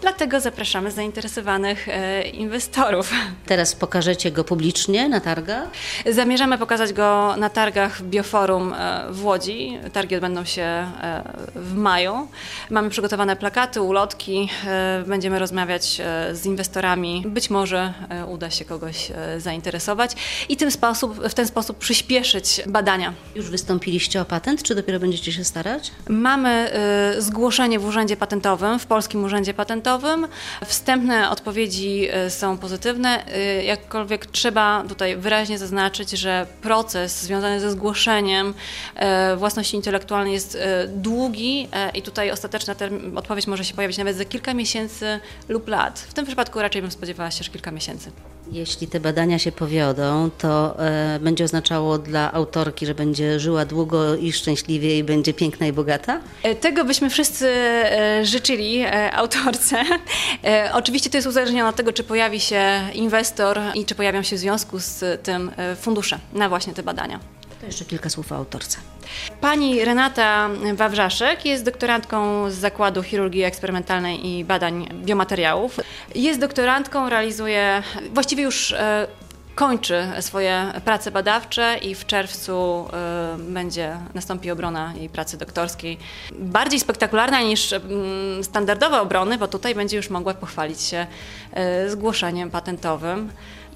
dlatego 0.00 0.40
zapraszamy 0.40 0.90
zainteresowanych 0.90 1.88
e, 1.88 2.22
inwestorów. 2.22 3.12
Teraz 3.46 3.74
pokażecie 3.74 4.30
go 4.30 4.44
publicznie 4.44 5.08
na 5.08 5.20
targach? 5.20 5.68
Zamierzamy 6.06 6.58
pokazać 6.58 6.92
go 6.92 7.34
na 7.36 7.50
targach 7.50 8.02
Bioforum 8.02 8.72
e, 8.72 9.04
w 9.10 9.24
Łodzi. 9.24 9.78
Targi 9.92 10.14
odbędą 10.14 10.44
się 10.44 10.62
e, 10.62 11.22
w 11.54 11.74
maju. 11.74 12.28
Mamy 12.70 12.90
przygotowane 12.90 13.36
plakaty, 13.36 13.80
ulotki, 13.80 14.48
będziemy 15.06 15.38
rozmawiać 15.38 16.00
z 16.32 16.46
inwestorami. 16.46 17.24
Być 17.26 17.50
może 17.50 17.94
uda 18.28 18.50
się 18.50 18.64
kogoś 18.64 19.12
zainteresować 19.38 20.12
i 20.48 20.56
tym 20.56 20.70
sposób, 20.70 21.28
w 21.28 21.34
ten 21.34 21.46
sposób 21.46 21.78
przyspieszyć 21.78 22.62
badania. 22.66 23.12
Już 23.34 23.47
wystąpiliście 23.50 24.20
o 24.20 24.24
patent, 24.24 24.62
czy 24.62 24.74
dopiero 24.74 25.00
będziecie 25.00 25.32
się 25.32 25.44
starać? 25.44 25.90
Mamy 26.08 26.70
zgłoszenie 27.18 27.78
w 27.78 27.84
Urzędzie 27.84 28.16
Patentowym, 28.16 28.78
w 28.78 28.86
Polskim 28.86 29.24
Urzędzie 29.24 29.54
Patentowym. 29.54 30.26
Wstępne 30.66 31.30
odpowiedzi 31.30 32.08
y, 32.26 32.30
są 32.30 32.58
pozytywne, 32.58 33.24
y, 33.36 33.64
jakkolwiek 33.64 34.26
trzeba 34.26 34.84
tutaj 34.88 35.16
wyraźnie 35.16 35.58
zaznaczyć, 35.58 36.10
że 36.10 36.46
proces 36.62 37.22
związany 37.22 37.60
ze 37.60 37.70
zgłoszeniem 37.70 38.54
y, 39.32 39.36
własności 39.36 39.76
intelektualnej 39.76 40.32
jest 40.32 40.58
długi 40.88 41.68
i 41.94 42.02
tutaj 42.02 42.30
ostateczna 42.30 42.74
odpowiedź 43.16 43.46
może 43.46 43.64
się 43.64 43.74
pojawić 43.74 43.98
nawet 43.98 44.16
za 44.16 44.24
kilka 44.24 44.54
miesięcy 44.54 45.20
lub 45.48 45.68
lat. 45.68 45.98
W 45.98 46.14
tym 46.14 46.26
przypadku 46.26 46.58
raczej 46.58 46.82
bym 46.82 46.90
spodziewała 46.90 47.30
się, 47.30 47.44
że 47.44 47.50
kilka 47.50 47.70
miesięcy. 47.70 48.12
Jeśli 48.52 48.86
te 48.86 49.00
badania 49.00 49.38
się 49.38 49.52
powiodą, 49.52 50.30
to 50.38 50.80
e, 50.86 51.18
będzie 51.20 51.44
oznaczało 51.44 51.98
dla 51.98 52.32
autorki, 52.32 52.86
że 52.86 52.94
będzie 52.94 53.40
żyła 53.40 53.64
długo 53.64 54.16
i 54.16 54.32
szczęśliwie 54.32 54.98
i 54.98 55.04
będzie 55.04 55.34
piękna 55.34 55.66
i 55.66 55.72
bogata? 55.72 56.20
E, 56.42 56.54
tego 56.54 56.84
byśmy 56.84 57.10
wszyscy 57.10 57.48
e, 57.48 58.24
życzyli 58.24 58.80
e, 58.80 59.12
autorce. 59.12 59.84
E, 60.44 60.70
oczywiście 60.74 61.10
to 61.10 61.16
jest 61.16 61.28
uzależnione 61.28 61.68
od 61.68 61.76
tego, 61.76 61.92
czy 61.92 62.04
pojawi 62.04 62.40
się 62.40 62.62
inwestor 62.94 63.60
i 63.74 63.84
czy 63.84 63.94
pojawią 63.94 64.22
się 64.22 64.36
w 64.36 64.38
związku 64.38 64.78
z 64.78 65.22
tym 65.22 65.50
e, 65.56 65.76
fundusze 65.76 66.18
na 66.32 66.48
właśnie 66.48 66.74
te 66.74 66.82
badania. 66.82 67.20
To 67.60 67.66
jeszcze 67.66 67.84
kilka 67.84 68.10
słów 68.10 68.32
o 68.32 68.36
autorce. 68.36 68.78
Pani 69.40 69.84
Renata 69.84 70.48
Wawrzaszek 70.74 71.44
jest 71.44 71.64
doktorantką 71.64 72.50
z 72.50 72.54
Zakładu 72.54 73.02
Chirurgii 73.02 73.42
Eksperymentalnej 73.42 74.26
i 74.26 74.44
Badań 74.44 74.88
Biomateriałów. 75.04 75.80
Jest 76.14 76.40
doktorantką, 76.40 77.08
realizuje 77.08 77.82
właściwie 78.12 78.42
już 78.42 78.72
e, 78.72 79.06
kończy 79.58 80.06
swoje 80.20 80.72
prace 80.84 81.10
badawcze 81.10 81.78
i 81.82 81.94
w 81.94 82.06
czerwcu 82.06 82.86
y, 83.38 83.52
będzie 83.52 83.96
nastąpi 84.14 84.50
obrona 84.50 84.92
jej 84.96 85.08
pracy 85.08 85.38
doktorskiej. 85.38 85.98
Bardziej 86.38 86.80
spektakularna 86.80 87.42
niż 87.42 87.74
standardowe 88.42 89.00
obrony, 89.00 89.38
bo 89.38 89.48
tutaj 89.48 89.74
będzie 89.74 89.96
już 89.96 90.10
mogła 90.10 90.34
pochwalić 90.34 90.80
się 90.80 91.06
y, 91.86 91.90
zgłoszeniem 91.90 92.50
patentowym 92.50 93.30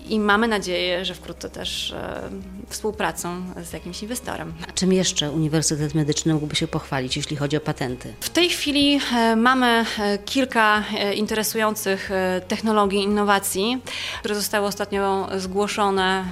i 0.09 0.21
mamy 0.21 0.49
nadzieję, 0.49 1.05
że 1.05 1.15
wkrótce 1.15 1.51
też 1.51 1.93
e, 1.93 2.31
współpracą 2.69 3.43
z 3.65 3.73
jakimś 3.73 4.03
inwestorem. 4.03 4.55
A 4.69 4.73
czym 4.73 4.93
jeszcze 4.93 5.31
Uniwersytet 5.31 5.95
Medyczny 5.95 6.35
mógłby 6.35 6.57
się 6.57 6.69
pochwalić, 6.69 7.17
jeśli 7.17 7.37
chodzi 7.37 7.57
o 7.57 7.61
patenty? 7.61 8.15
W 8.21 8.31
tej 8.31 8.51
chwili 8.51 9.01
e, 9.15 9.37
mamy 9.37 9.85
e, 9.99 10.19
kilka 10.19 10.85
interesujących 11.15 12.11
technologii, 12.49 13.03
innowacji, 13.03 13.79
które 14.19 14.35
zostały 14.35 14.67
ostatnio 14.67 15.29
zgłoszone 15.37 16.25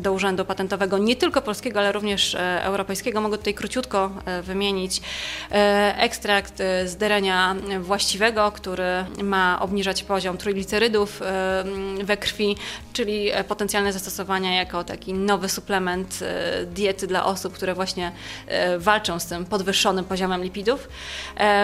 do 0.00 0.12
Urzędu 0.12 0.44
Patentowego, 0.44 0.98
nie 0.98 1.16
tylko 1.16 1.42
polskiego, 1.42 1.80
ale 1.80 1.92
również 1.92 2.36
europejskiego. 2.60 3.20
Mogę 3.20 3.38
tutaj 3.38 3.54
króciutko 3.54 4.10
wymienić 4.42 5.00
ekstrakt 5.96 6.58
z 6.84 6.96
derenia 6.96 7.56
właściwego, 7.80 8.52
który 8.52 9.04
ma 9.22 9.58
obniżać 9.60 10.02
poziom 10.02 10.36
trójglicerydów 10.36 11.20
we 12.04 12.16
krwi, 12.16 12.56
czyli 12.92 13.30
e, 13.30 13.44
potencjalne 13.44 13.92
zastosowania 13.92 14.54
jako 14.54 14.84
taki 14.84 15.14
nowy 15.14 15.48
suplement 15.48 16.18
e, 16.22 16.66
diety 16.66 17.06
dla 17.06 17.24
osób, 17.24 17.54
które 17.54 17.74
właśnie 17.74 18.12
e, 18.46 18.78
walczą 18.78 19.18
z 19.18 19.26
tym 19.26 19.44
podwyższonym 19.44 20.04
poziomem 20.04 20.42
lipidów. 20.42 20.88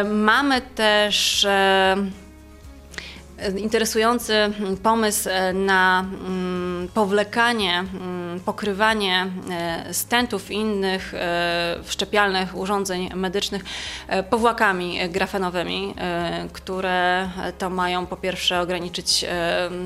Mamy 0.05 0.61
też 0.61 1.47
interesujący 3.57 4.35
pomysł 4.83 5.29
na 5.55 6.01
mm, 6.01 6.89
powlekanie, 6.95 7.79
mm, 7.79 8.41
pokrywanie 8.41 9.27
e, 9.51 9.95
stentów 9.95 10.51
i 10.51 10.55
innych 10.55 11.15
e, 11.15 11.79
wszczepialnych 11.85 12.57
urządzeń 12.57 13.11
medycznych 13.15 13.65
e, 14.09 14.23
powłakami 14.23 15.09
grafenowymi, 15.09 15.95
które 16.53 17.31
to 17.59 17.71
mają 17.71 18.07
po 18.07 18.17
pierwsze 18.17 18.61
ograniczyć 18.61 19.25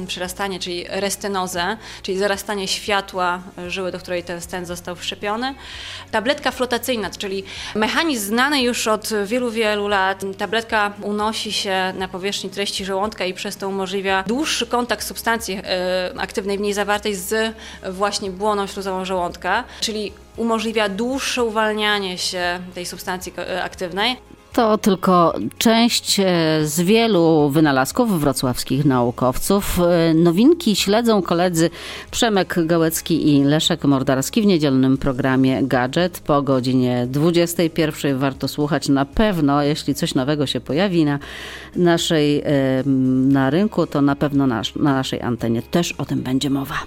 przyrastanie, 0.06 0.58
czyli 0.58 0.84
restenozę, 0.88 1.76
czyli 2.02 2.18
zarastanie 2.18 2.68
światła 2.68 3.42
żyły, 3.68 3.92
do 3.92 3.98
której 3.98 4.22
ten 4.22 4.40
stent 4.40 4.66
został 4.66 4.96
wszczepiony. 4.96 5.54
Tabletka 6.10 6.50
flotacyjna, 6.50 7.10
czyli 7.10 7.44
mechanizm 7.74 8.26
znany 8.26 8.62
już 8.62 8.86
od 8.86 9.08
wielu, 9.24 9.50
wielu 9.50 9.88
lat. 9.88 10.22
Tabletka 10.38 10.92
unosi 11.02 11.52
się 11.52 11.92
na 11.98 12.08
powierzchni 12.08 12.50
treści 12.50 12.84
żołądka 12.84 13.24
i 13.24 13.34
przez 13.42 13.56
to 13.56 13.68
umożliwia 13.68 14.24
dłuższy 14.26 14.66
kontakt 14.66 15.06
substancji 15.06 15.60
e, 15.64 16.14
aktywnej 16.18 16.58
w 16.58 16.60
niej 16.60 16.72
zawartej 16.72 17.14
z 17.14 17.54
właśnie 17.90 18.30
błoną 18.30 18.66
śluzową 18.66 19.04
żołądka, 19.04 19.64
czyli 19.80 20.12
umożliwia 20.36 20.88
dłuższe 20.88 21.44
uwalnianie 21.44 22.18
się 22.18 22.60
tej 22.74 22.86
substancji 22.86 23.32
e, 23.38 23.64
aktywnej. 23.64 24.16
To 24.52 24.78
tylko 24.78 25.34
część 25.58 26.20
e, 26.20 26.24
z 26.64 26.80
wielu 26.80 27.50
wynalazków 27.50 28.20
wrocławskich 28.20 28.84
naukowców. 28.84 29.80
E, 29.80 30.14
nowinki 30.14 30.76
śledzą 30.76 31.22
koledzy 31.22 31.70
Przemek 32.10 32.66
Gałecki 32.66 33.36
i 33.36 33.44
Leszek 33.44 33.84
Mordarski 33.84 34.42
w 34.42 34.46
niedzielnym 34.46 34.98
programie 34.98 35.62
Gadżet 35.62 36.20
po 36.20 36.42
godzinie 36.42 37.06
21. 37.10 38.18
Warto 38.18 38.48
słuchać 38.48 38.88
na 38.88 39.04
pewno, 39.04 39.62
jeśli 39.62 39.94
coś 39.94 40.14
nowego 40.14 40.46
się 40.46 40.60
pojawi 40.60 41.04
na 41.04 41.18
naszej 41.76 42.42
na 43.28 43.50
rynku, 43.50 43.86
to 43.86 44.02
na 44.02 44.16
pewno 44.16 44.46
nasz, 44.46 44.74
na 44.74 44.94
naszej 44.94 45.20
antenie 45.20 45.62
też 45.62 45.92
o 45.92 46.04
tym 46.04 46.22
będzie 46.22 46.50
mowa. 46.50 46.78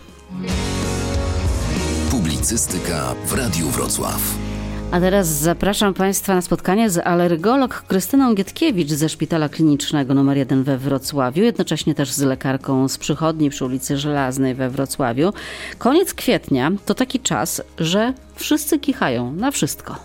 Publicystyka 2.11 3.15
w 3.25 3.33
Radiu 3.33 3.67
Wrocław. 3.67 4.44
A 4.91 4.99
teraz 4.99 5.27
zapraszam 5.27 5.93
Państwa 5.93 6.35
na 6.35 6.41
spotkanie 6.41 6.89
z 6.89 6.97
alergolog 6.97 7.83
Krystyną 7.87 8.35
Gietkiewicz 8.35 8.89
ze 8.89 9.09
Szpitala 9.09 9.49
Klinicznego 9.49 10.13
nr 10.13 10.37
1 10.37 10.63
we 10.63 10.77
Wrocławiu, 10.77 11.43
jednocześnie 11.43 11.95
też 11.95 12.11
z 12.11 12.21
lekarką 12.21 12.87
z 12.87 12.97
przychodni 12.97 13.49
przy 13.49 13.65
ulicy 13.65 13.97
Żelaznej 13.97 14.55
we 14.55 14.69
Wrocławiu. 14.69 15.33
Koniec 15.77 16.13
kwietnia 16.13 16.71
to 16.85 16.95
taki 16.95 17.19
czas, 17.19 17.61
że 17.79 18.13
wszyscy 18.35 18.79
kichają 18.79 19.31
na 19.31 19.51
wszystko. 19.51 19.95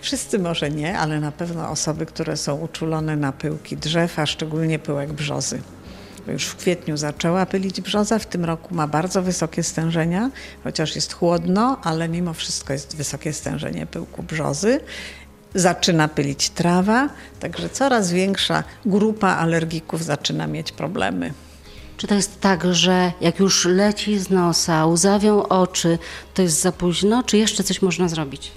Wszyscy 0.00 0.38
może 0.38 0.70
nie, 0.70 0.98
ale 0.98 1.20
na 1.20 1.32
pewno 1.32 1.70
osoby, 1.70 2.06
które 2.06 2.36
są 2.36 2.56
uczulone 2.56 3.16
na 3.16 3.32
pyłki 3.32 3.76
drzew, 3.76 4.18
a 4.18 4.26
szczególnie 4.26 4.78
pyłek 4.78 5.12
brzozy. 5.12 5.60
Już 6.32 6.46
w 6.46 6.56
kwietniu 6.56 6.96
zaczęła 6.96 7.46
pylić 7.46 7.80
brzoza, 7.80 8.18
w 8.18 8.26
tym 8.26 8.44
roku 8.44 8.74
ma 8.74 8.86
bardzo 8.86 9.22
wysokie 9.22 9.62
stężenia, 9.62 10.30
chociaż 10.64 10.94
jest 10.94 11.12
chłodno, 11.12 11.78
ale 11.82 12.08
mimo 12.08 12.34
wszystko 12.34 12.72
jest 12.72 12.96
wysokie 12.96 13.32
stężenie 13.32 13.86
pyłku 13.86 14.22
brzozy. 14.22 14.80
Zaczyna 15.54 16.08
pylić 16.08 16.50
trawa, 16.50 17.08
także 17.40 17.68
coraz 17.68 18.12
większa 18.12 18.64
grupa 18.86 19.28
alergików 19.28 20.04
zaczyna 20.04 20.46
mieć 20.46 20.72
problemy. 20.72 21.32
Czy 21.96 22.06
to 22.06 22.14
jest 22.14 22.40
tak, 22.40 22.74
że 22.74 23.12
jak 23.20 23.38
już 23.38 23.64
leci 23.64 24.18
z 24.18 24.30
nosa, 24.30 24.86
łzawią 24.86 25.42
oczy, 25.42 25.98
to 26.34 26.42
jest 26.42 26.60
za 26.60 26.72
późno, 26.72 27.22
czy 27.22 27.38
jeszcze 27.38 27.64
coś 27.64 27.82
można 27.82 28.08
zrobić? 28.08 28.52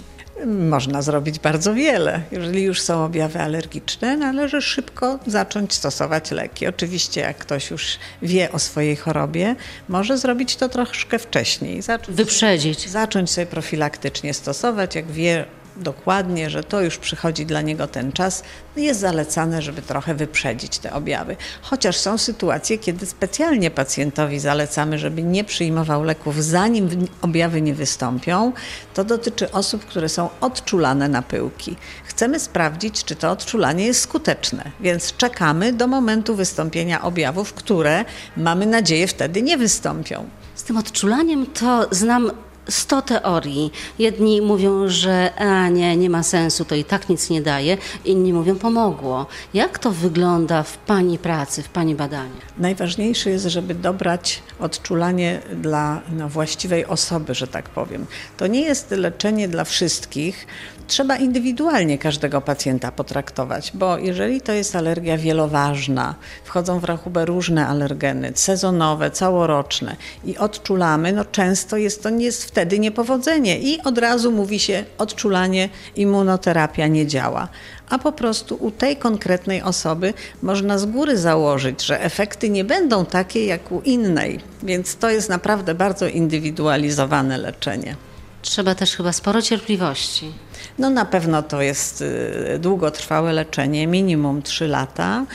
Można 0.46 1.02
zrobić 1.02 1.38
bardzo 1.38 1.74
wiele. 1.74 2.22
Jeżeli 2.32 2.62
już 2.62 2.80
są 2.80 3.04
objawy 3.04 3.40
alergiczne, 3.40 4.16
należy 4.16 4.62
szybko 4.62 5.18
zacząć 5.26 5.74
stosować 5.74 6.30
leki. 6.30 6.66
Oczywiście, 6.66 7.20
jak 7.20 7.38
ktoś 7.38 7.70
już 7.70 7.98
wie 8.22 8.52
o 8.52 8.58
swojej 8.58 8.96
chorobie, 8.96 9.56
może 9.88 10.18
zrobić 10.18 10.56
to 10.56 10.68
troszkę 10.68 11.18
wcześniej. 11.18 11.82
Zacząć, 11.82 12.16
Wyprzedzić. 12.16 12.88
Zacząć 12.88 13.30
sobie 13.30 13.46
profilaktycznie 13.46 14.34
stosować, 14.34 14.94
jak 14.94 15.10
wie 15.10 15.44
dokładnie, 15.76 16.50
że 16.50 16.64
to 16.64 16.80
już 16.80 16.98
przychodzi 16.98 17.46
dla 17.46 17.60
niego 17.60 17.86
ten 17.86 18.12
czas, 18.12 18.42
jest 18.76 19.00
zalecane, 19.00 19.62
żeby 19.62 19.82
trochę 19.82 20.14
wyprzedzić 20.14 20.78
te 20.78 20.92
objawy. 20.92 21.36
Chociaż 21.62 21.96
są 21.96 22.18
sytuacje, 22.18 22.78
kiedy 22.78 23.06
specjalnie 23.06 23.70
pacjentowi 23.70 24.38
zalecamy, 24.38 24.98
żeby 24.98 25.22
nie 25.22 25.44
przyjmował 25.44 26.04
leków 26.04 26.44
zanim 26.44 27.08
objawy 27.22 27.62
nie 27.62 27.74
wystąpią. 27.74 28.52
To 28.94 29.04
dotyczy 29.04 29.50
osób, 29.50 29.84
które 29.84 30.08
są 30.08 30.28
odczulane 30.40 31.08
na 31.08 31.22
pyłki. 31.22 31.76
Chcemy 32.04 32.40
sprawdzić, 32.40 33.04
czy 33.04 33.16
to 33.16 33.30
odczulanie 33.30 33.86
jest 33.86 34.00
skuteczne, 34.00 34.70
więc 34.80 35.16
czekamy 35.16 35.72
do 35.72 35.86
momentu 35.86 36.36
wystąpienia 36.36 37.02
objawów, 37.02 37.52
które 37.52 38.04
mamy 38.36 38.66
nadzieję 38.66 39.06
wtedy 39.06 39.42
nie 39.42 39.58
wystąpią. 39.58 40.28
Z 40.54 40.62
tym 40.62 40.76
odczulaniem 40.76 41.46
to 41.46 41.86
znam 41.90 42.30
100 42.68 43.02
teorii. 43.02 43.72
Jedni 43.98 44.40
mówią, 44.40 44.88
że 44.88 45.34
a 45.38 45.68
nie, 45.68 45.96
nie 45.96 46.10
ma 46.10 46.22
sensu, 46.22 46.64
to 46.64 46.74
i 46.74 46.84
tak 46.84 47.08
nic 47.08 47.30
nie 47.30 47.42
daje. 47.42 47.76
Inni 48.04 48.32
mówią, 48.32 48.56
pomogło. 48.56 49.26
Jak 49.54 49.78
to 49.78 49.90
wygląda 49.90 50.62
w 50.62 50.78
Pani 50.78 51.18
pracy, 51.18 51.62
w 51.62 51.68
Pani 51.68 51.94
badaniu? 51.94 52.32
Najważniejsze 52.58 53.30
jest, 53.30 53.44
żeby 53.44 53.74
dobrać 53.74 54.42
odczulanie 54.60 55.40
dla 55.62 56.00
no, 56.12 56.28
właściwej 56.28 56.86
osoby, 56.86 57.34
że 57.34 57.46
tak 57.46 57.68
powiem. 57.68 58.06
To 58.36 58.46
nie 58.46 58.60
jest 58.60 58.90
leczenie 58.90 59.48
dla 59.48 59.64
wszystkich. 59.64 60.46
Trzeba 60.92 61.16
indywidualnie 61.16 61.98
każdego 61.98 62.40
pacjenta 62.40 62.92
potraktować, 62.92 63.70
bo 63.74 63.98
jeżeli 63.98 64.40
to 64.40 64.52
jest 64.52 64.76
alergia 64.76 65.18
wieloważna, 65.18 66.14
wchodzą 66.44 66.80
w 66.80 66.84
rachubę 66.84 67.24
różne 67.24 67.66
alergeny, 67.66 68.32
sezonowe, 68.34 69.10
całoroczne 69.10 69.96
i 70.24 70.38
odczulamy, 70.38 71.12
no 71.12 71.24
często 71.24 71.76
jest 71.76 72.02
to 72.02 72.08
jest 72.08 72.44
wtedy 72.44 72.78
niepowodzenie 72.78 73.58
i 73.58 73.82
od 73.82 73.98
razu 73.98 74.32
mówi 74.32 74.58
się 74.58 74.84
odczulanie, 74.98 75.68
immunoterapia 75.96 76.86
nie 76.86 77.06
działa. 77.06 77.48
A 77.88 77.98
po 77.98 78.12
prostu 78.12 78.56
u 78.60 78.70
tej 78.70 78.96
konkretnej 78.96 79.62
osoby 79.62 80.14
można 80.42 80.78
z 80.78 80.86
góry 80.86 81.18
założyć, 81.18 81.82
że 81.82 82.00
efekty 82.02 82.50
nie 82.50 82.64
będą 82.64 83.06
takie 83.06 83.46
jak 83.46 83.72
u 83.72 83.80
innej, 83.80 84.40
więc 84.62 84.96
to 84.96 85.10
jest 85.10 85.28
naprawdę 85.28 85.74
bardzo 85.74 86.08
indywidualizowane 86.08 87.38
leczenie. 87.38 87.96
Trzeba 88.42 88.74
też 88.74 88.96
chyba 88.96 89.12
sporo 89.12 89.42
cierpliwości. 89.42 90.32
No 90.78 90.90
na 90.90 91.04
pewno 91.04 91.42
to 91.42 91.62
jest 91.62 92.00
y, 92.00 92.58
długotrwałe 92.58 93.32
leczenie, 93.32 93.86
minimum 93.86 94.42
3 94.42 94.68
lata. 94.68 95.26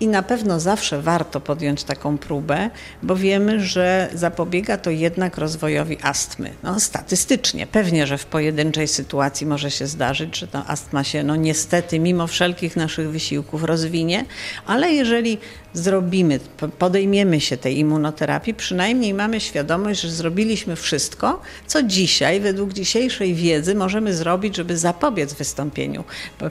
I 0.00 0.08
na 0.08 0.22
pewno 0.22 0.60
zawsze 0.60 1.02
warto 1.02 1.40
podjąć 1.40 1.84
taką 1.84 2.18
próbę, 2.18 2.70
bo 3.02 3.16
wiemy, 3.16 3.60
że 3.60 4.08
zapobiega 4.14 4.76
to 4.76 4.90
jednak 4.90 5.38
rozwojowi 5.38 5.98
astmy. 6.02 6.50
No, 6.62 6.80
statystycznie, 6.80 7.66
pewnie, 7.66 8.06
że 8.06 8.18
w 8.18 8.26
pojedynczej 8.26 8.88
sytuacji 8.88 9.46
może 9.46 9.70
się 9.70 9.86
zdarzyć, 9.86 10.38
że 10.38 10.48
ta 10.48 10.66
astma 10.66 11.04
się 11.04 11.22
no, 11.22 11.36
niestety 11.36 11.98
mimo 11.98 12.26
wszelkich 12.26 12.76
naszych 12.76 13.10
wysiłków 13.10 13.64
rozwinie, 13.64 14.24
ale 14.66 14.92
jeżeli 14.92 15.38
zrobimy, 15.78 16.40
podejmiemy 16.78 17.40
się 17.40 17.56
tej 17.56 17.78
immunoterapii, 17.78 18.54
przynajmniej 18.54 19.14
mamy 19.14 19.40
świadomość, 19.40 20.00
że 20.00 20.10
zrobiliśmy 20.10 20.76
wszystko, 20.76 21.40
co 21.66 21.82
dzisiaj, 21.82 22.40
według 22.40 22.72
dzisiejszej 22.72 23.34
wiedzy, 23.34 23.74
możemy 23.74 24.14
zrobić, 24.14 24.56
żeby 24.56 24.78
zapobiec 24.78 25.34
wystąpieniu, 25.34 26.04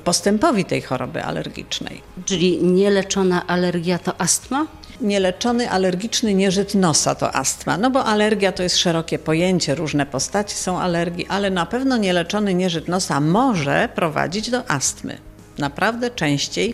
postępowi 0.03 0.65
tej 0.65 0.81
choroby 0.81 1.23
alergicznej. 1.23 2.01
Czyli 2.25 2.63
nieleczona 2.63 3.47
alergia 3.47 3.99
to 3.99 4.21
astma? 4.21 4.67
Nieleczony 5.01 5.69
alergiczny 5.69 6.33
nieżyt 6.33 6.75
nosa 6.75 7.15
to 7.15 7.35
astma, 7.35 7.77
no 7.77 7.89
bo 7.89 8.05
alergia 8.05 8.51
to 8.51 8.63
jest 8.63 8.77
szerokie 8.77 9.19
pojęcie, 9.19 9.75
różne 9.75 10.05
postaci 10.05 10.55
są 10.55 10.79
alergii, 10.79 11.25
ale 11.29 11.49
na 11.49 11.65
pewno 11.65 11.97
nieleczony 11.97 12.53
nieżyt 12.53 12.87
nosa 12.87 13.19
może 13.19 13.89
prowadzić 13.95 14.49
do 14.49 14.71
astmy 14.71 15.26
naprawdę 15.57 16.09
częściej 16.09 16.73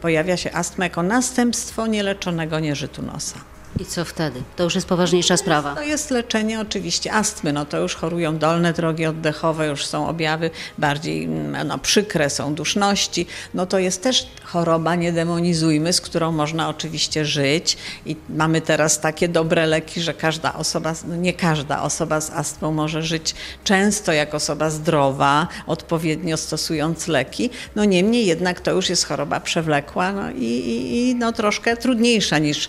pojawia 0.00 0.36
się 0.36 0.52
astma 0.52 0.84
jako 0.84 1.02
następstwo 1.02 1.86
nieleczonego 1.86 2.60
nieżytu 2.60 3.02
nosa. 3.02 3.53
I 3.80 3.84
co 3.84 4.04
wtedy? 4.04 4.42
To 4.56 4.64
już 4.64 4.74
jest 4.74 4.86
poważniejsza 4.86 5.36
sprawa. 5.36 5.74
To 5.74 5.82
jest 5.82 6.10
leczenie 6.10 6.60
oczywiście 6.60 7.12
astmy. 7.12 7.52
No 7.52 7.64
to 7.64 7.78
już 7.78 7.94
chorują 7.94 8.38
dolne 8.38 8.72
drogi 8.72 9.06
oddechowe, 9.06 9.66
już 9.66 9.86
są 9.86 10.08
objawy 10.08 10.50
bardziej 10.78 11.24
mm, 11.24 11.68
no, 11.68 11.78
przykre, 11.78 12.30
są 12.30 12.54
duszności. 12.54 13.26
No 13.54 13.66
to 13.66 13.78
jest 13.78 14.02
też 14.02 14.26
choroba, 14.44 14.94
nie 14.94 15.12
demonizujmy, 15.12 15.92
z 15.92 16.00
którą 16.00 16.32
można 16.32 16.68
oczywiście 16.68 17.24
żyć. 17.24 17.76
I 18.06 18.16
mamy 18.28 18.60
teraz 18.60 19.00
takie 19.00 19.28
dobre 19.28 19.66
leki, 19.66 20.00
że 20.00 20.14
każda 20.14 20.54
osoba, 20.54 20.94
no 21.08 21.16
nie 21.16 21.32
każda 21.32 21.82
osoba 21.82 22.20
z 22.20 22.30
astmą 22.30 22.72
może 22.72 23.02
żyć 23.02 23.34
często 23.64 24.12
jak 24.12 24.34
osoba 24.34 24.70
zdrowa, 24.70 25.48
odpowiednio 25.66 26.36
stosując 26.36 27.08
leki. 27.08 27.50
No 27.76 27.84
niemniej 27.84 28.26
jednak 28.26 28.60
to 28.60 28.70
już 28.70 28.88
jest 28.88 29.06
choroba 29.06 29.40
przewlekła 29.40 30.12
no 30.12 30.30
i, 30.30 30.62
i, 31.10 31.14
no 31.14 31.32
troszkę 31.32 31.76
trudniejsza 31.76 32.38
niż 32.38 32.68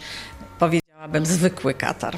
Powiedziałabym 1.06 1.38
zwykły 1.38 1.74
katar. 1.74 2.18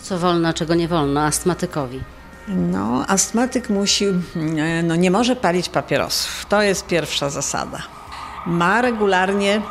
Co 0.00 0.18
wolno, 0.18 0.52
czego 0.52 0.74
nie 0.74 0.88
wolno 0.88 1.24
astmatykowi? 1.24 2.00
No, 2.48 3.04
astmatyk 3.08 3.70
musi, 3.70 4.06
no 4.82 4.96
nie 4.96 5.10
może 5.10 5.36
palić 5.36 5.68
papierosów. 5.68 6.46
To 6.48 6.62
jest 6.62 6.86
pierwsza 6.86 7.30
zasada. 7.30 7.78
Ma 8.46 8.82
regularnie 8.82 9.62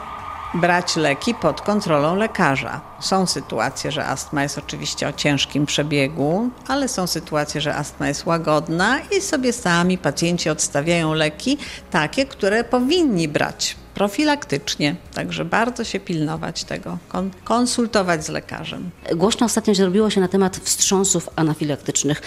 brać 0.54 0.96
leki 0.96 1.34
pod 1.34 1.62
kontrolą 1.62 2.16
lekarza. 2.16 2.82
Są 3.00 3.26
sytuacje, 3.28 3.92
że 3.92 4.06
astma 4.06 4.44
jest 4.44 4.58
oczywiście 4.58 5.08
o 5.08 5.14
ciężkim 5.14 5.66
przebiegu, 5.66 6.50
ale 6.68 6.88
są 6.88 7.08
sytuacje, 7.08 7.62
że 7.62 7.76
astma 7.76 8.08
jest 8.08 8.26
łagodna 8.26 9.00
i 9.18 9.22
sobie 9.22 9.54
sami 9.54 9.98
pacjenci 9.98 10.50
odstawiają 10.50 11.14
leki 11.14 11.58
takie, 11.92 12.26
które 12.26 12.64
powinni 12.64 13.28
brać 13.28 13.76
profilaktycznie. 13.96 14.96
Także 15.14 15.46
bardzo 15.46 15.84
się 15.84 16.00
pilnować 16.00 16.64
tego, 16.64 16.98
konsultować 17.44 18.26
z 18.26 18.30
lekarzem. 18.30 18.90
Głośno 19.16 19.46
ostatnio 19.46 19.76
zrobiło 19.76 20.10
się 20.10 20.22
na 20.22 20.28
temat 20.28 20.58
wstrząsów 20.58 21.30
anafilaktycznych. 21.36 22.22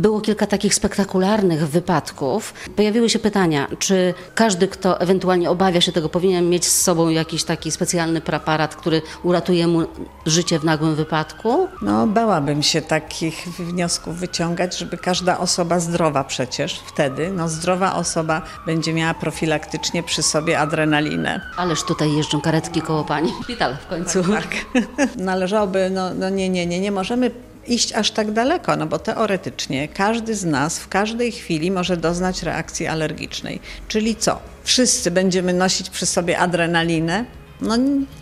Było 0.00 0.20
kilka 0.20 0.46
takich 0.46 0.74
spektakularnych 0.74 1.68
wypadków. 1.68 2.54
Pojawiły 2.76 3.10
się 3.10 3.18
pytania, 3.18 3.66
czy 3.78 4.14
każdy, 4.34 4.68
kto 4.68 5.00
ewentualnie 5.00 5.50
obawia 5.50 5.80
się 5.80 5.92
tego, 5.92 6.08
powinien 6.08 6.48
mieć 6.48 6.66
z 6.66 6.82
sobą 6.82 7.08
jakiś 7.08 7.44
taki 7.44 7.70
specjalny 7.70 8.20
preparat, 8.20 8.76
który 8.76 9.02
uratuje 9.22 9.66
mu 9.66 9.82
życie 10.26 10.58
w 10.58 10.64
nagłym 10.64 10.94
wypadku? 10.94 11.68
No, 11.82 12.06
bałabym 12.06 12.62
się 12.62 12.82
takich 12.82 13.48
wniosków 13.48 14.16
wyciągać, 14.16 14.78
żeby 14.78 14.98
każda 14.98 15.38
osoba 15.38 15.80
zdrowa 15.80 16.24
przecież 16.24 16.82
wtedy, 16.86 17.30
no 17.30 17.48
zdrowa 17.48 17.94
osoba 17.94 18.42
będzie 18.66 18.92
miała 18.92 19.14
profilaktycznie 19.14 20.02
przy 20.02 20.22
sobie 20.22 20.58
adrenalinę. 20.58 21.40
Ależ 21.56 21.82
tutaj 21.82 22.12
jeżdżą 22.12 22.40
karetki 22.40 22.82
koło 22.82 23.04
pani. 23.04 23.32
Szpital 23.42 23.76
w 23.76 23.86
końcu. 23.86 24.22
Tak, 24.22 24.42
tak. 24.42 25.16
Należałoby, 25.16 25.90
no, 25.90 26.14
no 26.14 26.28
nie, 26.28 26.48
nie, 26.48 26.66
nie, 26.66 26.80
nie 26.80 26.92
możemy 26.92 27.30
iść 27.70 27.92
aż 27.92 28.10
tak 28.10 28.32
daleko, 28.32 28.76
no 28.76 28.86
bo 28.86 28.98
teoretycznie 28.98 29.88
każdy 29.88 30.34
z 30.34 30.44
nas 30.44 30.78
w 30.78 30.88
każdej 30.88 31.32
chwili 31.32 31.70
może 31.70 31.96
doznać 31.96 32.42
reakcji 32.42 32.86
alergicznej. 32.86 33.60
Czyli 33.88 34.16
co? 34.16 34.40
Wszyscy 34.64 35.10
będziemy 35.10 35.52
nosić 35.52 35.90
przy 35.90 36.06
sobie 36.06 36.38
adrenalinę? 36.38 37.24
No 37.60 37.76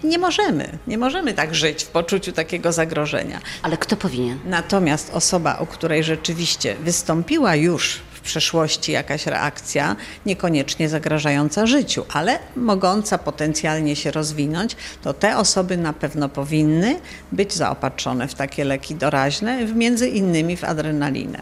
nie 0.04 0.18
możemy, 0.18 0.78
nie 0.86 0.98
możemy 0.98 1.34
tak 1.34 1.54
żyć 1.54 1.84
w 1.84 1.88
poczuciu 1.88 2.32
takiego 2.32 2.72
zagrożenia. 2.72 3.40
Ale 3.62 3.76
kto 3.76 3.96
powinien? 3.96 4.38
Natomiast 4.44 5.10
osoba, 5.14 5.54
u 5.54 5.66
której 5.66 6.04
rzeczywiście 6.04 6.76
wystąpiła 6.76 7.54
już 7.54 8.00
przeszłości 8.20 8.92
jakaś 8.92 9.26
reakcja, 9.26 9.96
niekoniecznie 10.26 10.88
zagrażająca 10.88 11.66
życiu, 11.66 12.04
ale 12.12 12.38
mogąca 12.56 13.18
potencjalnie 13.18 13.96
się 13.96 14.10
rozwinąć, 14.10 14.76
to 15.02 15.14
te 15.14 15.36
osoby 15.36 15.76
na 15.76 15.92
pewno 15.92 16.28
powinny 16.28 17.00
być 17.32 17.54
zaopatrzone 17.54 18.28
w 18.28 18.34
takie 18.34 18.64
leki 18.64 18.94
doraźne, 18.94 19.64
między 19.64 20.08
innymi 20.08 20.56
w 20.56 20.64
adrenalinę. 20.64 21.38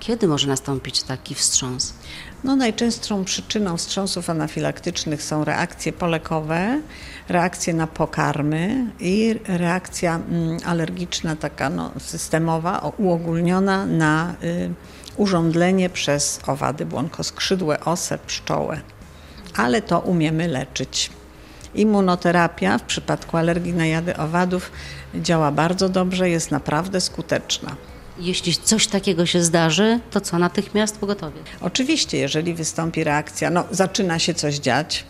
Kiedy 0.00 0.28
może 0.28 0.48
nastąpić 0.48 1.02
taki 1.02 1.34
wstrząs? 1.34 1.94
No, 2.44 2.56
najczęstszą 2.56 3.24
przyczyną 3.24 3.76
wstrząsów 3.76 4.30
anafilaktycznych 4.30 5.22
są 5.22 5.44
reakcje 5.44 5.92
polekowe, 5.92 6.80
reakcje 7.28 7.74
na 7.74 7.86
pokarmy 7.86 8.86
i 9.00 9.34
reakcja 9.46 10.14
mm, 10.16 10.58
alergiczna, 10.64 11.36
taka 11.36 11.70
no, 11.70 11.92
systemowa, 11.98 12.92
uogólniona 12.98 13.86
na 13.86 14.34
y, 14.42 14.70
urządlenie 15.18 15.90
przez 15.90 16.40
owady 16.46 16.86
błonkoskrzydłe, 16.86 17.80
osę, 17.80 18.18
pszczołę. 18.26 18.80
Ale 19.56 19.82
to 19.82 20.00
umiemy 20.00 20.48
leczyć. 20.48 21.10
Immunoterapia 21.74 22.78
w 22.78 22.82
przypadku 22.82 23.36
alergii 23.36 23.74
na 23.74 23.86
jady 23.86 24.16
owadów 24.16 24.72
działa 25.14 25.52
bardzo 25.52 25.88
dobrze, 25.88 26.30
jest 26.30 26.50
naprawdę 26.50 27.00
skuteczna. 27.00 27.76
Jeśli 28.18 28.54
coś 28.54 28.86
takiego 28.86 29.26
się 29.26 29.42
zdarzy, 29.42 30.00
to 30.10 30.20
co, 30.20 30.38
natychmiast 30.38 30.98
pogotowie? 30.98 31.40
Oczywiście, 31.60 32.18
jeżeli 32.18 32.54
wystąpi 32.54 33.04
reakcja, 33.04 33.50
no 33.50 33.64
zaczyna 33.70 34.18
się 34.18 34.34
coś 34.34 34.54
dziać, 34.54 35.04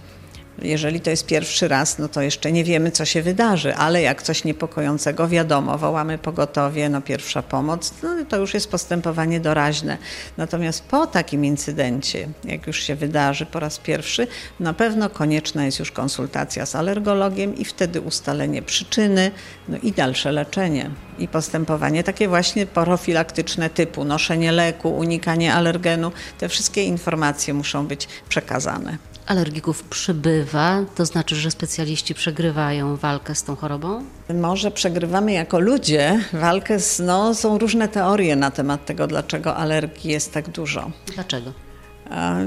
jeżeli 0.62 1.00
to 1.00 1.11
jest 1.11 1.26
pierwszy 1.26 1.68
raz, 1.68 1.98
no 1.98 2.09
to 2.09 2.22
jeszcze 2.22 2.52
nie 2.52 2.64
wiemy, 2.64 2.90
co 2.90 3.04
się 3.04 3.22
wydarzy, 3.22 3.74
ale 3.74 4.02
jak 4.02 4.22
coś 4.22 4.44
niepokojącego, 4.44 5.28
wiadomo, 5.28 5.78
wołamy 5.78 6.18
pogotowie, 6.18 6.88
no 6.88 7.00
pierwsza 7.02 7.42
pomoc, 7.42 7.92
no 8.02 8.09
to 8.28 8.36
już 8.36 8.54
jest 8.54 8.70
postępowanie 8.70 9.40
doraźne. 9.40 9.98
Natomiast 10.36 10.84
po 10.84 11.06
takim 11.06 11.44
incydencie, 11.44 12.28
jak 12.44 12.66
już 12.66 12.82
się 12.82 12.94
wydarzy 12.94 13.46
po 13.46 13.61
raz 13.61 13.78
pierwszy, 13.78 14.26
na 14.61 14.72
pewno 14.72 15.11
konieczna 15.11 15.64
jest 15.64 15.78
już 15.78 15.92
konsultacja 15.92 16.66
z 16.66 16.74
alergologiem 16.74 17.56
i 17.56 17.64
wtedy 17.64 18.00
ustalenie 18.00 18.62
przyczyny, 18.62 19.30
no 19.68 19.76
i 19.82 19.92
dalsze 19.92 20.32
leczenie 20.32 20.90
i 21.18 21.28
postępowanie 21.28 22.04
takie 22.04 22.28
właśnie 22.28 22.66
profilaktyczne 22.66 23.70
typu 23.70 24.04
noszenie 24.04 24.52
leku, 24.52 24.96
unikanie 24.96 25.54
alergenu, 25.54 26.12
te 26.38 26.48
wszystkie 26.48 26.84
informacje 26.84 27.54
muszą 27.54 27.86
być 27.86 28.09
przekazane 28.28 28.98
alergików 29.29 29.83
przybywa, 29.83 30.85
to 30.95 31.07
znaczy, 31.07 31.37
że 31.37 31.51
specjaliści 31.51 32.14
przegrywają 32.14 32.97
walkę 32.97 33.35
z 33.35 33.43
tą 33.43 33.57
chorobą? 33.57 34.05
Może 34.35 34.70
przegrywamy 34.70 35.33
jako 35.33 35.59
ludzie 35.59 36.20
walkę 36.33 36.81
z, 36.81 36.99
no, 36.99 37.35
są 37.35 37.59
różne 37.59 37.89
teorie 37.89 38.37
na 38.37 38.51
temat 38.51 38.85
tego, 38.85 39.07
dlaczego 39.07 39.57
alergii 39.57 40.11
jest 40.11 40.33
tak 40.33 40.49
dużo. 40.49 40.91
Dlaczego? 41.14 41.67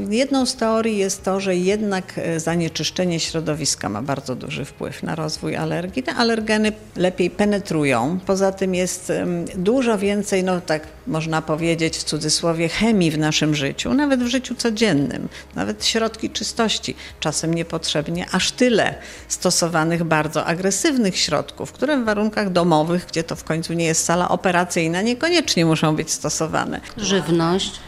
Jedną 0.10 0.46
z 0.46 0.56
teorii 0.56 0.98
jest 0.98 1.24
to, 1.24 1.40
że 1.40 1.56
jednak 1.56 2.14
e, 2.18 2.40
zanieczyszczenie 2.40 3.20
środowiska 3.20 3.90
ma 3.90 4.02
bardzo 4.02 4.36
duży 4.36 4.66
wpływ 4.66 5.04
na 5.04 5.16
rozwój 5.16 5.56
alergii. 5.56 6.04
Te 6.04 6.16
alergeny 6.16 6.72
lepiej 6.96 7.30
penetrują. 7.30 8.20
Poza 8.26 8.52
tym 8.52 8.76
jest 8.76 9.12
dużo 9.56 9.98
więcej, 9.98 10.44
no 10.44 10.62
tak 10.62 10.88
można 11.08 11.42
powiedzieć 11.42 11.98
w 11.98 12.04
cudzysłowie, 12.04 12.70
chemii 12.70 13.12
w 13.12 13.18
naszym 13.18 13.56
życiu, 13.56 13.94
nawet 13.94 14.24
w 14.24 14.28
życiu 14.28 14.56
codziennym, 14.56 15.28
nawet 15.56 15.86
środki 15.86 16.30
czystości, 16.30 16.96
czasem 17.20 17.54
niepotrzebnie 17.54 18.26
aż 18.32 18.52
tyle 18.52 18.96
stosowanych 19.28 20.04
bardzo 20.04 20.46
agresywnych 20.46 21.18
środków, 21.18 21.72
które 21.72 21.98
w 21.98 22.06
warunkach 22.06 22.50
domowych, 22.50 23.06
gdzie 23.06 23.24
to 23.24 23.36
w 23.36 23.44
końcu 23.44 23.74
nie 23.74 23.86
jest 23.86 24.06
sala 24.06 24.30
operacyjna, 24.30 25.02
niekoniecznie 25.02 25.66
muszą 25.66 25.96
być 25.96 26.12
stosowane. 26.12 26.82
Żywność. 26.98 27.80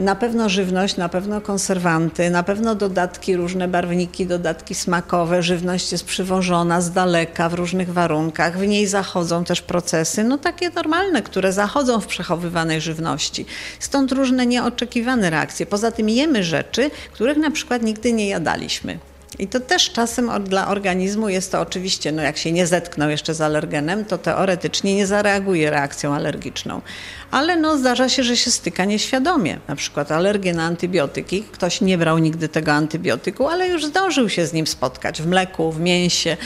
Na 0.00 0.14
pewno 0.14 0.48
żywność, 0.48 0.96
na 0.96 1.08
pewno 1.08 1.40
konserwanty, 1.40 2.30
na 2.30 2.42
pewno 2.42 2.74
dodatki, 2.74 3.36
różne 3.36 3.68
barwniki, 3.68 4.26
dodatki 4.26 4.74
smakowe. 4.74 5.42
Żywność 5.42 5.92
jest 5.92 6.04
przywożona 6.04 6.80
z 6.80 6.92
daleka 6.92 7.48
w 7.48 7.54
różnych 7.54 7.92
warunkach. 7.92 8.58
W 8.58 8.66
niej 8.66 8.86
zachodzą 8.86 9.44
też 9.44 9.62
procesy, 9.62 10.24
no 10.24 10.38
takie 10.38 10.70
normalne, 10.70 11.22
które 11.22 11.52
zachodzą 11.52 12.00
w 12.00 12.06
przechowywanej 12.06 12.80
żywności. 12.80 13.46
Stąd 13.78 14.12
różne 14.12 14.46
nieoczekiwane 14.46 15.30
reakcje. 15.30 15.66
Poza 15.66 15.90
tym 15.90 16.08
jemy 16.08 16.44
rzeczy, 16.44 16.90
których 17.12 17.36
na 17.36 17.50
przykład 17.50 17.82
nigdy 17.82 18.12
nie 18.12 18.28
jadaliśmy. 18.28 18.98
I 19.42 19.48
to 19.48 19.60
też 19.60 19.90
czasem 19.90 20.44
dla 20.44 20.68
organizmu 20.68 21.28
jest 21.28 21.52
to 21.52 21.60
oczywiście, 21.60 22.12
no 22.12 22.22
jak 22.22 22.38
się 22.38 22.52
nie 22.52 22.66
zetknął 22.66 23.10
jeszcze 23.10 23.34
z 23.34 23.40
alergenem, 23.40 24.04
to 24.04 24.18
teoretycznie 24.18 24.94
nie 24.94 25.06
zareaguje 25.06 25.70
reakcją 25.70 26.14
alergiczną. 26.14 26.82
Ale 27.30 27.56
no 27.56 27.78
zdarza 27.78 28.08
się, 28.08 28.22
że 28.22 28.36
się 28.36 28.50
styka 28.50 28.84
nieświadomie. 28.84 29.58
Na 29.68 29.76
przykład 29.76 30.12
alergię 30.12 30.54
na 30.54 30.64
antybiotyki. 30.64 31.42
Ktoś 31.52 31.80
nie 31.80 31.98
brał 31.98 32.18
nigdy 32.18 32.48
tego 32.48 32.72
antybiotyku, 32.72 33.48
ale 33.48 33.68
już 33.68 33.86
zdążył 33.86 34.28
się 34.28 34.46
z 34.46 34.52
nim 34.52 34.66
spotkać 34.66 35.22
w 35.22 35.26
mleku, 35.26 35.72
w 35.72 35.80
mięsie. 35.80 36.36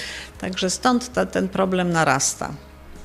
Także 0.41 0.71
stąd 0.71 1.13
ta, 1.13 1.27
ten 1.27 1.49
problem 1.49 1.91
narasta 1.91 2.53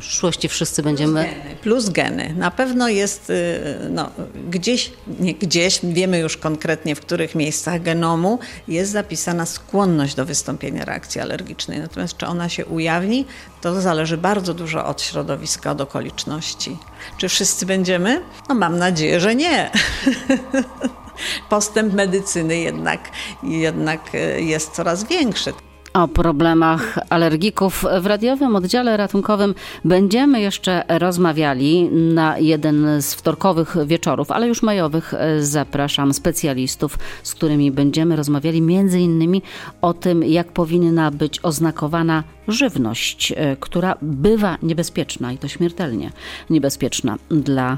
przyszłości 0.02 0.50
wszyscy 0.50 0.84
będziemy. 0.84 1.24
Plus 1.24 1.34
geny. 1.36 1.56
Plus 1.56 1.90
geny. 1.90 2.34
Na 2.38 2.52
pewno 2.52 2.90
jest 2.90 3.30
y, 3.30 3.60
no, 3.90 4.10
gdzieś, 4.50 4.92
nie 5.20 5.34
gdzieś, 5.34 5.80
wiemy 5.84 6.20
już 6.20 6.38
konkretnie 6.38 6.96
w 6.96 7.02
których 7.02 7.36
miejscach 7.36 7.82
genomu 7.82 8.40
jest 8.68 8.92
zapisana 8.92 9.46
skłonność 9.46 10.16
do 10.16 10.26
wystąpienia 10.26 10.86
reakcji 10.86 11.22
alergicznej. 11.22 11.80
Natomiast 11.80 12.18
czy 12.18 12.28
ona 12.28 12.50
się 12.50 12.66
ujawni, 12.66 13.26
to 13.62 13.82
zależy 13.82 14.18
bardzo 14.18 14.54
dużo 14.54 14.86
od 14.86 15.02
środowiska, 15.02 15.72
od 15.72 15.82
okoliczności. 15.82 16.78
Czy 17.18 17.30
wszyscy 17.30 17.66
będziemy? 17.66 18.22
No 18.50 18.56
mam 18.56 18.78
nadzieję, 18.78 19.20
że 19.20 19.36
nie. 19.36 19.72
Postęp 21.50 21.94
medycyny 21.94 22.58
jednak, 22.58 23.10
jednak 23.44 24.16
y, 24.16 24.42
jest 24.42 24.72
coraz 24.72 25.04
większy. 25.04 25.54
O 25.94 26.08
problemach 26.08 27.00
alergików 27.10 27.86
w 28.02 28.06
radiowym 28.06 28.56
oddziale 28.56 28.98
ratunkowym 28.98 29.56
będziemy 29.86 30.42
jeszcze 30.42 30.84
rozmawiali 30.88 31.84
na 31.92 32.38
jeden 32.38 33.02
z 33.02 33.14
wtorkowych 33.14 33.76
wieczorów, 33.86 34.32
ale 34.32 34.48
już 34.48 34.62
majowych 34.64 35.14
zapraszam 35.40 36.14
specjalistów, 36.14 36.98
z 37.24 37.34
którymi 37.34 37.72
będziemy 37.72 38.16
rozmawiali 38.16 38.62
między 38.62 39.00
innymi 39.00 39.42
o 39.82 39.94
tym, 39.94 40.24
jak 40.24 40.48
powinna 40.48 41.12
być 41.12 41.40
oznakowana 41.44 42.24
żywność, 42.48 43.34
która 43.60 43.96
bywa 44.02 44.58
niebezpieczna 44.64 45.32
i 45.32 45.38
to 45.38 45.48
śmiertelnie 45.48 46.12
niebezpieczna 46.50 47.18
dla 47.30 47.78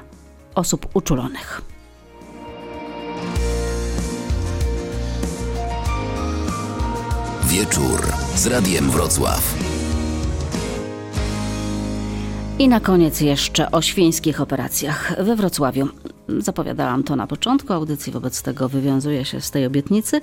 osób 0.55 0.87
uczulonych. 0.93 1.72
Wieczór 7.53 8.01
z 8.35 8.47
Radiem 8.47 8.91
Wrocław. 8.91 9.55
I 12.59 12.67
na 12.67 12.79
koniec 12.79 13.21
jeszcze 13.21 13.71
o 13.71 13.81
świńskich 13.81 14.41
operacjach 14.41 15.23
we 15.23 15.35
Wrocławiu. 15.35 15.87
Zapowiadałam 16.37 17.03
to 17.03 17.15
na 17.15 17.27
początku 17.27 17.73
audycji, 17.73 18.13
wobec 18.13 18.41
tego 18.41 18.69
wywiązuję 18.69 19.25
się 19.25 19.41
z 19.41 19.51
tej 19.51 19.65
obietnicy. 19.65 20.21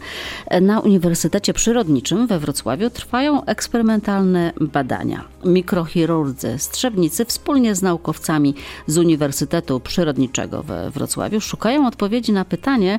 Na 0.61 0.81
Uniwersytecie 0.81 1.53
Przyrodniczym 1.53 2.27
we 2.27 2.39
Wrocławiu 2.39 2.91
trwają 2.91 3.45
eksperymentalne 3.45 4.53
badania. 4.61 5.25
Mikrochirurdzy 5.45 6.59
Strzebnicy 6.59 7.25
wspólnie 7.25 7.75
z 7.75 7.83
naukowcami 7.83 8.55
z 8.87 8.99
Uniwersytetu 8.99 9.81
Przyrodniczego 9.81 10.63
we 10.63 10.91
Wrocławiu 10.91 11.41
szukają 11.41 11.87
odpowiedzi 11.87 12.33
na 12.33 12.45
pytanie, 12.45 12.99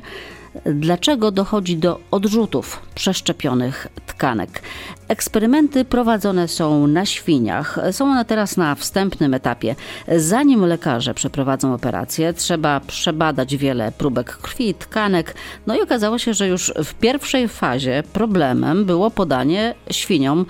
dlaczego 0.64 1.30
dochodzi 1.30 1.76
do 1.76 2.00
odrzutów 2.10 2.82
przeszczepionych 2.94 3.86
tkanek. 4.06 4.62
Eksperymenty 5.08 5.84
prowadzone 5.84 6.48
są 6.48 6.86
na 6.86 7.06
świniach. 7.06 7.78
Są 7.90 8.04
one 8.04 8.24
teraz 8.24 8.56
na 8.56 8.74
wstępnym 8.74 9.34
etapie. 9.34 9.76
Zanim 10.16 10.64
lekarze 10.64 11.14
przeprowadzą 11.14 11.74
operację, 11.74 12.32
trzeba 12.32 12.80
przebadać 12.80 13.56
wiele 13.56 13.92
próbek 13.92 14.36
krwi 14.36 14.68
i 14.68 14.74
tkanek. 14.74 15.34
No 15.66 15.76
i 15.76 15.82
okazało 15.82 16.18
się, 16.18 16.34
że 16.34 16.48
już 16.48 16.72
w 16.84 16.94
pierwszej 16.94 17.48
fazie 17.48 18.02
problemem 18.12 18.84
było 18.84 19.10
podanie 19.10 19.74
świniom 19.90 20.46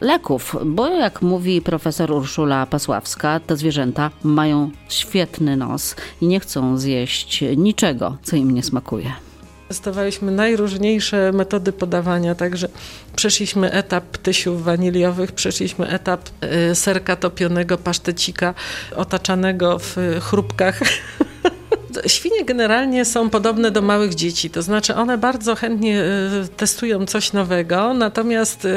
leków, 0.00 0.56
bo 0.64 0.88
jak 0.88 1.22
mówi 1.22 1.62
profesor 1.62 2.12
Urszula 2.12 2.66
Pasławska, 2.66 3.40
te 3.40 3.56
zwierzęta 3.56 4.10
mają 4.24 4.70
świetny 4.88 5.56
nos 5.56 5.96
i 6.20 6.26
nie 6.26 6.40
chcą 6.40 6.78
zjeść 6.78 7.44
niczego, 7.56 8.16
co 8.22 8.36
im 8.36 8.50
nie 8.50 8.62
smakuje. 8.62 9.27
Testowaliśmy 9.68 10.32
najróżniejsze 10.32 11.32
metody 11.32 11.72
podawania, 11.72 12.34
także 12.34 12.68
przeszliśmy 13.16 13.72
etap 13.72 14.04
ptysiów 14.04 14.64
waniliowych, 14.64 15.32
przeszliśmy 15.32 15.88
etap 15.88 16.28
y, 16.70 16.74
serka 16.74 17.16
topionego, 17.16 17.78
pasztecika 17.78 18.54
otaczanego 18.96 19.78
w 19.78 19.96
chrupkach 20.20 20.80
Świnie 22.06 22.44
generalnie 22.44 23.04
są 23.04 23.30
podobne 23.30 23.70
do 23.70 23.82
małych 23.82 24.14
dzieci, 24.14 24.50
to 24.50 24.62
znaczy 24.62 24.94
one 24.94 25.18
bardzo 25.18 25.54
chętnie 25.54 26.02
e, 26.02 26.48
testują 26.56 27.06
coś 27.06 27.32
nowego, 27.32 27.94
natomiast 27.94 28.64
e, 28.64 28.68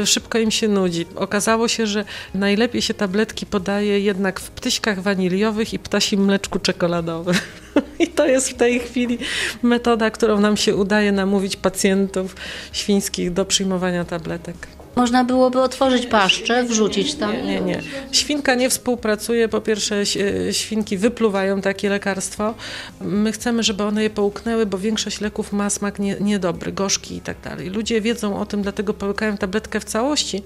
e, 0.00 0.06
szybko 0.06 0.38
im 0.38 0.50
się 0.50 0.68
nudzi. 0.68 1.06
Okazało 1.14 1.68
się, 1.68 1.86
że 1.86 2.04
najlepiej 2.34 2.82
się 2.82 2.94
tabletki 2.94 3.46
podaje 3.46 4.00
jednak 4.00 4.40
w 4.40 4.50
ptyśkach 4.50 5.02
waniliowych 5.02 5.74
i 5.74 5.78
ptasim 5.78 6.24
mleczku 6.24 6.58
czekoladowym. 6.58 7.34
I 7.98 8.08
to 8.08 8.26
jest 8.26 8.50
w 8.50 8.54
tej 8.54 8.80
chwili 8.80 9.18
metoda, 9.62 10.10
którą 10.10 10.40
nam 10.40 10.56
się 10.56 10.76
udaje 10.76 11.12
namówić 11.12 11.56
pacjentów 11.56 12.36
świńskich 12.72 13.32
do 13.32 13.44
przyjmowania 13.44 14.04
tabletek. 14.04 14.75
Można 14.96 15.24
byłoby 15.24 15.60
otworzyć 15.60 16.06
paszczę, 16.06 16.64
wrzucić 16.64 17.14
tam. 17.14 17.32
Nie, 17.32 17.42
nie, 17.42 17.60
nie. 17.60 17.82
Świnka 18.12 18.54
nie 18.54 18.70
współpracuje. 18.70 19.48
Po 19.48 19.60
pierwsze, 19.60 20.02
e, 20.48 20.52
świnki 20.52 20.96
wypluwają 20.96 21.60
takie 21.60 21.88
lekarstwo. 21.88 22.54
My 23.00 23.32
chcemy, 23.32 23.62
żeby 23.62 23.82
one 23.82 24.02
je 24.02 24.10
połknęły, 24.10 24.66
bo 24.66 24.78
większość 24.78 25.20
leków 25.20 25.52
ma 25.52 25.70
smak 25.70 25.98
nie, 25.98 26.16
niedobry, 26.20 26.72
gorzki 26.72 27.16
i 27.16 27.20
tak 27.20 27.36
dalej. 27.40 27.68
Ludzie 27.70 28.00
wiedzą 28.00 28.40
o 28.40 28.46
tym, 28.46 28.62
dlatego 28.62 28.94
połykają 28.94 29.36
tabletkę 29.36 29.80
w 29.80 29.84
całości. 29.84 30.42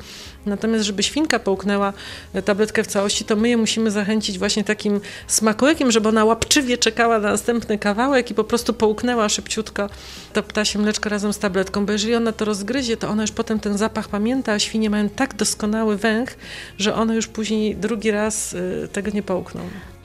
Natomiast, 0.46 0.84
żeby 0.84 1.02
świnka 1.02 1.38
połknęła 1.38 1.92
e, 2.32 2.42
tabletkę 2.42 2.82
w 2.82 2.86
całości, 2.86 3.24
to 3.24 3.36
my 3.36 3.48
je 3.48 3.56
musimy 3.56 3.90
zachęcić 3.90 4.38
właśnie 4.38 4.64
takim 4.64 5.00
smakołykiem, 5.26 5.90
żeby 5.90 6.08
ona 6.08 6.24
łapczywie 6.24 6.78
czekała 6.78 7.18
na 7.18 7.30
następny 7.30 7.78
kawałek 7.78 8.30
i 8.30 8.34
po 8.34 8.44
prostu 8.44 8.74
połknęła 8.74 9.28
szybciutko 9.28 9.88
to 10.32 10.42
ptasie 10.42 10.78
mleczko 10.78 11.08
razem 11.08 11.32
z 11.32 11.38
tabletką, 11.38 11.86
bo 11.86 11.92
jeżeli 11.92 12.14
ona 12.14 12.32
to 12.32 12.44
rozgryzie, 12.44 12.96
to 12.96 13.08
ona 13.08 13.22
już 13.22 13.32
potem 13.32 13.60
ten 13.60 13.78
zapach 13.78 14.08
pamięta, 14.08 14.52
a 14.52 14.58
świnie 14.58 14.90
mają 14.90 15.08
tak 15.08 15.34
doskonały 15.34 15.96
węch, 15.96 16.36
że 16.78 16.94
one 16.94 17.14
już 17.14 17.26
później 17.26 17.76
drugi 17.76 18.10
raz 18.10 18.52
y, 18.52 18.88
tego 18.92 19.10
nie 19.10 19.22
połkną 19.22 19.60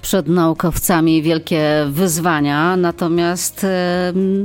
przed 0.05 0.27
naukowcami 0.27 1.21
wielkie 1.21 1.85
wyzwania, 1.89 2.77
natomiast 2.77 3.65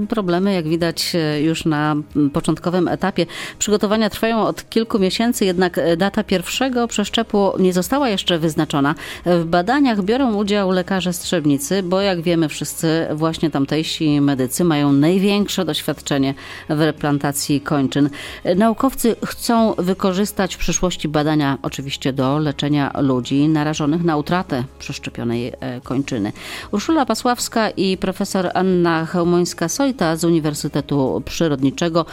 problemy, 0.09 0.55
jak 0.55 0.69
widać 0.69 1.13
e, 1.15 1.43
już 1.43 1.65
na 1.65 1.97
początkowym 2.33 2.89
etapie, 2.89 3.27
przygotowania 3.59 4.11
trwają 4.11 4.43
od 4.43 4.69
kilku 4.69 4.99
miesięcy, 4.99 5.45
jednak 5.45 5.81
data 5.97 6.25
pierwszego 6.25 6.89
przeszczepu 6.89 7.53
nie 7.59 7.73
została 7.73 8.09
jeszcze 8.09 8.39
wyznaczona. 8.39 8.95
W 9.27 9.45
badaniach 9.45 10.03
biorą 10.03 10.35
udział 10.35 10.71
lekarze 10.71 11.13
strzebnicy, 11.13 11.83
bo 11.83 12.01
jak 12.01 12.21
wiemy 12.21 12.49
wszyscy, 12.49 13.07
właśnie 13.15 13.51
tamtejsi 13.51 14.21
medycy 14.21 14.65
mają 14.65 14.93
największe 14.93 15.65
doświadczenie 15.65 16.35
w 16.69 16.81
replantacji 16.81 17.61
kończyn. 17.61 18.11
Naukowcy 18.57 19.17
chcą 19.25 19.75
wykorzystać 19.79 20.55
w 20.55 20.59
przyszłości 20.59 21.09
badania 21.09 21.59
oczywiście 21.63 22.13
do 22.13 22.39
leczenia 22.39 22.93
ludzi 23.01 23.49
narażonych 23.49 24.05
na 24.05 24.17
utratę 24.17 24.65
przeszczepionej 24.79 25.50
E, 25.61 25.81
kończyny. 25.81 26.33
Urszula 26.73 27.07
Pasławska 27.07 27.71
i 27.71 27.97
profesor 27.97 28.51
Anna 28.55 29.07
Chełmońska-Sojta 29.07 30.17
z 30.17 30.25
Uniwersytetu 30.25 31.23
Przyrodniczego 31.25 32.07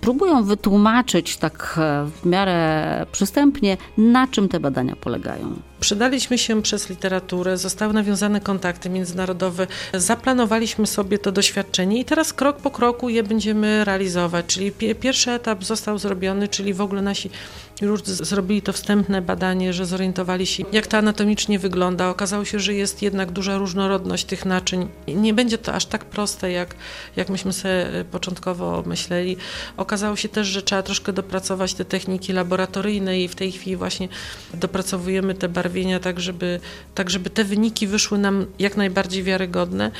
próbują 0.00 0.44
wytłumaczyć 0.44 1.36
tak 1.36 1.74
e, 1.78 2.06
w 2.22 2.26
miarę 2.26 3.06
przystępnie, 3.12 3.76
na 3.98 4.26
czym 4.26 4.48
te 4.48 4.60
badania 4.60 4.96
polegają. 4.96 5.56
Przydaliśmy 5.80 6.38
się 6.38 6.62
przez 6.62 6.90
literaturę, 6.90 7.58
zostały 7.58 7.92
nawiązane 7.92 8.40
kontakty 8.40 8.90
międzynarodowe, 8.90 9.66
zaplanowaliśmy 9.94 10.86
sobie 10.86 11.18
to 11.18 11.32
doświadczenie 11.32 12.00
i 12.00 12.04
teraz 12.04 12.32
krok 12.32 12.56
po 12.56 12.70
kroku 12.70 13.08
je 13.08 13.22
będziemy 13.22 13.84
realizować. 13.84 14.46
Czyli 14.46 14.72
pierwszy 14.72 15.30
etap 15.30 15.64
został 15.64 15.98
zrobiony, 15.98 16.48
czyli 16.48 16.74
w 16.74 16.80
ogóle 16.80 17.02
nasi 17.02 17.30
chirurdzy 17.78 18.14
zrobili 18.24 18.62
to 18.62 18.72
wstępne 18.72 19.22
badanie, 19.22 19.72
że 19.72 19.86
zorientowali 19.86 20.46
się, 20.46 20.64
jak 20.72 20.86
to 20.86 20.98
anatomicznie 20.98 21.58
wygląda. 21.58 22.08
Okazało 22.08 22.44
się, 22.44 22.60
że 22.60 22.74
jest 22.74 23.02
jednak 23.02 23.30
duża 23.30 23.58
różnorodność 23.58 24.24
tych 24.24 24.44
naczyń. 24.44 24.88
Nie 25.08 25.34
będzie 25.34 25.58
to 25.58 25.74
aż 25.74 25.86
tak 25.86 26.04
proste, 26.04 26.50
jak, 26.50 26.74
jak 27.16 27.28
myśmy 27.28 27.52
sobie 27.52 27.86
początkowo 28.10 28.82
myśleli. 28.86 29.36
Okazało 29.76 30.16
się 30.16 30.28
też, 30.28 30.48
że 30.48 30.62
trzeba 30.62 30.82
troszkę 30.82 31.12
dopracować 31.12 31.74
te 31.74 31.84
techniki 31.84 32.32
laboratoryjne 32.32 33.20
i 33.20 33.28
w 33.28 33.34
tej 33.34 33.52
chwili 33.52 33.76
właśnie 33.76 34.08
dopracowujemy 34.54 35.34
te 35.34 35.48
barwienia 35.64 36.00
tak, 36.00 36.20
żeby, 36.20 36.60
tak, 36.94 37.10
żeby 37.10 37.30
te 37.30 37.44
wyniki 37.44 37.86
wyszły 37.86 38.18
nam 38.18 38.46
jak 38.58 38.76
najbardziej 38.76 39.22
wiarygodne. 39.22 39.90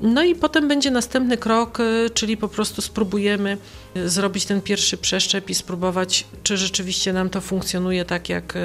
No 0.00 0.22
i 0.22 0.34
potem 0.34 0.68
będzie 0.68 0.90
następny 0.90 1.36
krok, 1.36 1.80
y, 1.80 2.10
czyli 2.14 2.36
po 2.36 2.48
prostu 2.48 2.82
spróbujemy 2.82 3.56
y, 3.96 4.08
zrobić 4.08 4.46
ten 4.46 4.60
pierwszy 4.60 4.96
przeszczep 4.96 5.50
i 5.50 5.54
spróbować, 5.54 6.26
czy 6.42 6.56
rzeczywiście 6.56 7.12
nam 7.12 7.30
to 7.30 7.40
funkcjonuje 7.40 8.04
tak, 8.04 8.28
jak, 8.28 8.56
y, 8.56 8.60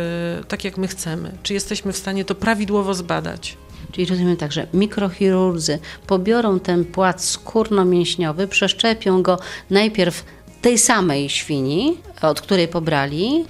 tak 0.47 0.63
jak 0.63 0.77
my 0.77 0.87
chcemy. 0.87 1.31
Czy 1.43 1.53
jesteśmy 1.53 1.93
w 1.93 1.97
stanie 1.97 2.25
to 2.25 2.35
prawidłowo 2.35 2.93
zbadać. 2.93 3.57
Czyli 3.91 4.07
rozumiem 4.07 4.37
tak, 4.37 4.51
że 4.51 4.67
mikrochirurdzy 4.73 5.79
pobiorą 6.07 6.59
ten 6.59 6.85
płat 6.85 7.21
skórno-mięśniowy, 7.21 8.47
przeszczepią 8.47 9.21
go 9.21 9.39
najpierw 9.69 10.23
tej 10.61 10.77
samej 10.77 11.29
świni, 11.29 11.97
od 12.21 12.41
której 12.41 12.67
pobrali? 12.67 13.45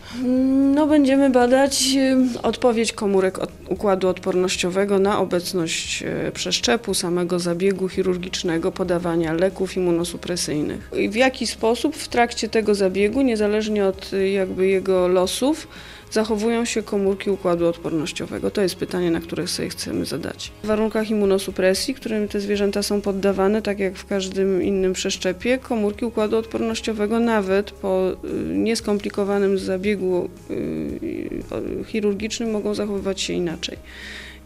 No, 0.76 0.88
będziemy 0.88 1.30
badać 1.30 1.84
y, 1.96 2.42
odpowiedź 2.44 2.94
komórek 2.94 3.40
układu 3.70 4.08
odpornościowego 4.08 5.00
na 5.00 5.20
obecność 5.20 6.04
y, 6.28 6.32
przeszczepu, 6.32 6.94
samego 6.94 7.40
zabiegu 7.40 7.90
chirurgicznego, 7.90 8.72
podawania 8.72 9.34
leków 9.34 9.78
immunosupresyjnych. 9.78 10.92
I 10.98 11.10
w 11.10 11.16
jaki 11.16 11.48
sposób 11.48 11.96
w 11.96 12.08
trakcie 12.08 12.50
tego 12.50 12.76
zabiegu, 12.76 13.22
niezależnie 13.22 13.86
od 13.86 14.14
y, 14.14 14.30
jakby 14.30 14.68
jego 14.68 15.08
losów, 15.08 15.68
zachowują 16.12 16.66
się 16.66 16.84
komórki 16.84 17.30
układu 17.30 17.68
odpornościowego? 17.68 18.52
To 18.52 18.62
jest 18.62 18.76
pytanie, 18.76 19.12
na 19.12 19.20
które 19.20 19.48
sobie 19.48 19.70
chcemy 19.70 20.06
zadać. 20.06 20.52
W 20.64 20.68
warunkach 20.68 21.10
immunosupresji, 21.10 21.94
którym 21.94 22.28
te 22.28 22.40
zwierzęta 22.40 22.84
są 22.84 23.02
poddawane, 23.02 23.62
tak 23.62 23.80
jak 23.80 23.96
w 23.96 24.06
każdym 24.06 24.64
innym 24.64 24.94
przeszczepie, 24.94 25.58
komórki 25.58 26.06
układu 26.06 26.38
odpornościowego 26.38 27.20
nawet 27.20 27.72
po 27.72 28.12
y, 28.12 28.56
nieskomplikowanym 28.56 29.60
zabiegu 29.60 30.30
y, 30.52 31.84
chirurgicznym 31.88 32.52
mogą 32.52 32.74
zachowywać 32.74 33.22
się 33.22 33.34
inaczej 33.34 33.78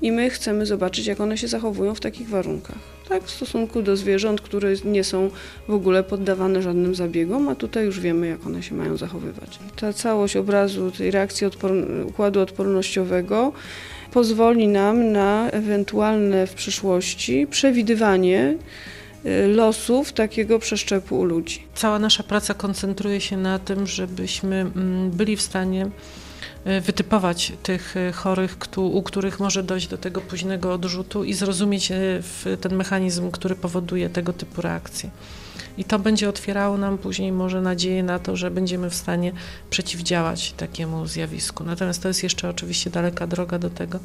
i 0.02 0.12
my 0.12 0.30
chcemy 0.30 0.66
zobaczyć, 0.66 1.06
jak 1.06 1.22
one 1.22 1.38
się 1.38 1.48
zachowują 1.48 1.96
w 1.96 2.00
takich 2.00 2.30
warunkach. 2.30 2.78
Tak, 3.10 3.24
w 3.24 3.32
stosunku 3.32 3.82
do 3.82 3.98
zwierząt, 3.98 4.42
które 4.42 4.74
nie 4.86 5.04
są 5.04 5.30
w 5.68 5.74
ogóle 5.74 6.04
poddawane 6.04 6.62
żadnym 6.62 6.96
zabiegom, 6.96 7.50
a 7.50 7.56
tutaj 7.56 7.86
już 7.86 8.00
wiemy, 8.00 8.28
jak 8.28 8.48
one 8.48 8.64
się 8.64 8.76
mają 8.76 8.98
zachowywać. 8.98 9.60
Ta 9.76 9.94
całość 9.94 10.36
obrazu 10.36 10.92
tej 10.92 11.12
reakcji 11.12 11.48
odpor 11.48 11.72
układu 12.08 12.40
odpornościowego 12.40 13.54
pozwoli 14.12 14.68
nam 14.68 15.12
na 15.12 15.50
ewentualne 15.50 16.48
w 16.48 16.54
przyszłości 16.54 17.48
przewidywanie 17.48 18.58
y, 19.26 19.48
losów 19.48 20.14
takiego 20.14 20.60
przeszczepu 20.60 21.20
u 21.20 21.24
ludzi. 21.24 21.64
Cała 21.76 22.00
nasza 22.00 22.24
praca 22.24 22.54
koncentruje 22.54 23.22
się 23.22 23.38
na 23.38 23.60
tym, 23.60 23.88
żebyśmy 23.88 24.56
mm, 24.56 25.12
byli 25.12 25.36
w 25.36 25.42
stanie 25.42 25.90
wytypować 26.82 27.54
tych 27.64 27.98
e, 27.98 28.12
chorych, 28.12 28.58
u 28.78 29.04
których 29.04 29.40
może 29.40 29.64
dojść 29.64 29.88
do 29.88 29.98
tego 29.98 30.22
późnego 30.22 30.74
odrzutu 30.74 31.24
i 31.24 31.34
zrozumieć 31.34 31.92
e, 31.92 32.22
ten 32.62 32.76
mechanizm, 32.76 33.32
który 33.32 33.56
powoduje 33.56 34.10
tego 34.10 34.34
typu 34.34 34.62
reakcje. 34.62 35.10
I 35.78 35.84
to 35.84 36.00
będzie 36.00 36.30
otwierało 36.30 36.78
nam 36.78 36.98
później 36.98 37.32
może 37.32 37.62
nadzieję 37.62 38.04
na 38.04 38.20
to, 38.20 38.36
że 38.36 38.52
będziemy 38.52 38.90
w 38.90 38.96
stanie 38.96 39.32
przeciwdziałać 39.70 40.52
takiemu 40.52 41.08
zjawisku. 41.08 41.64
Natomiast 41.64 42.02
to 42.02 42.08
jest 42.08 42.24
jeszcze 42.24 42.50
oczywiście 42.50 42.90
daleka 42.90 43.28
droga 43.28 43.60
do 43.60 43.70
tego. 43.70 44.00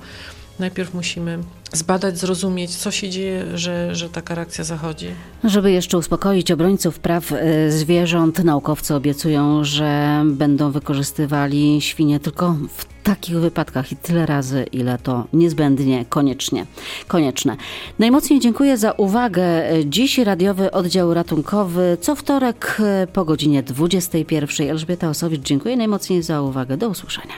Najpierw 0.59 0.95
musimy 0.95 1.39
zbadać, 1.73 2.19
zrozumieć, 2.19 2.77
co 2.77 2.91
się 2.91 3.11
dzieje, 3.11 3.59
że, 3.59 3.95
że 3.95 4.09
taka 4.09 4.35
reakcja 4.35 4.65
zachodzi. 4.65 5.07
Żeby 5.45 5.73
jeszcze 5.73 5.99
uspokoić 5.99 6.51
obrońców 6.51 6.99
praw 6.99 7.33
y, 7.33 7.37
zwierząt, 7.73 8.45
naukowcy 8.45 8.95
obiecują, 8.95 9.65
że 9.65 10.23
będą 10.27 10.71
wykorzystywali 10.71 11.81
świnie 11.81 12.21
tylko 12.21 12.57
w 12.77 12.85
takich 13.03 13.37
wypadkach 13.37 13.93
i 13.93 13.97
tyle 13.97 14.27
razy, 14.27 14.67
ile 14.73 14.99
to 14.99 15.25
niezbędnie, 15.33 16.05
koniecznie, 16.09 16.67
konieczne. 17.09 17.57
Najmocniej 17.99 18.41
dziękuję 18.41 18.79
za 18.79 18.93
uwagę. 18.93 19.45
Dziś 19.85 20.19
radiowy 20.19 20.71
oddział 20.71 21.15
ratunkowy 21.15 21.97
co 22.01 22.15
wtorek 22.15 22.79
po 23.13 23.25
godzinie 23.25 23.63
21. 23.63 24.71
Elżbieta 24.71 25.09
Osowicz, 25.09 25.43
dziękuję 25.43 25.77
najmocniej 25.77 26.23
za 26.23 26.43
uwagę. 26.43 26.77
Do 26.77 26.89
usłyszenia. 26.89 27.37